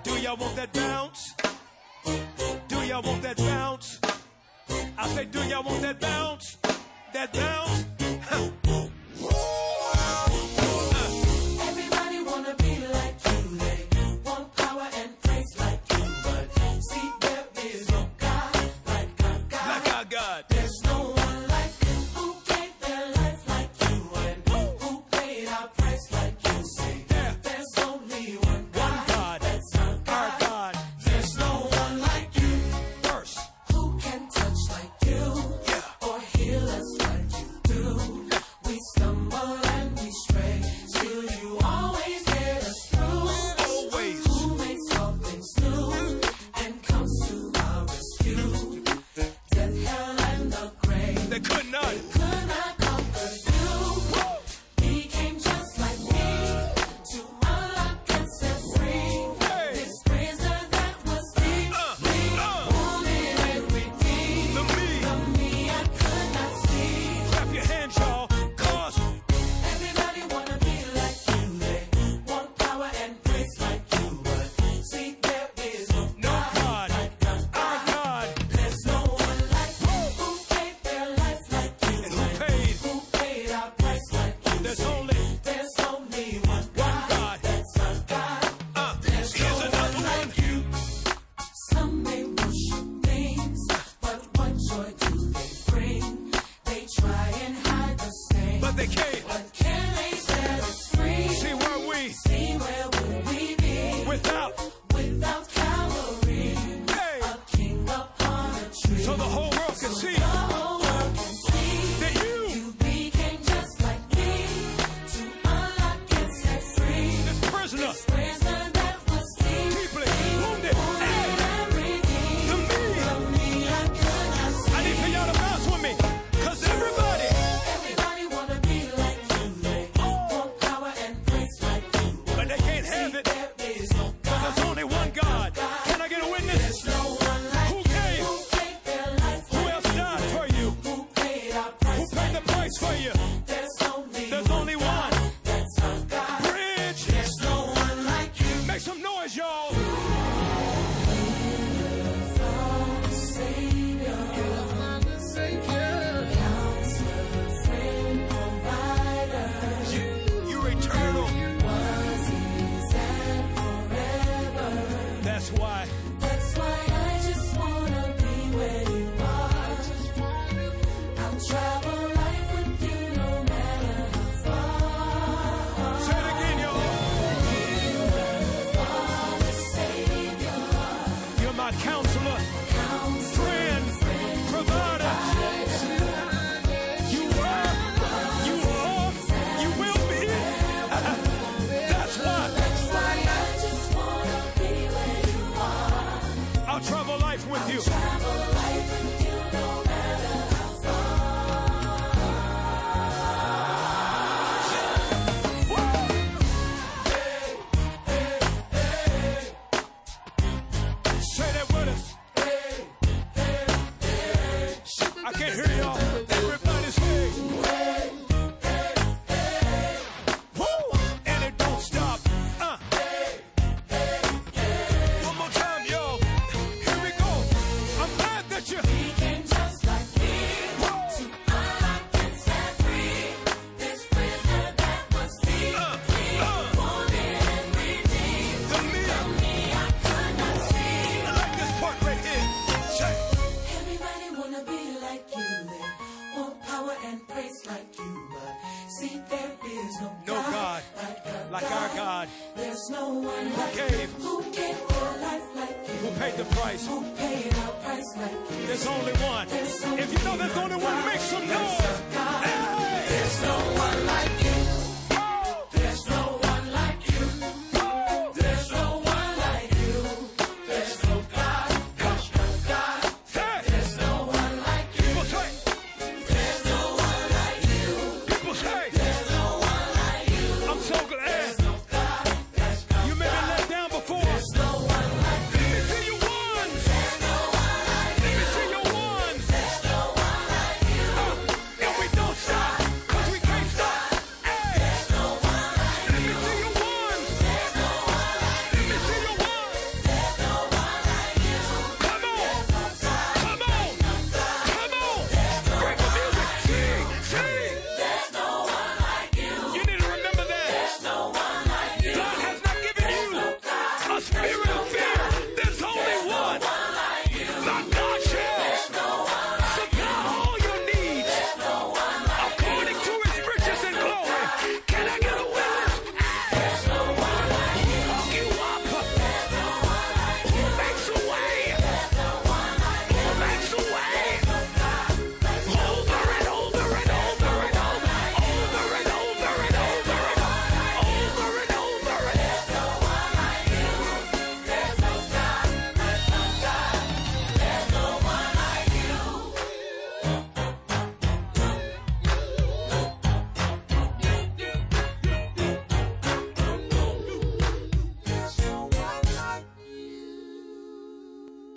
Do 0.05 0.13
y'all 0.21 0.37
want 0.37 0.61
that 0.61 0.69
bounce? 0.77 1.33
Do 2.69 2.85
y'all 2.85 3.01
want 3.01 3.25
that 3.25 3.41
bounce? 3.41 4.10
I 5.03 5.09
say, 5.09 5.25
do 5.25 5.41
y'all 5.49 5.63
want 5.63 5.81
that 5.81 5.99
bounce? 5.99 6.59
That 7.15 7.33
bounce? 7.33 7.87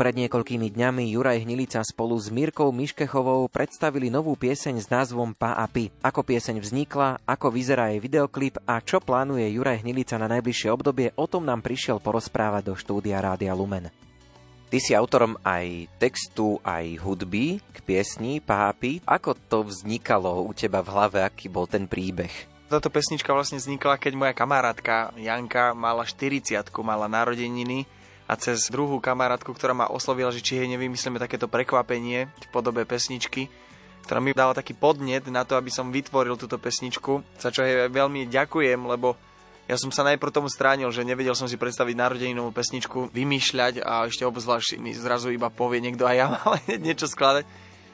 Pred 0.03 0.19
niekoľkými 0.19 0.67
dňami 0.75 1.15
Juraj 1.15 1.47
Hnilica 1.47 1.79
spolu 1.79 2.19
s 2.19 2.27
Mírkou 2.27 2.75
Miškechovou 2.75 3.47
predstavili 3.47 4.11
novú 4.11 4.35
pieseň 4.35 4.83
s 4.83 4.91
názvom 4.91 5.31
Pa 5.31 5.55
a 5.55 5.63
Pi. 5.63 5.95
Ako 6.03 6.27
pieseň 6.27 6.59
vznikla, 6.59 7.23
ako 7.23 7.47
vyzerá 7.47 7.87
jej 7.87 8.03
videoklip 8.03 8.59
a 8.67 8.83
čo 8.83 8.99
plánuje 8.99 9.47
Juraj 9.55 9.79
Hnilica 9.79 10.19
na 10.19 10.27
najbližšie 10.27 10.75
obdobie, 10.75 11.15
o 11.15 11.23
tom 11.23 11.47
nám 11.47 11.63
prišiel 11.63 12.03
porozprávať 12.03 12.67
do 12.67 12.73
štúdia 12.75 13.23
Rádia 13.23 13.55
Lumen. 13.55 13.87
Ty 14.67 14.77
si 14.83 14.91
autorom 14.91 15.39
aj 15.39 15.87
textu, 15.95 16.59
aj 16.67 16.99
hudby 16.99 17.63
k 17.71 17.77
piesni 17.87 18.43
Pápi. 18.43 18.99
Ako 19.07 19.39
to 19.47 19.63
vznikalo 19.63 20.43
u 20.43 20.51
teba 20.51 20.83
v 20.83 20.99
hlave, 20.99 21.23
aký 21.23 21.47
bol 21.47 21.63
ten 21.63 21.87
príbeh? 21.87 22.51
Táto 22.67 22.91
pesnička 22.91 23.31
vlastne 23.31 23.55
vznikla, 23.55 23.95
keď 23.95 24.19
moja 24.19 24.33
kamarátka 24.35 25.15
Janka 25.15 25.71
mala 25.71 26.03
40, 26.03 26.59
mala 26.83 27.07
narodeniny 27.07 28.02
a 28.33 28.41
cez 28.41 28.65
druhú 28.73 28.97
kamarátku, 28.97 29.53
ktorá 29.53 29.77
ma 29.77 29.85
oslovila, 29.85 30.33
že 30.33 30.41
či 30.41 30.57
jej 30.57 30.65
nevymyslíme 30.65 31.21
takéto 31.21 31.45
prekvapenie 31.45 32.25
v 32.33 32.47
podobe 32.49 32.81
pesničky, 32.81 33.45
ktorá 34.09 34.17
mi 34.17 34.33
dala 34.33 34.57
taký 34.57 34.73
podnet 34.73 35.29
na 35.29 35.45
to, 35.45 35.53
aby 35.53 35.69
som 35.69 35.93
vytvoril 35.93 36.33
túto 36.33 36.57
pesničku, 36.57 37.21
za 37.37 37.53
čo 37.53 37.61
jej 37.61 37.85
veľmi 37.93 38.25
ďakujem, 38.25 38.89
lebo 38.89 39.13
ja 39.69 39.77
som 39.77 39.93
sa 39.93 40.01
najprv 40.01 40.33
tomu 40.33 40.49
stránil, 40.49 40.89
že 40.89 41.05
nevedel 41.05 41.37
som 41.37 41.45
si 41.45 41.61
predstaviť 41.61 41.93
narodeninovú 41.93 42.49
pesničku 42.49 43.13
vymýšľať 43.13 43.85
a 43.85 44.09
ešte 44.09 44.25
obzvlášť 44.25 44.81
mi 44.81 44.97
zrazu 44.97 45.29
iba 45.29 45.53
povie 45.53 45.79
niekto 45.85 46.09
a 46.09 46.17
ja 46.17 46.25
mám 46.33 46.57
niečo 46.81 47.05
skladať 47.05 47.45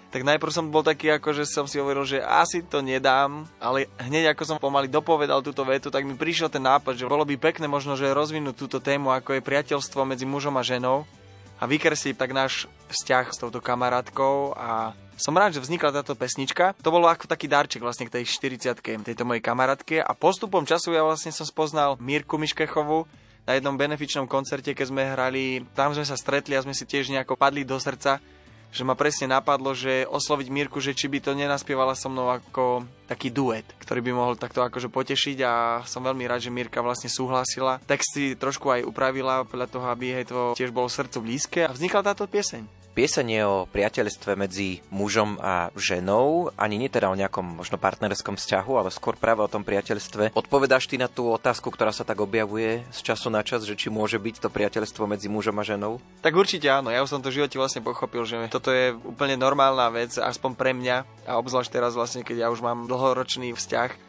tak 0.10 0.26
najprv 0.26 0.50
som 0.50 0.74
bol 0.74 0.82
taký, 0.82 1.14
ako 1.14 1.38
že 1.38 1.46
som 1.46 1.70
si 1.70 1.78
hovoril, 1.78 2.02
že 2.02 2.18
asi 2.20 2.66
to 2.66 2.82
nedám, 2.82 3.46
ale 3.62 3.86
hneď 4.02 4.34
ako 4.34 4.44
som 4.46 4.58
pomaly 4.58 4.90
dopovedal 4.90 5.46
túto 5.46 5.62
vetu, 5.62 5.94
tak 5.94 6.02
mi 6.02 6.18
prišiel 6.18 6.50
ten 6.50 6.66
nápad, 6.66 6.98
že 6.98 7.06
bolo 7.06 7.22
by 7.26 7.38
pekné 7.38 7.70
možno, 7.70 7.94
že 7.94 8.10
rozvinúť 8.10 8.58
túto 8.58 8.82
tému, 8.82 9.14
ako 9.14 9.38
je 9.38 9.46
priateľstvo 9.46 10.02
medzi 10.10 10.26
mužom 10.26 10.58
a 10.58 10.66
ženou 10.66 11.06
a 11.62 11.64
vykresliť 11.70 12.16
tak 12.18 12.34
náš 12.34 12.66
vzťah 12.90 13.26
s 13.30 13.38
touto 13.38 13.62
kamarátkou. 13.62 14.58
A 14.58 14.98
som 15.20 15.36
rád, 15.36 15.60
že 15.60 15.62
vznikla 15.62 15.92
táto 15.92 16.16
pesnička. 16.16 16.72
To 16.80 16.90
bolo 16.90 17.12
ako 17.12 17.28
taký 17.28 17.52
darček 17.52 17.84
vlastne 17.84 18.08
k 18.08 18.16
tej 18.18 18.24
40 18.26 18.80
tejto 19.04 19.24
mojej 19.28 19.44
kamarátke. 19.44 20.00
A 20.00 20.16
postupom 20.16 20.64
času 20.64 20.96
ja 20.96 21.04
vlastne 21.04 21.36
som 21.36 21.44
spoznal 21.44 22.00
Mirku 22.00 22.40
Miškechovu, 22.40 23.06
na 23.50 23.58
jednom 23.58 23.74
benefičnom 23.74 24.30
koncerte, 24.30 24.78
keď 24.78 24.86
sme 24.94 25.10
hrali, 25.10 25.66
tam 25.74 25.90
sme 25.90 26.06
sa 26.06 26.14
stretli 26.14 26.54
a 26.54 26.62
sme 26.62 26.78
si 26.78 26.86
tiež 26.86 27.10
nejako 27.10 27.34
padli 27.34 27.66
do 27.66 27.82
srdca 27.82 28.22
že 28.70 28.86
ma 28.86 28.94
presne 28.94 29.30
napadlo, 29.30 29.74
že 29.74 30.06
osloviť 30.06 30.48
Mirku, 30.54 30.78
že 30.78 30.94
či 30.94 31.10
by 31.10 31.20
to 31.20 31.34
nenaspievala 31.34 31.98
so 31.98 32.08
mnou 32.08 32.30
ako 32.30 32.86
taký 33.10 33.34
duet, 33.34 33.66
ktorý 33.82 34.06
by 34.06 34.12
mohol 34.14 34.38
takto 34.38 34.62
akože 34.62 34.94
potešiť 34.94 35.38
a 35.42 35.54
som 35.90 36.06
veľmi 36.06 36.30
rád, 36.30 36.46
že 36.46 36.54
Mirka 36.54 36.86
vlastne 36.86 37.10
súhlasila. 37.10 37.82
Texty 37.90 38.38
trošku 38.38 38.70
aj 38.70 38.86
upravila 38.86 39.42
podľa 39.46 39.68
toho, 39.68 39.86
aby 39.90 40.14
jej 40.14 40.26
to 40.30 40.54
tiež 40.54 40.70
bolo 40.70 40.86
srdcu 40.86 41.18
blízke 41.26 41.60
a 41.66 41.74
vznikla 41.74 42.14
táto 42.14 42.30
pieseň. 42.30 42.79
Pieseň 42.98 43.28
je 43.30 43.44
o 43.46 43.64
priateľstve 43.70 44.34
medzi 44.34 44.82
mužom 44.90 45.38
a 45.40 45.70
ženou, 45.78 46.50
ani 46.58 46.76
nie 46.82 46.90
teda 46.90 47.08
o 47.08 47.16
nejakom 47.16 47.62
možno 47.62 47.78
partnerskom 47.78 48.36
vzťahu, 48.36 48.72
ale 48.76 48.90
skôr 48.90 49.14
práve 49.14 49.46
o 49.46 49.52
tom 49.52 49.62
priateľstve. 49.62 50.34
Odpovedáš 50.34 50.90
ty 50.90 50.98
na 50.98 51.06
tú 51.06 51.30
otázku, 51.30 51.70
ktorá 51.70 51.94
sa 51.94 52.02
tak 52.02 52.18
objavuje 52.20 52.82
z 52.90 53.00
času 53.06 53.30
na 53.30 53.46
čas, 53.46 53.64
že 53.64 53.78
či 53.78 53.94
môže 53.94 54.18
byť 54.18 54.42
to 54.42 54.50
priateľstvo 54.50 55.06
medzi 55.06 55.30
mužom 55.30 55.62
a 55.62 55.64
ženou? 55.64 56.02
Tak 56.26 56.34
určite 56.34 56.68
áno, 56.68 56.90
ja 56.90 57.06
už 57.06 57.14
som 57.14 57.22
to 57.22 57.30
v 57.30 57.46
živote 57.46 57.62
vlastne 57.62 57.86
pochopil, 57.86 58.26
že 58.26 58.50
toto 58.50 58.74
je 58.74 58.98
úplne 59.06 59.38
normálna 59.38 59.88
vec, 59.94 60.18
aspoň 60.18 60.52
pre 60.58 60.74
mňa 60.74 61.30
a 61.30 61.38
obzvlášť 61.38 61.70
teraz 61.70 61.94
vlastne, 61.94 62.26
keď 62.26 62.36
ja 62.44 62.48
už 62.50 62.66
mám 62.66 62.90
dlhoročný 62.90 63.54
vzťah, 63.54 64.09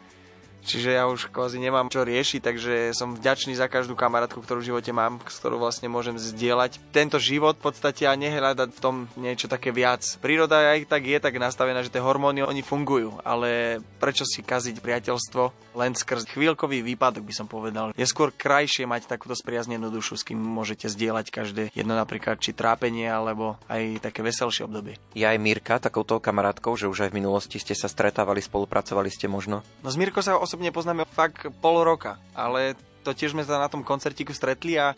Čiže 0.61 0.93
ja 0.93 1.09
už 1.09 1.33
kvázi 1.33 1.57
nemám 1.57 1.89
čo 1.89 2.05
riešiť, 2.05 2.41
takže 2.41 2.73
som 2.93 3.17
vďačný 3.17 3.57
za 3.57 3.65
každú 3.65 3.97
kamarátku, 3.97 4.39
ktorú 4.39 4.61
v 4.61 4.69
živote 4.73 4.91
mám, 4.93 5.17
s 5.25 5.41
ktorou 5.41 5.57
vlastne 5.57 5.89
môžem 5.89 6.15
zdieľať 6.15 6.77
tento 6.93 7.17
život 7.17 7.57
v 7.57 7.65
podstate 7.69 8.05
a 8.05 8.13
nehľadať 8.13 8.69
v 8.71 8.83
tom 8.83 8.95
niečo 9.17 9.49
také 9.49 9.73
viac. 9.73 10.05
Príroda 10.21 10.61
aj 10.77 10.85
tak 10.85 11.03
je 11.09 11.17
tak 11.17 11.35
nastavená, 11.41 11.81
že 11.81 11.89
tie 11.89 12.03
hormóny 12.03 12.45
oni 12.45 12.61
fungujú, 12.61 13.17
ale 13.25 13.81
prečo 13.97 14.23
si 14.23 14.45
kaziť 14.45 14.79
priateľstvo 14.79 15.71
len 15.75 15.95
skrz 15.95 16.35
chvíľkový 16.35 16.83
výpadok 16.83 17.23
by 17.23 17.33
som 17.35 17.47
povedal. 17.47 17.95
Je 17.95 18.03
skôr 18.03 18.35
krajšie 18.35 18.83
mať 18.83 19.07
takúto 19.07 19.35
spriaznenú 19.35 19.87
dušu, 19.87 20.19
s 20.19 20.27
kým 20.27 20.35
môžete 20.35 20.91
zdieľať 20.91 21.31
každé 21.31 21.63
jedno 21.71 21.95
napríklad 21.95 22.43
či 22.43 22.51
trápenie 22.51 23.07
alebo 23.07 23.55
aj 23.71 24.03
také 24.03 24.19
veselšie 24.19 24.67
obdobie. 24.67 24.99
Ja 25.15 25.31
aj 25.31 25.39
Mirka 25.39 25.79
takouto 25.79 26.19
kamarátkou, 26.19 26.75
že 26.75 26.91
už 26.91 27.07
aj 27.07 27.11
v 27.15 27.23
minulosti 27.23 27.57
ste 27.57 27.71
sa 27.71 27.87
stretávali, 27.87 28.43
spolupracovali 28.43 29.07
ste 29.07 29.31
možno? 29.31 29.63
No 29.79 29.89
s 29.89 29.95
Mirko 29.95 30.19
sa 30.19 30.35
osobne 30.51 30.75
poznáme 30.75 31.07
fakt 31.07 31.47
pol 31.63 31.87
roka, 31.87 32.19
ale 32.35 32.75
to 33.07 33.15
tiež 33.15 33.31
sme 33.31 33.47
sa 33.47 33.55
na 33.55 33.71
tom 33.71 33.87
koncertiku 33.87 34.35
stretli 34.35 34.75
a 34.75 34.91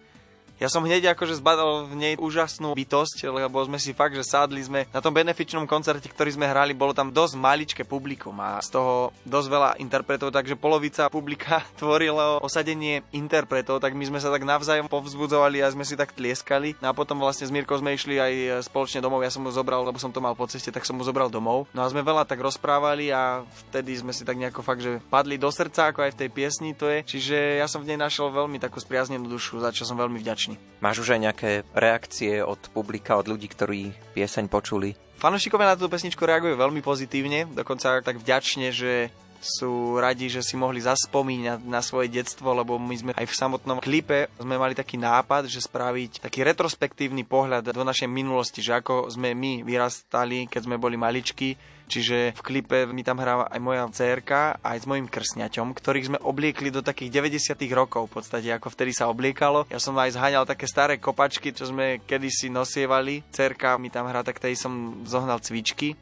ja 0.61 0.69
som 0.69 0.85
hneď 0.85 1.17
akože 1.17 1.41
zbadal 1.41 1.89
v 1.89 1.95
nej 1.99 2.13
úžasnú 2.15 2.71
bytosť, 2.71 3.27
lebo 3.27 3.59
sme 3.67 3.81
si 3.81 3.91
fakt, 3.91 4.15
že 4.15 4.23
sádli 4.23 4.63
sme 4.63 4.85
na 4.95 5.03
tom 5.03 5.11
benefičnom 5.11 5.67
koncerte, 5.67 6.07
ktorý 6.07 6.39
sme 6.39 6.47
hrali, 6.47 6.71
bolo 6.71 6.95
tam 6.95 7.11
dosť 7.11 7.35
maličké 7.35 7.83
publikum 7.83 8.37
a 8.39 8.61
z 8.63 8.79
toho 8.79 9.11
dosť 9.27 9.47
veľa 9.51 9.69
interpretov, 9.83 10.31
takže 10.31 10.55
polovica 10.55 11.11
publika 11.11 11.59
tvorilo 11.81 12.39
osadenie 12.39 13.03
interpretov, 13.11 13.83
tak 13.83 13.91
my 13.91 14.07
sme 14.07 14.23
sa 14.23 14.31
tak 14.31 14.47
navzájom 14.47 14.87
povzbudzovali 14.87 15.59
a 15.59 15.73
sme 15.73 15.83
si 15.83 15.99
tak 15.99 16.15
tlieskali. 16.15 16.79
No 16.79 16.89
a 16.89 16.97
potom 16.97 17.19
vlastne 17.19 17.43
s 17.43 17.51
Mirkou 17.51 17.75
sme 17.75 17.97
išli 17.97 18.15
aj 18.15 18.63
spoločne 18.69 19.03
domov, 19.03 19.25
ja 19.25 19.33
som 19.33 19.43
ho 19.43 19.51
zobral, 19.51 19.83
lebo 19.83 19.99
som 19.99 20.15
to 20.15 20.23
mal 20.23 20.37
po 20.37 20.47
ceste, 20.47 20.71
tak 20.71 20.87
som 20.87 20.95
ho 20.95 21.03
zobral 21.03 21.27
domov. 21.27 21.67
No 21.75 21.83
a 21.83 21.91
sme 21.91 22.05
veľa 22.05 22.23
tak 22.23 22.39
rozprávali 22.39 23.11
a 23.11 23.43
vtedy 23.67 23.99
sme 23.99 24.15
si 24.15 24.23
tak 24.23 24.39
nejako 24.39 24.63
fakt, 24.63 24.79
že 24.79 25.03
padli 25.11 25.35
do 25.35 25.51
srdca, 25.51 25.91
ako 25.91 26.07
aj 26.07 26.11
v 26.15 26.19
tej 26.23 26.29
piesni 26.31 26.71
to 26.71 26.87
je. 26.87 27.03
Čiže 27.03 27.59
ja 27.59 27.67
som 27.67 27.83
v 27.83 27.91
nej 27.91 27.99
našiel 27.99 28.31
veľmi 28.31 28.63
takú 28.63 28.79
spriaznenú 28.79 29.27
dušu, 29.27 29.59
za 29.59 29.75
čo 29.75 29.83
som 29.83 29.99
veľmi 29.99 30.23
vďačný 30.23 30.52
vďačný. 30.53 30.81
Máš 30.83 30.99
už 30.99 31.15
aj 31.15 31.21
nejaké 31.23 31.51
reakcie 31.71 32.43
od 32.43 32.59
publika, 32.75 33.15
od 33.15 33.31
ľudí, 33.31 33.47
ktorí 33.47 33.95
pieseň 34.11 34.51
počuli? 34.51 34.99
Fanúšikovia 35.15 35.71
na 35.71 35.77
túto 35.79 35.87
pesničku 35.87 36.19
reagujú 36.19 36.59
veľmi 36.59 36.83
pozitívne, 36.83 37.47
dokonca 37.47 38.03
tak 38.03 38.19
vďačne, 38.19 38.75
že 38.75 39.07
sú 39.43 39.99
radi, 39.99 40.31
že 40.31 40.39
si 40.39 40.55
mohli 40.55 40.79
zaspomínať 40.79 41.67
na 41.67 41.83
svoje 41.83 42.11
detstvo, 42.11 42.55
lebo 42.55 42.79
my 42.79 42.95
sme 42.95 43.11
aj 43.15 43.27
v 43.27 43.35
samotnom 43.35 43.79
klipe 43.83 44.31
sme 44.39 44.55
mali 44.55 44.71
taký 44.71 44.95
nápad, 44.95 45.51
že 45.51 45.63
spraviť 45.63 46.23
taký 46.23 46.47
retrospektívny 46.47 47.27
pohľad 47.27 47.67
do 47.75 47.83
našej 47.83 48.07
minulosti, 48.07 48.63
že 48.63 48.79
ako 48.79 49.11
sme 49.11 49.35
my 49.35 49.67
vyrastali, 49.67 50.47
keď 50.47 50.61
sme 50.63 50.79
boli 50.79 50.95
maličky, 50.95 51.59
Čiže 51.83 52.31
v 52.33 52.41
klipe 52.41 52.87
mi 52.89 53.03
tam 53.03 53.19
hrá 53.19 53.45
aj 53.51 53.59
moja 53.59 53.83
dcerka, 53.91 54.57
aj 54.63 54.81
s 54.81 54.89
mojim 54.89 55.05
krsňaťom, 55.05 55.75
ktorých 55.75 56.07
sme 56.09 56.19
obliekli 56.23 56.71
do 56.71 56.79
takých 56.79 57.19
90 57.19 57.59
rokov, 57.75 58.07
v 58.07 58.23
podstate 58.23 58.49
ako 58.55 58.71
vtedy 58.71 58.95
sa 58.95 59.11
obliekalo. 59.11 59.67
Ja 59.67 59.83
som 59.83 59.93
aj 59.99 60.15
zháňal 60.15 60.47
také 60.47 60.65
staré 60.65 60.95
kopačky, 60.97 61.51
čo 61.51 61.67
sme 61.69 61.99
kedysi 62.07 62.47
nosievali. 62.47 63.21
Cerka 63.29 63.75
mi 63.75 63.91
tam 63.91 64.07
hrá, 64.07 64.23
tak 64.23 64.39
tej 64.39 64.55
som 64.55 65.03
zohnal 65.03 65.43
cvičky. 65.43 65.93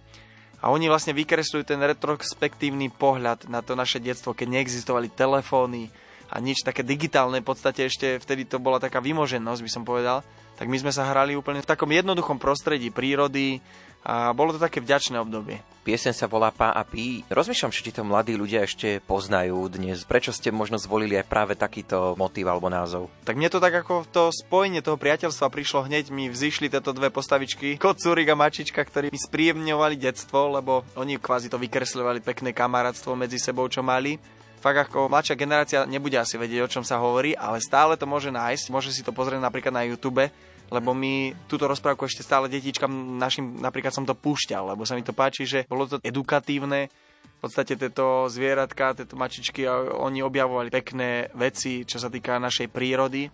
A 0.61 0.69
oni 0.69 0.85
vlastne 0.85 1.17
vykresľujú 1.17 1.65
ten 1.65 1.81
retrospektívny 1.81 2.93
pohľad 2.93 3.49
na 3.49 3.65
to 3.65 3.73
naše 3.73 3.97
detstvo, 3.97 4.37
keď 4.37 4.61
neexistovali 4.61 5.09
telefóny 5.09 5.89
a 6.29 6.37
nič 6.37 6.61
také 6.61 6.85
digitálne. 6.85 7.41
V 7.41 7.49
podstate 7.49 7.89
ešte 7.89 8.21
vtedy 8.21 8.45
to 8.45 8.61
bola 8.61 8.77
taká 8.77 9.01
vymoženosť, 9.01 9.61
by 9.65 9.71
som 9.73 9.83
povedal. 9.83 10.21
Tak 10.61 10.69
my 10.69 10.77
sme 10.77 10.93
sa 10.93 11.09
hrali 11.09 11.33
úplne 11.33 11.65
v 11.65 11.69
takom 11.73 11.89
jednoduchom 11.89 12.37
prostredí 12.37 12.93
prírody, 12.93 13.57
a 14.01 14.33
bolo 14.33 14.53
to 14.53 14.59
také 14.61 14.81
vďačné 14.81 15.21
obdobie. 15.21 15.61
Piesen 15.81 16.13
sa 16.13 16.29
volá 16.29 16.53
Pá 16.53 16.69
a 16.69 16.85
Pí. 16.85 17.25
Rozmýšľam, 17.25 17.73
či 17.73 17.89
to 17.89 18.05
mladí 18.05 18.37
ľudia 18.37 18.61
ešte 18.69 19.01
poznajú 19.01 19.65
dnes. 19.65 20.05
Prečo 20.05 20.29
ste 20.29 20.53
možno 20.53 20.77
zvolili 20.77 21.17
aj 21.17 21.25
práve 21.25 21.57
takýto 21.57 22.13
motív 22.21 22.53
alebo 22.53 22.69
názov? 22.69 23.09
Tak 23.25 23.33
mne 23.33 23.49
to 23.49 23.57
tak 23.57 23.73
ako 23.81 24.05
to 24.05 24.29
spojenie 24.29 24.85
toho 24.85 25.01
priateľstva 25.01 25.49
prišlo 25.49 25.89
hneď, 25.89 26.13
mi 26.13 26.29
vzýšli 26.29 26.69
tieto 26.69 26.93
dve 26.93 27.09
postavičky, 27.09 27.81
Kocúrik 27.81 28.29
a 28.29 28.37
Mačička, 28.37 28.85
ktorí 28.85 29.09
mi 29.09 29.17
spríjemňovali 29.17 29.97
detstvo, 29.97 30.53
lebo 30.53 30.85
oni 30.93 31.17
kvázi 31.17 31.49
to 31.49 31.57
vykresľovali 31.57 32.21
pekné 32.21 32.53
kamarátstvo 32.53 33.17
medzi 33.17 33.41
sebou, 33.41 33.65
čo 33.65 33.81
mali 33.81 34.21
fakt 34.61 34.93
ako 34.93 35.09
mladšia 35.09 35.33
generácia 35.33 35.89
nebude 35.89 36.21
asi 36.21 36.37
vedieť, 36.37 36.61
o 36.61 36.69
čom 36.69 36.85
sa 36.85 37.01
hovorí, 37.01 37.33
ale 37.33 37.57
stále 37.57 37.97
to 37.97 38.05
môže 38.05 38.29
nájsť, 38.29 38.69
môže 38.69 38.93
si 38.93 39.01
to 39.01 39.09
pozrieť 39.09 39.41
napríklad 39.41 39.73
na 39.73 39.89
YouTube 39.89 40.29
lebo 40.71 40.95
my 40.95 41.35
túto 41.51 41.67
rozprávku 41.67 42.07
ešte 42.07 42.23
stále 42.23 42.47
detičkam 42.47 43.19
našim, 43.19 43.59
napríklad 43.59 43.91
som 43.91 44.07
to 44.07 44.15
púšťal, 44.15 44.71
lebo 44.71 44.87
sa 44.87 44.95
mi 44.95 45.03
to 45.03 45.11
páči, 45.11 45.43
že 45.43 45.59
bolo 45.67 45.85
to 45.85 45.99
edukatívne, 45.99 46.87
v 47.21 47.49
podstate 47.49 47.75
tieto 47.75 48.31
zvieratka, 48.31 48.95
tieto 48.95 49.19
mačičky, 49.19 49.67
oni 49.97 50.23
objavovali 50.23 50.69
pekné 50.71 51.33
veci, 51.35 51.83
čo 51.83 51.99
sa 51.99 52.07
týka 52.07 52.39
našej 52.39 52.71
prírody 52.71 53.27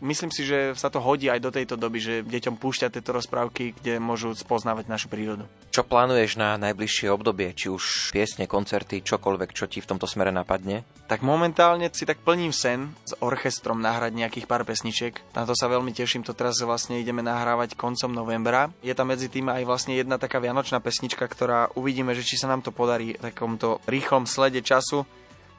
myslím 0.00 0.30
si, 0.32 0.42
že 0.46 0.72
sa 0.74 0.90
to 0.90 0.98
hodí 0.98 1.30
aj 1.30 1.40
do 1.42 1.50
tejto 1.54 1.78
doby, 1.78 1.98
že 2.00 2.14
deťom 2.24 2.58
púšťať 2.58 2.98
tieto 2.98 3.14
rozprávky, 3.14 3.76
kde 3.78 4.02
môžu 4.02 4.34
spoznávať 4.34 4.90
našu 4.90 5.06
prírodu. 5.12 5.46
Čo 5.74 5.82
plánuješ 5.82 6.38
na 6.38 6.54
najbližšie 6.58 7.10
obdobie? 7.10 7.50
Či 7.50 7.66
už 7.70 8.14
piesne, 8.14 8.46
koncerty, 8.46 9.02
čokoľvek, 9.02 9.50
čo 9.50 9.66
ti 9.66 9.82
v 9.82 9.88
tomto 9.90 10.06
smere 10.06 10.30
napadne? 10.30 10.86
Tak 11.10 11.26
momentálne 11.26 11.90
si 11.90 12.06
tak 12.06 12.22
plním 12.22 12.54
sen 12.54 12.94
s 13.02 13.12
orchestrom 13.18 13.82
nahrať 13.82 14.14
nejakých 14.14 14.46
pár 14.46 14.62
pesničiek. 14.62 15.18
Na 15.34 15.42
to 15.44 15.58
sa 15.58 15.66
veľmi 15.66 15.90
teším, 15.90 16.22
to 16.22 16.32
teraz 16.32 16.62
vlastne 16.62 17.02
ideme 17.02 17.20
nahrávať 17.26 17.74
koncom 17.74 18.14
novembra. 18.14 18.70
Je 18.86 18.94
tam 18.94 19.10
medzi 19.10 19.26
tým 19.26 19.50
aj 19.50 19.66
vlastne 19.66 19.98
jedna 19.98 20.16
taká 20.16 20.38
vianočná 20.38 20.78
pesnička, 20.78 21.26
ktorá 21.26 21.74
uvidíme, 21.74 22.14
že 22.14 22.22
či 22.22 22.38
sa 22.38 22.46
nám 22.46 22.62
to 22.62 22.70
podarí 22.70 23.18
v 23.18 23.34
takomto 23.34 23.82
rýchlom 23.90 24.30
slede 24.30 24.62
času 24.62 25.02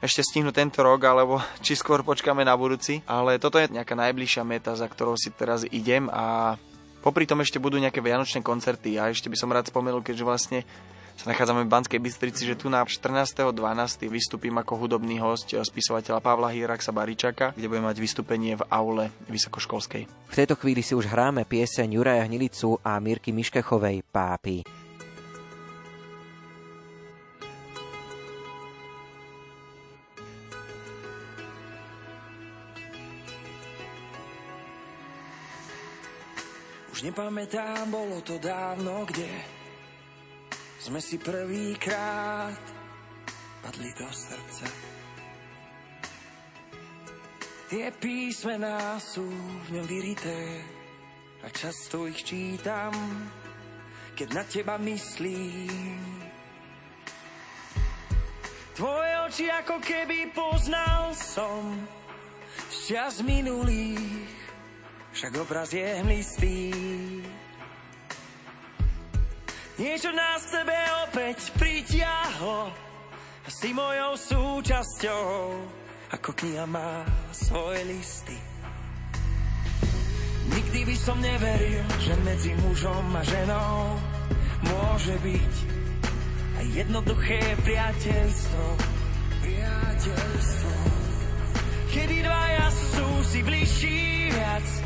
ešte 0.00 0.20
stihnú 0.22 0.52
tento 0.52 0.84
rok, 0.84 1.00
alebo 1.04 1.40
či 1.64 1.76
skôr 1.78 2.04
počkáme 2.04 2.44
na 2.44 2.56
budúci. 2.56 3.00
Ale 3.08 3.40
toto 3.40 3.56
je 3.56 3.72
nejaká 3.72 3.96
najbližšia 3.96 4.42
meta, 4.44 4.76
za 4.76 4.86
ktorou 4.88 5.16
si 5.16 5.32
teraz 5.32 5.64
idem 5.68 6.08
a 6.12 6.56
popri 7.00 7.24
tom 7.24 7.38
ešte 7.40 7.62
budú 7.62 7.78
nejaké 7.78 8.02
vianočné 8.02 8.42
koncerty 8.42 8.98
a 8.98 9.14
ešte 9.14 9.30
by 9.30 9.36
som 9.38 9.52
rád 9.52 9.70
spomenul, 9.70 10.02
keďže 10.02 10.24
vlastne 10.26 10.60
sa 11.16 11.32
nachádzame 11.32 11.64
v 11.64 11.72
Banskej 11.72 11.96
Bystrici, 11.96 12.44
že 12.44 12.60
tu 12.60 12.68
na 12.68 12.84
14.12. 12.84 13.56
vystúpim 14.12 14.52
ako 14.52 14.84
hudobný 14.84 15.16
host 15.16 15.48
spisovateľa 15.48 16.20
Pavla 16.20 16.52
Hiraksa 16.52 16.92
Baričaka, 16.92 17.56
kde 17.56 17.72
budeme 17.72 17.88
mať 17.88 17.98
vystúpenie 18.04 18.52
v 18.60 18.66
aule 18.68 19.08
vysokoškolskej. 19.32 20.04
V 20.04 20.34
tejto 20.36 20.60
chvíli 20.60 20.84
si 20.84 20.92
už 20.92 21.08
hráme 21.08 21.48
pieseň 21.48 21.88
Juraja 21.88 22.28
Hnilicu 22.28 22.76
a 22.84 23.00
Mirky 23.00 23.32
Miškechovej 23.32 24.04
Pápi. 24.12 24.85
Už 36.96 37.12
nepamätám, 37.12 37.92
bolo 37.92 38.24
to 38.24 38.40
dávno, 38.40 39.04
kde 39.04 39.28
sme 40.80 40.96
si 40.96 41.20
prvýkrát 41.20 42.56
padli 43.60 43.92
do 43.92 44.08
srdca. 44.08 44.64
Tie 47.68 47.92
písmená 48.00 48.96
sú 48.96 49.28
v 49.28 49.76
ňom 49.76 49.84
vyrité 49.84 50.64
a 51.44 51.52
často 51.52 52.08
ich 52.08 52.24
čítam, 52.24 52.96
keď 54.16 54.28
na 54.32 54.44
teba 54.48 54.80
myslím. 54.80 56.00
Tvoje 58.72 59.12
oči 59.28 59.46
ako 59.52 59.84
keby 59.84 60.32
poznal 60.32 61.12
som 61.12 61.76
čas 62.88 63.20
minulých, 63.20 64.45
však 65.16 65.32
obraz 65.40 65.72
je 65.72 65.80
hmlistý. 65.80 66.76
Niečo 69.80 70.12
nás 70.12 70.44
v 70.44 70.52
tebe 70.60 70.78
opäť 71.08 71.38
pritiahlo 71.56 72.68
si 73.48 73.72
mojou 73.72 74.12
súčasťou, 74.20 75.24
ako 76.12 76.30
kniha 76.36 76.68
má 76.68 77.08
svoje 77.32 77.80
listy. 77.88 78.36
Nikdy 80.52 80.84
by 80.84 80.96
som 81.00 81.16
neveril, 81.24 81.84
že 81.96 82.12
medzi 82.20 82.52
mužom 82.60 83.16
a 83.16 83.22
ženou 83.24 83.96
môže 84.68 85.16
byť 85.24 85.54
aj 86.60 86.66
jednoduché 86.76 87.40
priateľstvo. 87.64 88.64
Priateľstvo. 89.40 90.72
Kedy 91.88 92.16
dvaja 92.20 92.68
sú 92.68 93.08
si 93.24 93.40
bližší 93.40 94.28
viac, 94.28 94.85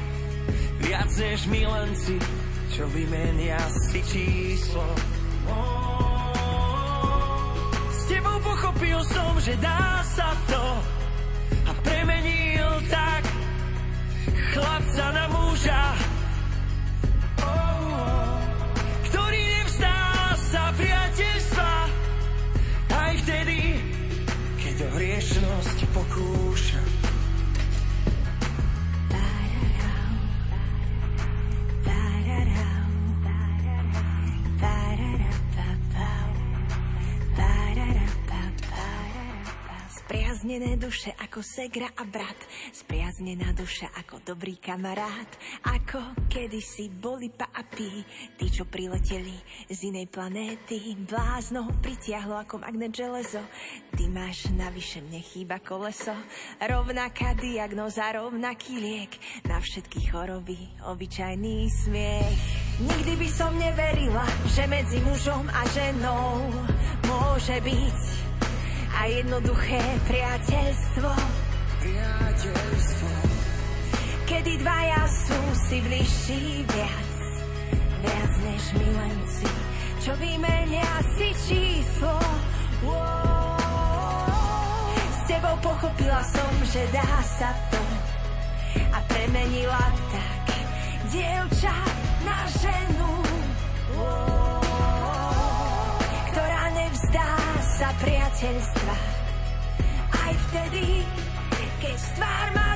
viac 0.80 1.10
než 1.18 1.46
milenci, 1.46 2.16
čo 2.72 2.86
vymenia 2.90 3.58
si 3.90 4.00
číslo. 4.06 4.84
S 7.90 8.00
tebou 8.10 8.38
pochopil 8.42 8.98
som, 9.10 9.32
že 9.42 9.54
dá 9.58 10.04
sa 10.06 10.34
to 10.46 10.64
a 11.66 11.72
premenil 11.82 12.70
tak 12.90 13.22
chlapca 14.54 15.06
na 15.14 15.24
muža. 15.30 15.84
Ktorý 19.10 19.44
aj 23.10 23.14
vtedy, 23.26 23.58
keď 24.62 24.76
o 24.86 24.88
hriešnosť 24.94 25.78
pokúša. 25.90 26.99
that 34.60 34.99
Spriaznené 40.40 40.80
duše 40.80 41.12
ako 41.20 41.44
segra 41.44 41.92
a 42.00 42.08
brat, 42.08 42.40
spriaznená 42.72 43.52
duša 43.52 43.92
ako 43.92 44.24
dobrý 44.24 44.56
kamarát, 44.56 45.28
ako 45.68 46.16
kedysi 46.32 46.88
boli 46.88 47.28
pa 47.28 47.52
a 47.52 47.60
pí, 47.60 48.00
tí, 48.40 48.48
čo 48.48 48.64
prileteli 48.64 49.36
z 49.68 49.92
inej 49.92 50.08
planéty, 50.08 50.96
blázno 50.96 51.68
pritiahlo 51.84 52.40
ako 52.40 52.56
magnet 52.56 52.88
železo, 52.88 53.44
ty 53.92 54.08
máš 54.08 54.48
navyše 54.56 55.04
mne 55.04 55.20
chýba 55.20 55.60
koleso, 55.60 56.16
rovnaká 56.56 57.36
diagnoza, 57.36 58.08
rovnaký 58.08 58.80
liek, 58.80 59.12
na 59.44 59.60
všetky 59.60 60.08
choroby 60.08 60.56
obyčajný 60.88 61.68
smiech. 61.68 62.40
Nikdy 62.80 63.12
by 63.12 63.28
som 63.28 63.52
neverila, 63.60 64.24
že 64.56 64.64
medzi 64.64 65.04
mužom 65.04 65.44
a 65.52 65.68
ženou 65.68 66.48
môže 67.04 67.60
byť 67.60 68.30
a 68.96 69.00
jednoduché 69.06 69.82
priateľstvo. 70.08 71.10
Priateľstvo. 71.80 73.10
Kedy 74.26 74.52
dvaja 74.62 75.02
sú 75.10 75.40
si 75.66 75.78
bližší 75.82 76.44
viac, 76.70 77.12
viac 77.98 78.32
než 78.46 78.62
milenci, 78.78 79.48
čo 80.02 80.14
vymenia 80.18 80.90
si 81.18 81.34
číslo. 81.50 82.14
S 85.10 85.18
tebou 85.26 85.56
pochopila 85.58 86.22
som, 86.30 86.52
že 86.70 86.82
dá 86.94 87.10
sa 87.26 87.50
to 87.74 87.82
a 88.94 88.98
premenila 89.10 89.82
tak 90.14 90.46
dievča 91.10 91.74
na 92.22 92.38
ženu. 92.54 93.12
Ktorá 96.30 96.70
nevzdá 96.70 97.30
sa 97.80 97.96
priateľstva. 97.96 98.94
Aj 100.12 100.34
vtedy, 100.36 101.00
keď 101.80 101.96
tvár 102.12 102.46
má 102.52 102.70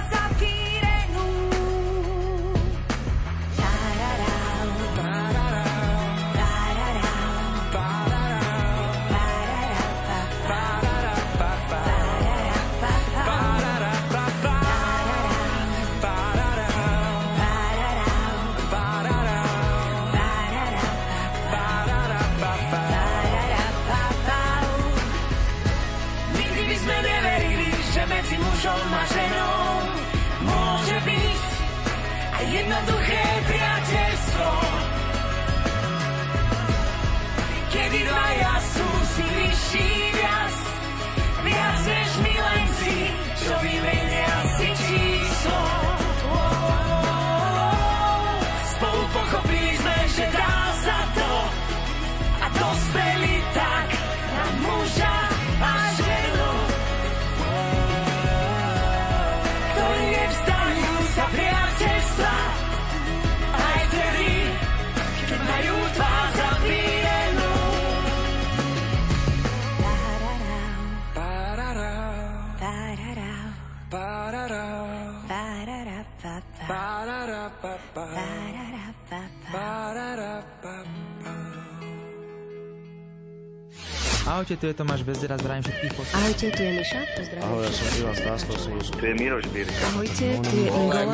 Ahojte, 84.25 84.57
tu 84.57 84.65
je 84.67 84.75
Tomáš 84.75 85.05
Bezdera, 85.05 85.37
zdravím 85.37 85.63
všetkých 85.69 85.93
poslucháčov. 85.93 86.25
Ahojte, 86.25 86.47
tu 86.57 86.61
je 86.65 86.73
Miša, 86.81 87.01
pozdravím. 87.13 87.45
Ahoj, 87.45 87.61
ja 87.61 87.71
som 87.77 87.87
Ivan 88.01 88.17
Stásko, 88.17 88.51
Tu 88.97 89.05
je 89.05 89.15
Miroš 89.21 89.45
Birka. 89.53 89.85
Ahojte, 89.93 90.27
tu 90.41 90.55
je 90.57 90.69
Ingola. 90.73 91.05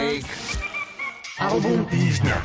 Album 1.42 1.78
týždňa. 1.90 2.36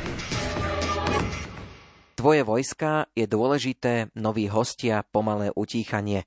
Tvoje 2.18 2.42
vojska 2.42 3.06
je 3.14 3.26
dôležité, 3.30 4.10
noví 4.18 4.50
hostia, 4.50 5.06
pomalé 5.06 5.54
utíchanie. 5.54 6.26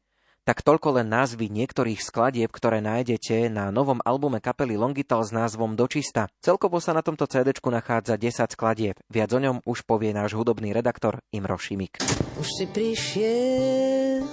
Tak 0.50 0.66
toľko 0.66 0.98
len 0.98 1.14
názvy 1.14 1.46
niektorých 1.46 2.02
skladieb, 2.02 2.50
ktoré 2.50 2.82
nájdete 2.82 3.54
na 3.54 3.70
novom 3.70 4.02
albume 4.02 4.42
kapely 4.42 4.82
Longital 4.82 5.22
s 5.22 5.30
názvom 5.30 5.78
Dočista. 5.78 6.26
Celkovo 6.42 6.82
sa 6.82 6.90
na 6.90 7.06
tomto 7.06 7.30
CD 7.30 7.54
nachádza 7.54 8.18
10 8.18 8.58
skladieb. 8.58 8.98
Viac 9.14 9.30
o 9.30 9.38
ňom 9.38 9.62
už 9.62 9.86
povie 9.86 10.10
náš 10.10 10.34
hudobný 10.34 10.74
redaktor 10.74 11.22
Imro 11.30 11.54
Šimik. 11.54 12.02
Už 12.42 12.50
si 12.50 12.66
prišiel 12.66 14.26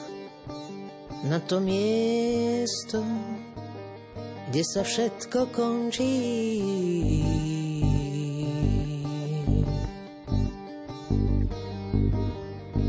na 1.28 1.36
to 1.44 1.60
miesto, 1.60 3.04
kde 4.48 4.62
sa 4.64 4.88
všetko 4.88 5.52
končí. 5.52 6.16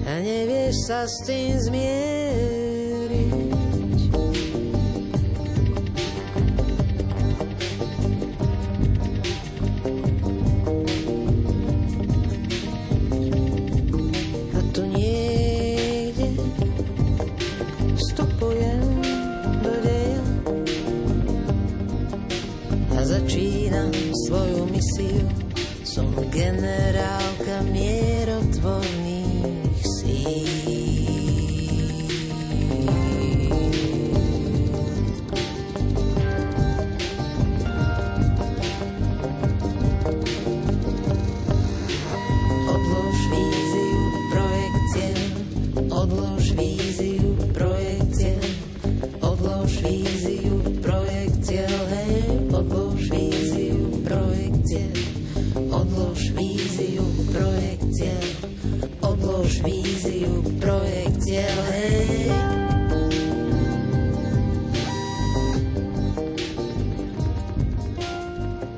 A 0.08 0.16
nevieš 0.16 0.76
sa 0.88 1.04
s 1.04 1.28
tým 1.28 1.60
zmieriť. 1.60 2.57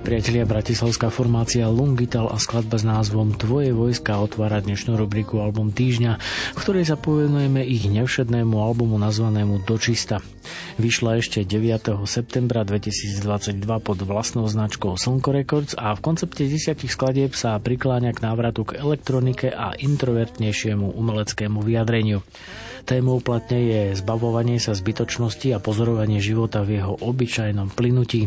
Priatelia, 0.10 0.42
bratislavská 0.42 1.14
formácia 1.14 1.70
Lungital 1.70 2.34
a 2.34 2.42
skladba 2.42 2.82
s 2.82 2.86
názvom 2.90 3.38
Tvoje 3.38 3.70
vojska 3.78 4.18
otvára 4.18 4.58
dnešnú 4.58 4.98
rubriku 4.98 5.38
Album 5.38 5.70
týždňa, 5.70 6.18
v 6.58 6.58
ktorej 6.58 6.90
sa 6.90 6.98
povenujeme 6.98 7.62
ich 7.62 7.86
nevšednému 7.86 8.58
albumu 8.58 8.98
nazvanému 8.98 9.70
Dočista. 9.70 10.18
Vyšla 10.82 11.22
ešte 11.22 11.46
9. 11.46 12.10
septembra 12.10 12.66
2022 12.66 13.22
pod 13.86 14.02
vlastnou 14.02 14.50
značkou 14.50 14.98
Slnko 14.98 15.30
Records 15.30 15.78
a 15.78 15.94
v 15.94 16.02
koncepte 16.02 16.42
desiatich 16.42 16.90
skladieb 16.90 17.38
sa 17.38 17.62
prikláňa 17.62 18.10
k 18.18 18.26
návratu 18.26 18.66
k 18.66 18.82
elektronike 18.82 19.54
a 19.54 19.78
introvertnejšiemu 19.78 20.90
umeleckému 20.90 21.62
vyjadreniu. 21.62 22.26
Témou 22.90 23.22
platne 23.22 23.62
je 23.62 23.82
zbavovanie 24.02 24.58
sa 24.58 24.74
zbytočnosti 24.74 25.54
a 25.54 25.62
pozorovanie 25.62 26.18
života 26.18 26.66
v 26.66 26.82
jeho 26.82 26.98
obyčajnom 26.98 27.70
plynutí. 27.78 28.26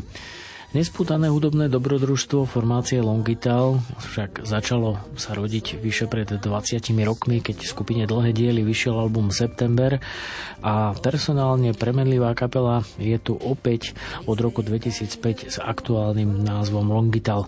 Nespútané 0.72 1.28
hudobné 1.28 1.68
dobrodružstvo 1.68 2.48
formácie 2.48 2.96
Longital 3.04 3.84
však 4.08 4.48
začalo 4.48 4.96
sa 5.20 5.36
rodiť 5.36 5.76
vyše 5.76 6.08
pred 6.08 6.24
20 6.24 6.40
rokmi, 7.04 7.44
keď 7.44 7.60
v 7.60 7.68
skupine 7.68 8.02
Dlhé 8.08 8.32
diely 8.32 8.64
vyšiel 8.64 8.96
album 8.96 9.28
September 9.28 10.00
a 10.64 10.96
personálne 10.96 11.76
premenlivá 11.76 12.32
kapela 12.32 12.88
je 12.96 13.20
tu 13.20 13.36
opäť 13.36 13.92
od 14.24 14.40
roku 14.40 14.64
2005 14.64 15.52
s 15.52 15.60
aktuálnym 15.60 16.40
názvom 16.40 16.88
Longital. 16.88 17.44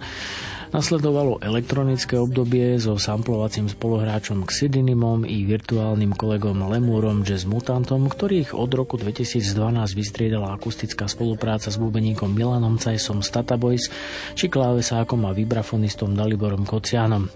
Nasledovalo 0.74 1.38
elektronické 1.38 2.18
obdobie 2.18 2.82
so 2.82 2.98
samplovacím 2.98 3.70
spoluhráčom 3.70 4.42
Xidinimom 4.42 5.22
i 5.22 5.46
virtuálnym 5.46 6.10
kolegom 6.18 6.66
Lemúrom 6.66 7.22
Jazz 7.22 7.46
Mutantom, 7.46 8.10
ktorých 8.10 8.58
od 8.58 8.74
roku 8.74 8.98
2012 8.98 9.54
vystriedala 9.94 10.50
akustická 10.50 11.06
spolupráca 11.06 11.70
s 11.70 11.78
bubeníkom 11.78 12.26
Milanom 12.34 12.74
Cajsom 12.74 13.22
Stata 13.22 13.54
Boys 13.54 13.86
či 14.34 14.50
klávesákom 14.50 15.22
a 15.22 15.30
vibrafonistom 15.30 16.10
Daliborom 16.10 16.66
Kocianom. 16.66 17.30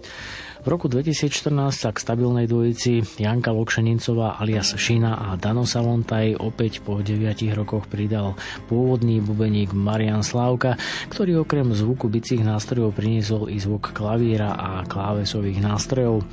V 0.69 0.77
roku 0.77 0.85
2014 0.85 1.49
sa 1.73 1.97
k 1.97 2.05
stabilnej 2.05 2.45
dvojici 2.45 3.01
Janka 3.17 3.57
Lokšenincová 3.57 4.37
alias 4.37 4.77
Šina 4.77 5.17
a 5.17 5.41
Dano 5.41 5.65
Salontaj 5.65 6.37
opäť 6.37 6.85
po 6.85 7.01
9 7.01 7.25
rokoch 7.57 7.89
pridal 7.89 8.37
pôvodný 8.69 9.25
bubeník 9.25 9.73
Marian 9.73 10.21
Slávka, 10.21 10.77
ktorý 11.09 11.41
okrem 11.41 11.73
zvuku 11.73 12.13
bicích 12.13 12.45
nástrojov 12.45 12.93
priniesol 12.93 13.49
i 13.49 13.57
zvuk 13.57 13.97
klavíra 13.97 14.53
a 14.61 14.85
klávesových 14.85 15.57
nástrojov. 15.65 16.29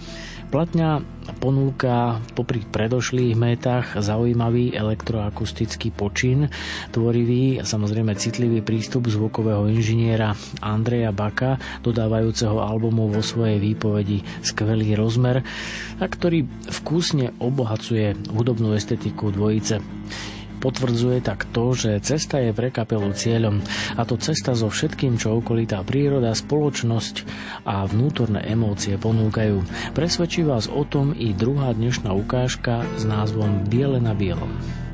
Platňa 0.52 1.02
ponúka 1.42 2.22
popri 2.38 2.62
predošlých 2.62 3.34
métach 3.34 3.98
zaujímavý 3.98 4.78
elektroakustický 4.78 5.90
počin, 5.90 6.48
tvorivý 6.94 7.60
a 7.60 7.64
samozrejme 7.66 8.14
citlivý 8.14 8.62
prístup 8.62 9.10
zvukového 9.10 9.66
inžiniera 9.68 10.38
Andreja 10.62 11.10
Baka, 11.10 11.58
dodávajúceho 11.82 12.62
albumu 12.62 13.10
vo 13.10 13.26
svojej 13.26 13.58
výpovedi 13.58 14.22
skvelý 14.42 14.96
rozmer, 14.98 15.46
a 16.00 16.06
ktorý 16.06 16.46
vkusne 16.70 17.36
obohacuje 17.40 18.18
hudobnú 18.32 18.76
estetiku 18.76 19.32
dvojice. 19.32 19.82
Potvrdzuje 20.56 21.22
tak 21.22 21.46
to, 21.54 21.78
že 21.78 22.02
cesta 22.02 22.42
je 22.42 22.50
pre 22.50 22.74
kapelu 22.74 23.14
cieľom 23.14 23.62
a 23.94 24.02
to 24.02 24.18
cesta 24.18 24.58
so 24.58 24.72
všetkým, 24.72 25.20
čo 25.22 25.38
okolitá 25.38 25.86
príroda, 25.86 26.34
spoločnosť 26.34 27.22
a 27.70 27.86
vnútorné 27.86 28.42
emócie 28.50 28.98
ponúkajú. 28.98 29.62
Presvedčí 29.94 30.42
vás 30.42 30.66
o 30.66 30.82
tom 30.88 31.14
i 31.14 31.38
druhá 31.38 31.70
dnešná 31.76 32.10
ukážka 32.18 32.82
s 32.98 33.06
názvom 33.06 33.68
Biele 33.70 34.02
na 34.02 34.18
bielom. 34.18 34.85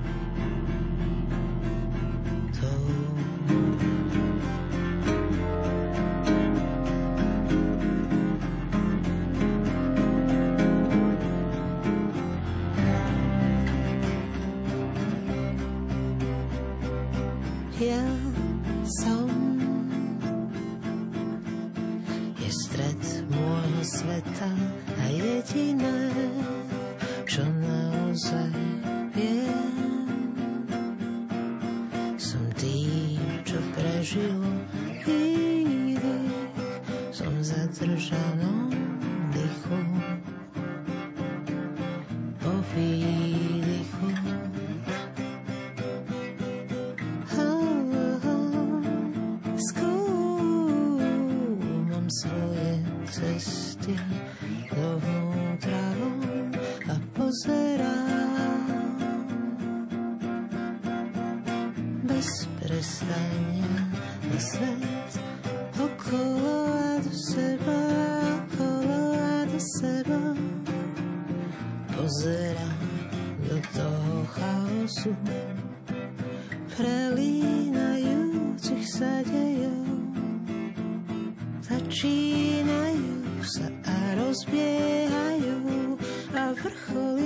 A 86.61 86.69
vrcholia 86.69 87.20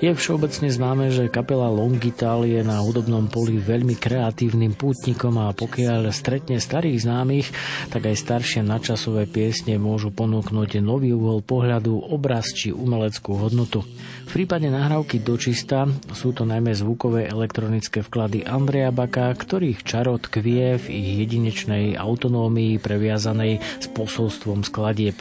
Je 0.00 0.08
všeobecne 0.08 0.72
známe, 0.72 1.12
že 1.12 1.28
kapela 1.28 1.68
Longital 1.68 2.48
je 2.48 2.64
na 2.64 2.80
hudobnom 2.80 3.28
poli 3.28 3.60
veľmi 3.60 4.00
kreatívnym 4.00 4.72
pútnikom 4.72 5.36
a 5.36 5.52
pokiaľ 5.52 6.08
stretne 6.08 6.56
starých 6.56 7.04
známych, 7.04 7.52
tak 7.92 8.08
aj 8.08 8.16
staršie 8.16 8.64
nadčasové 8.64 9.28
piesne 9.28 9.76
môžu 9.76 10.08
ponúknuť 10.08 10.80
nový 10.80 11.12
uhol 11.12 11.44
pohľadu, 11.44 12.16
obraz 12.16 12.48
či 12.48 12.72
umeleckú 12.72 13.44
hodnotu. 13.44 13.84
V 14.24 14.40
prípade 14.40 14.72
nahrávky 14.72 15.20
dočista 15.20 15.84
sú 16.16 16.32
to 16.32 16.48
najmä 16.48 16.72
zvukové 16.72 17.28
elektronické 17.28 18.00
vklady 18.00 18.48
Andreja 18.48 18.96
Baka, 18.96 19.28
ktorých 19.36 19.84
čarot 19.84 20.32
tkvie 20.32 20.80
v 20.80 20.86
ich 20.88 21.28
jedinečnej 21.28 22.00
autonómii 22.00 22.80
previazanej 22.80 23.60
s 23.60 23.86
posolstvom 23.92 24.64
skladieb 24.64 25.20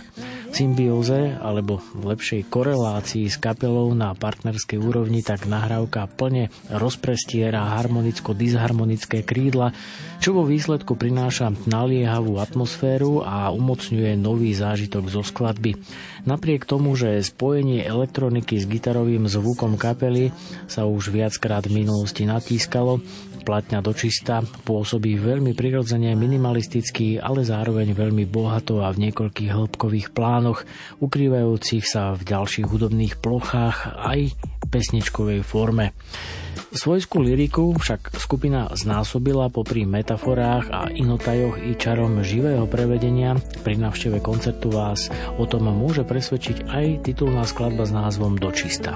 symbióze 0.60 1.40
alebo 1.40 1.80
v 1.95 2.11
lepšej 2.11 2.52
korelácii 2.52 3.31
s 3.31 3.40
kapelou 3.40 3.95
na 3.95 4.11
partnerskej 4.11 4.76
úrovni, 4.76 5.23
tak 5.23 5.48
nahrávka 5.48 6.03
plne 6.11 6.52
rozprestiera 6.68 7.80
harmonicko-disharmonické 7.80 9.23
krídla, 9.23 9.72
čo 10.19 10.36
vo 10.36 10.44
výsledku 10.44 10.99
prináša 10.99 11.56
naliehavú 11.64 12.44
atmosféru 12.44 13.23
a 13.23 13.56
umocňuje 13.56 14.19
nový 14.19 14.52
zážitok 14.52 15.07
zo 15.07 15.23
skladby. 15.23 15.80
Napriek 16.27 16.68
tomu, 16.68 16.99
že 16.99 17.23
spojenie 17.23 17.88
elektroniky 17.88 18.60
s 18.60 18.68
gitarovým 18.68 19.31
zvukom 19.31 19.80
kapely 19.80 20.36
sa 20.68 20.84
už 20.84 21.15
viackrát 21.15 21.64
v 21.64 21.88
minulosti 21.88 22.27
natískalo, 22.27 22.99
platňa 23.49 23.81
dočista, 23.81 24.45
pôsobí 24.45 25.17
veľmi 25.17 25.57
prirodzene 25.57 26.13
minimalisticky, 26.13 27.17
ale 27.17 27.41
zároveň 27.41 27.97
veľmi 27.97 28.30
bohato 28.30 28.85
a 28.85 28.93
v 28.93 29.09
niekoľkých 29.09 29.49
hĺbkových 29.49 30.13
plánoch, 30.13 30.69
ukrývajúcich 31.01 31.81
sa 31.81 32.13
v 32.13 32.30
ďalších 32.30 32.69
hudobných 32.69 33.17
plochách 33.17 33.97
aj 34.05 34.38
pesničkovej 34.69 35.41
forme. 35.41 35.97
Svojskú 36.69 37.26
liriku 37.26 37.73
však 37.73 38.13
skupina 38.21 38.69
znásobila 38.69 39.49
popri 39.49 39.89
metaforách 39.89 40.69
a 40.69 40.81
inotajoch 40.93 41.57
i 41.57 41.73
čarom 41.73 42.21
živého 42.21 42.69
prevedenia. 42.69 43.34
Pri 43.65 43.81
navšteve 43.81 44.21
koncertu 44.21 44.69
vás 44.69 45.09
o 45.41 45.49
tom 45.49 45.65
môže 45.73 46.05
presvedčiť 46.05 46.69
aj 46.69 46.85
titulná 47.09 47.49
skladba 47.49 47.89
s 47.89 47.91
názvom 47.97 48.38
Dočista. 48.38 48.93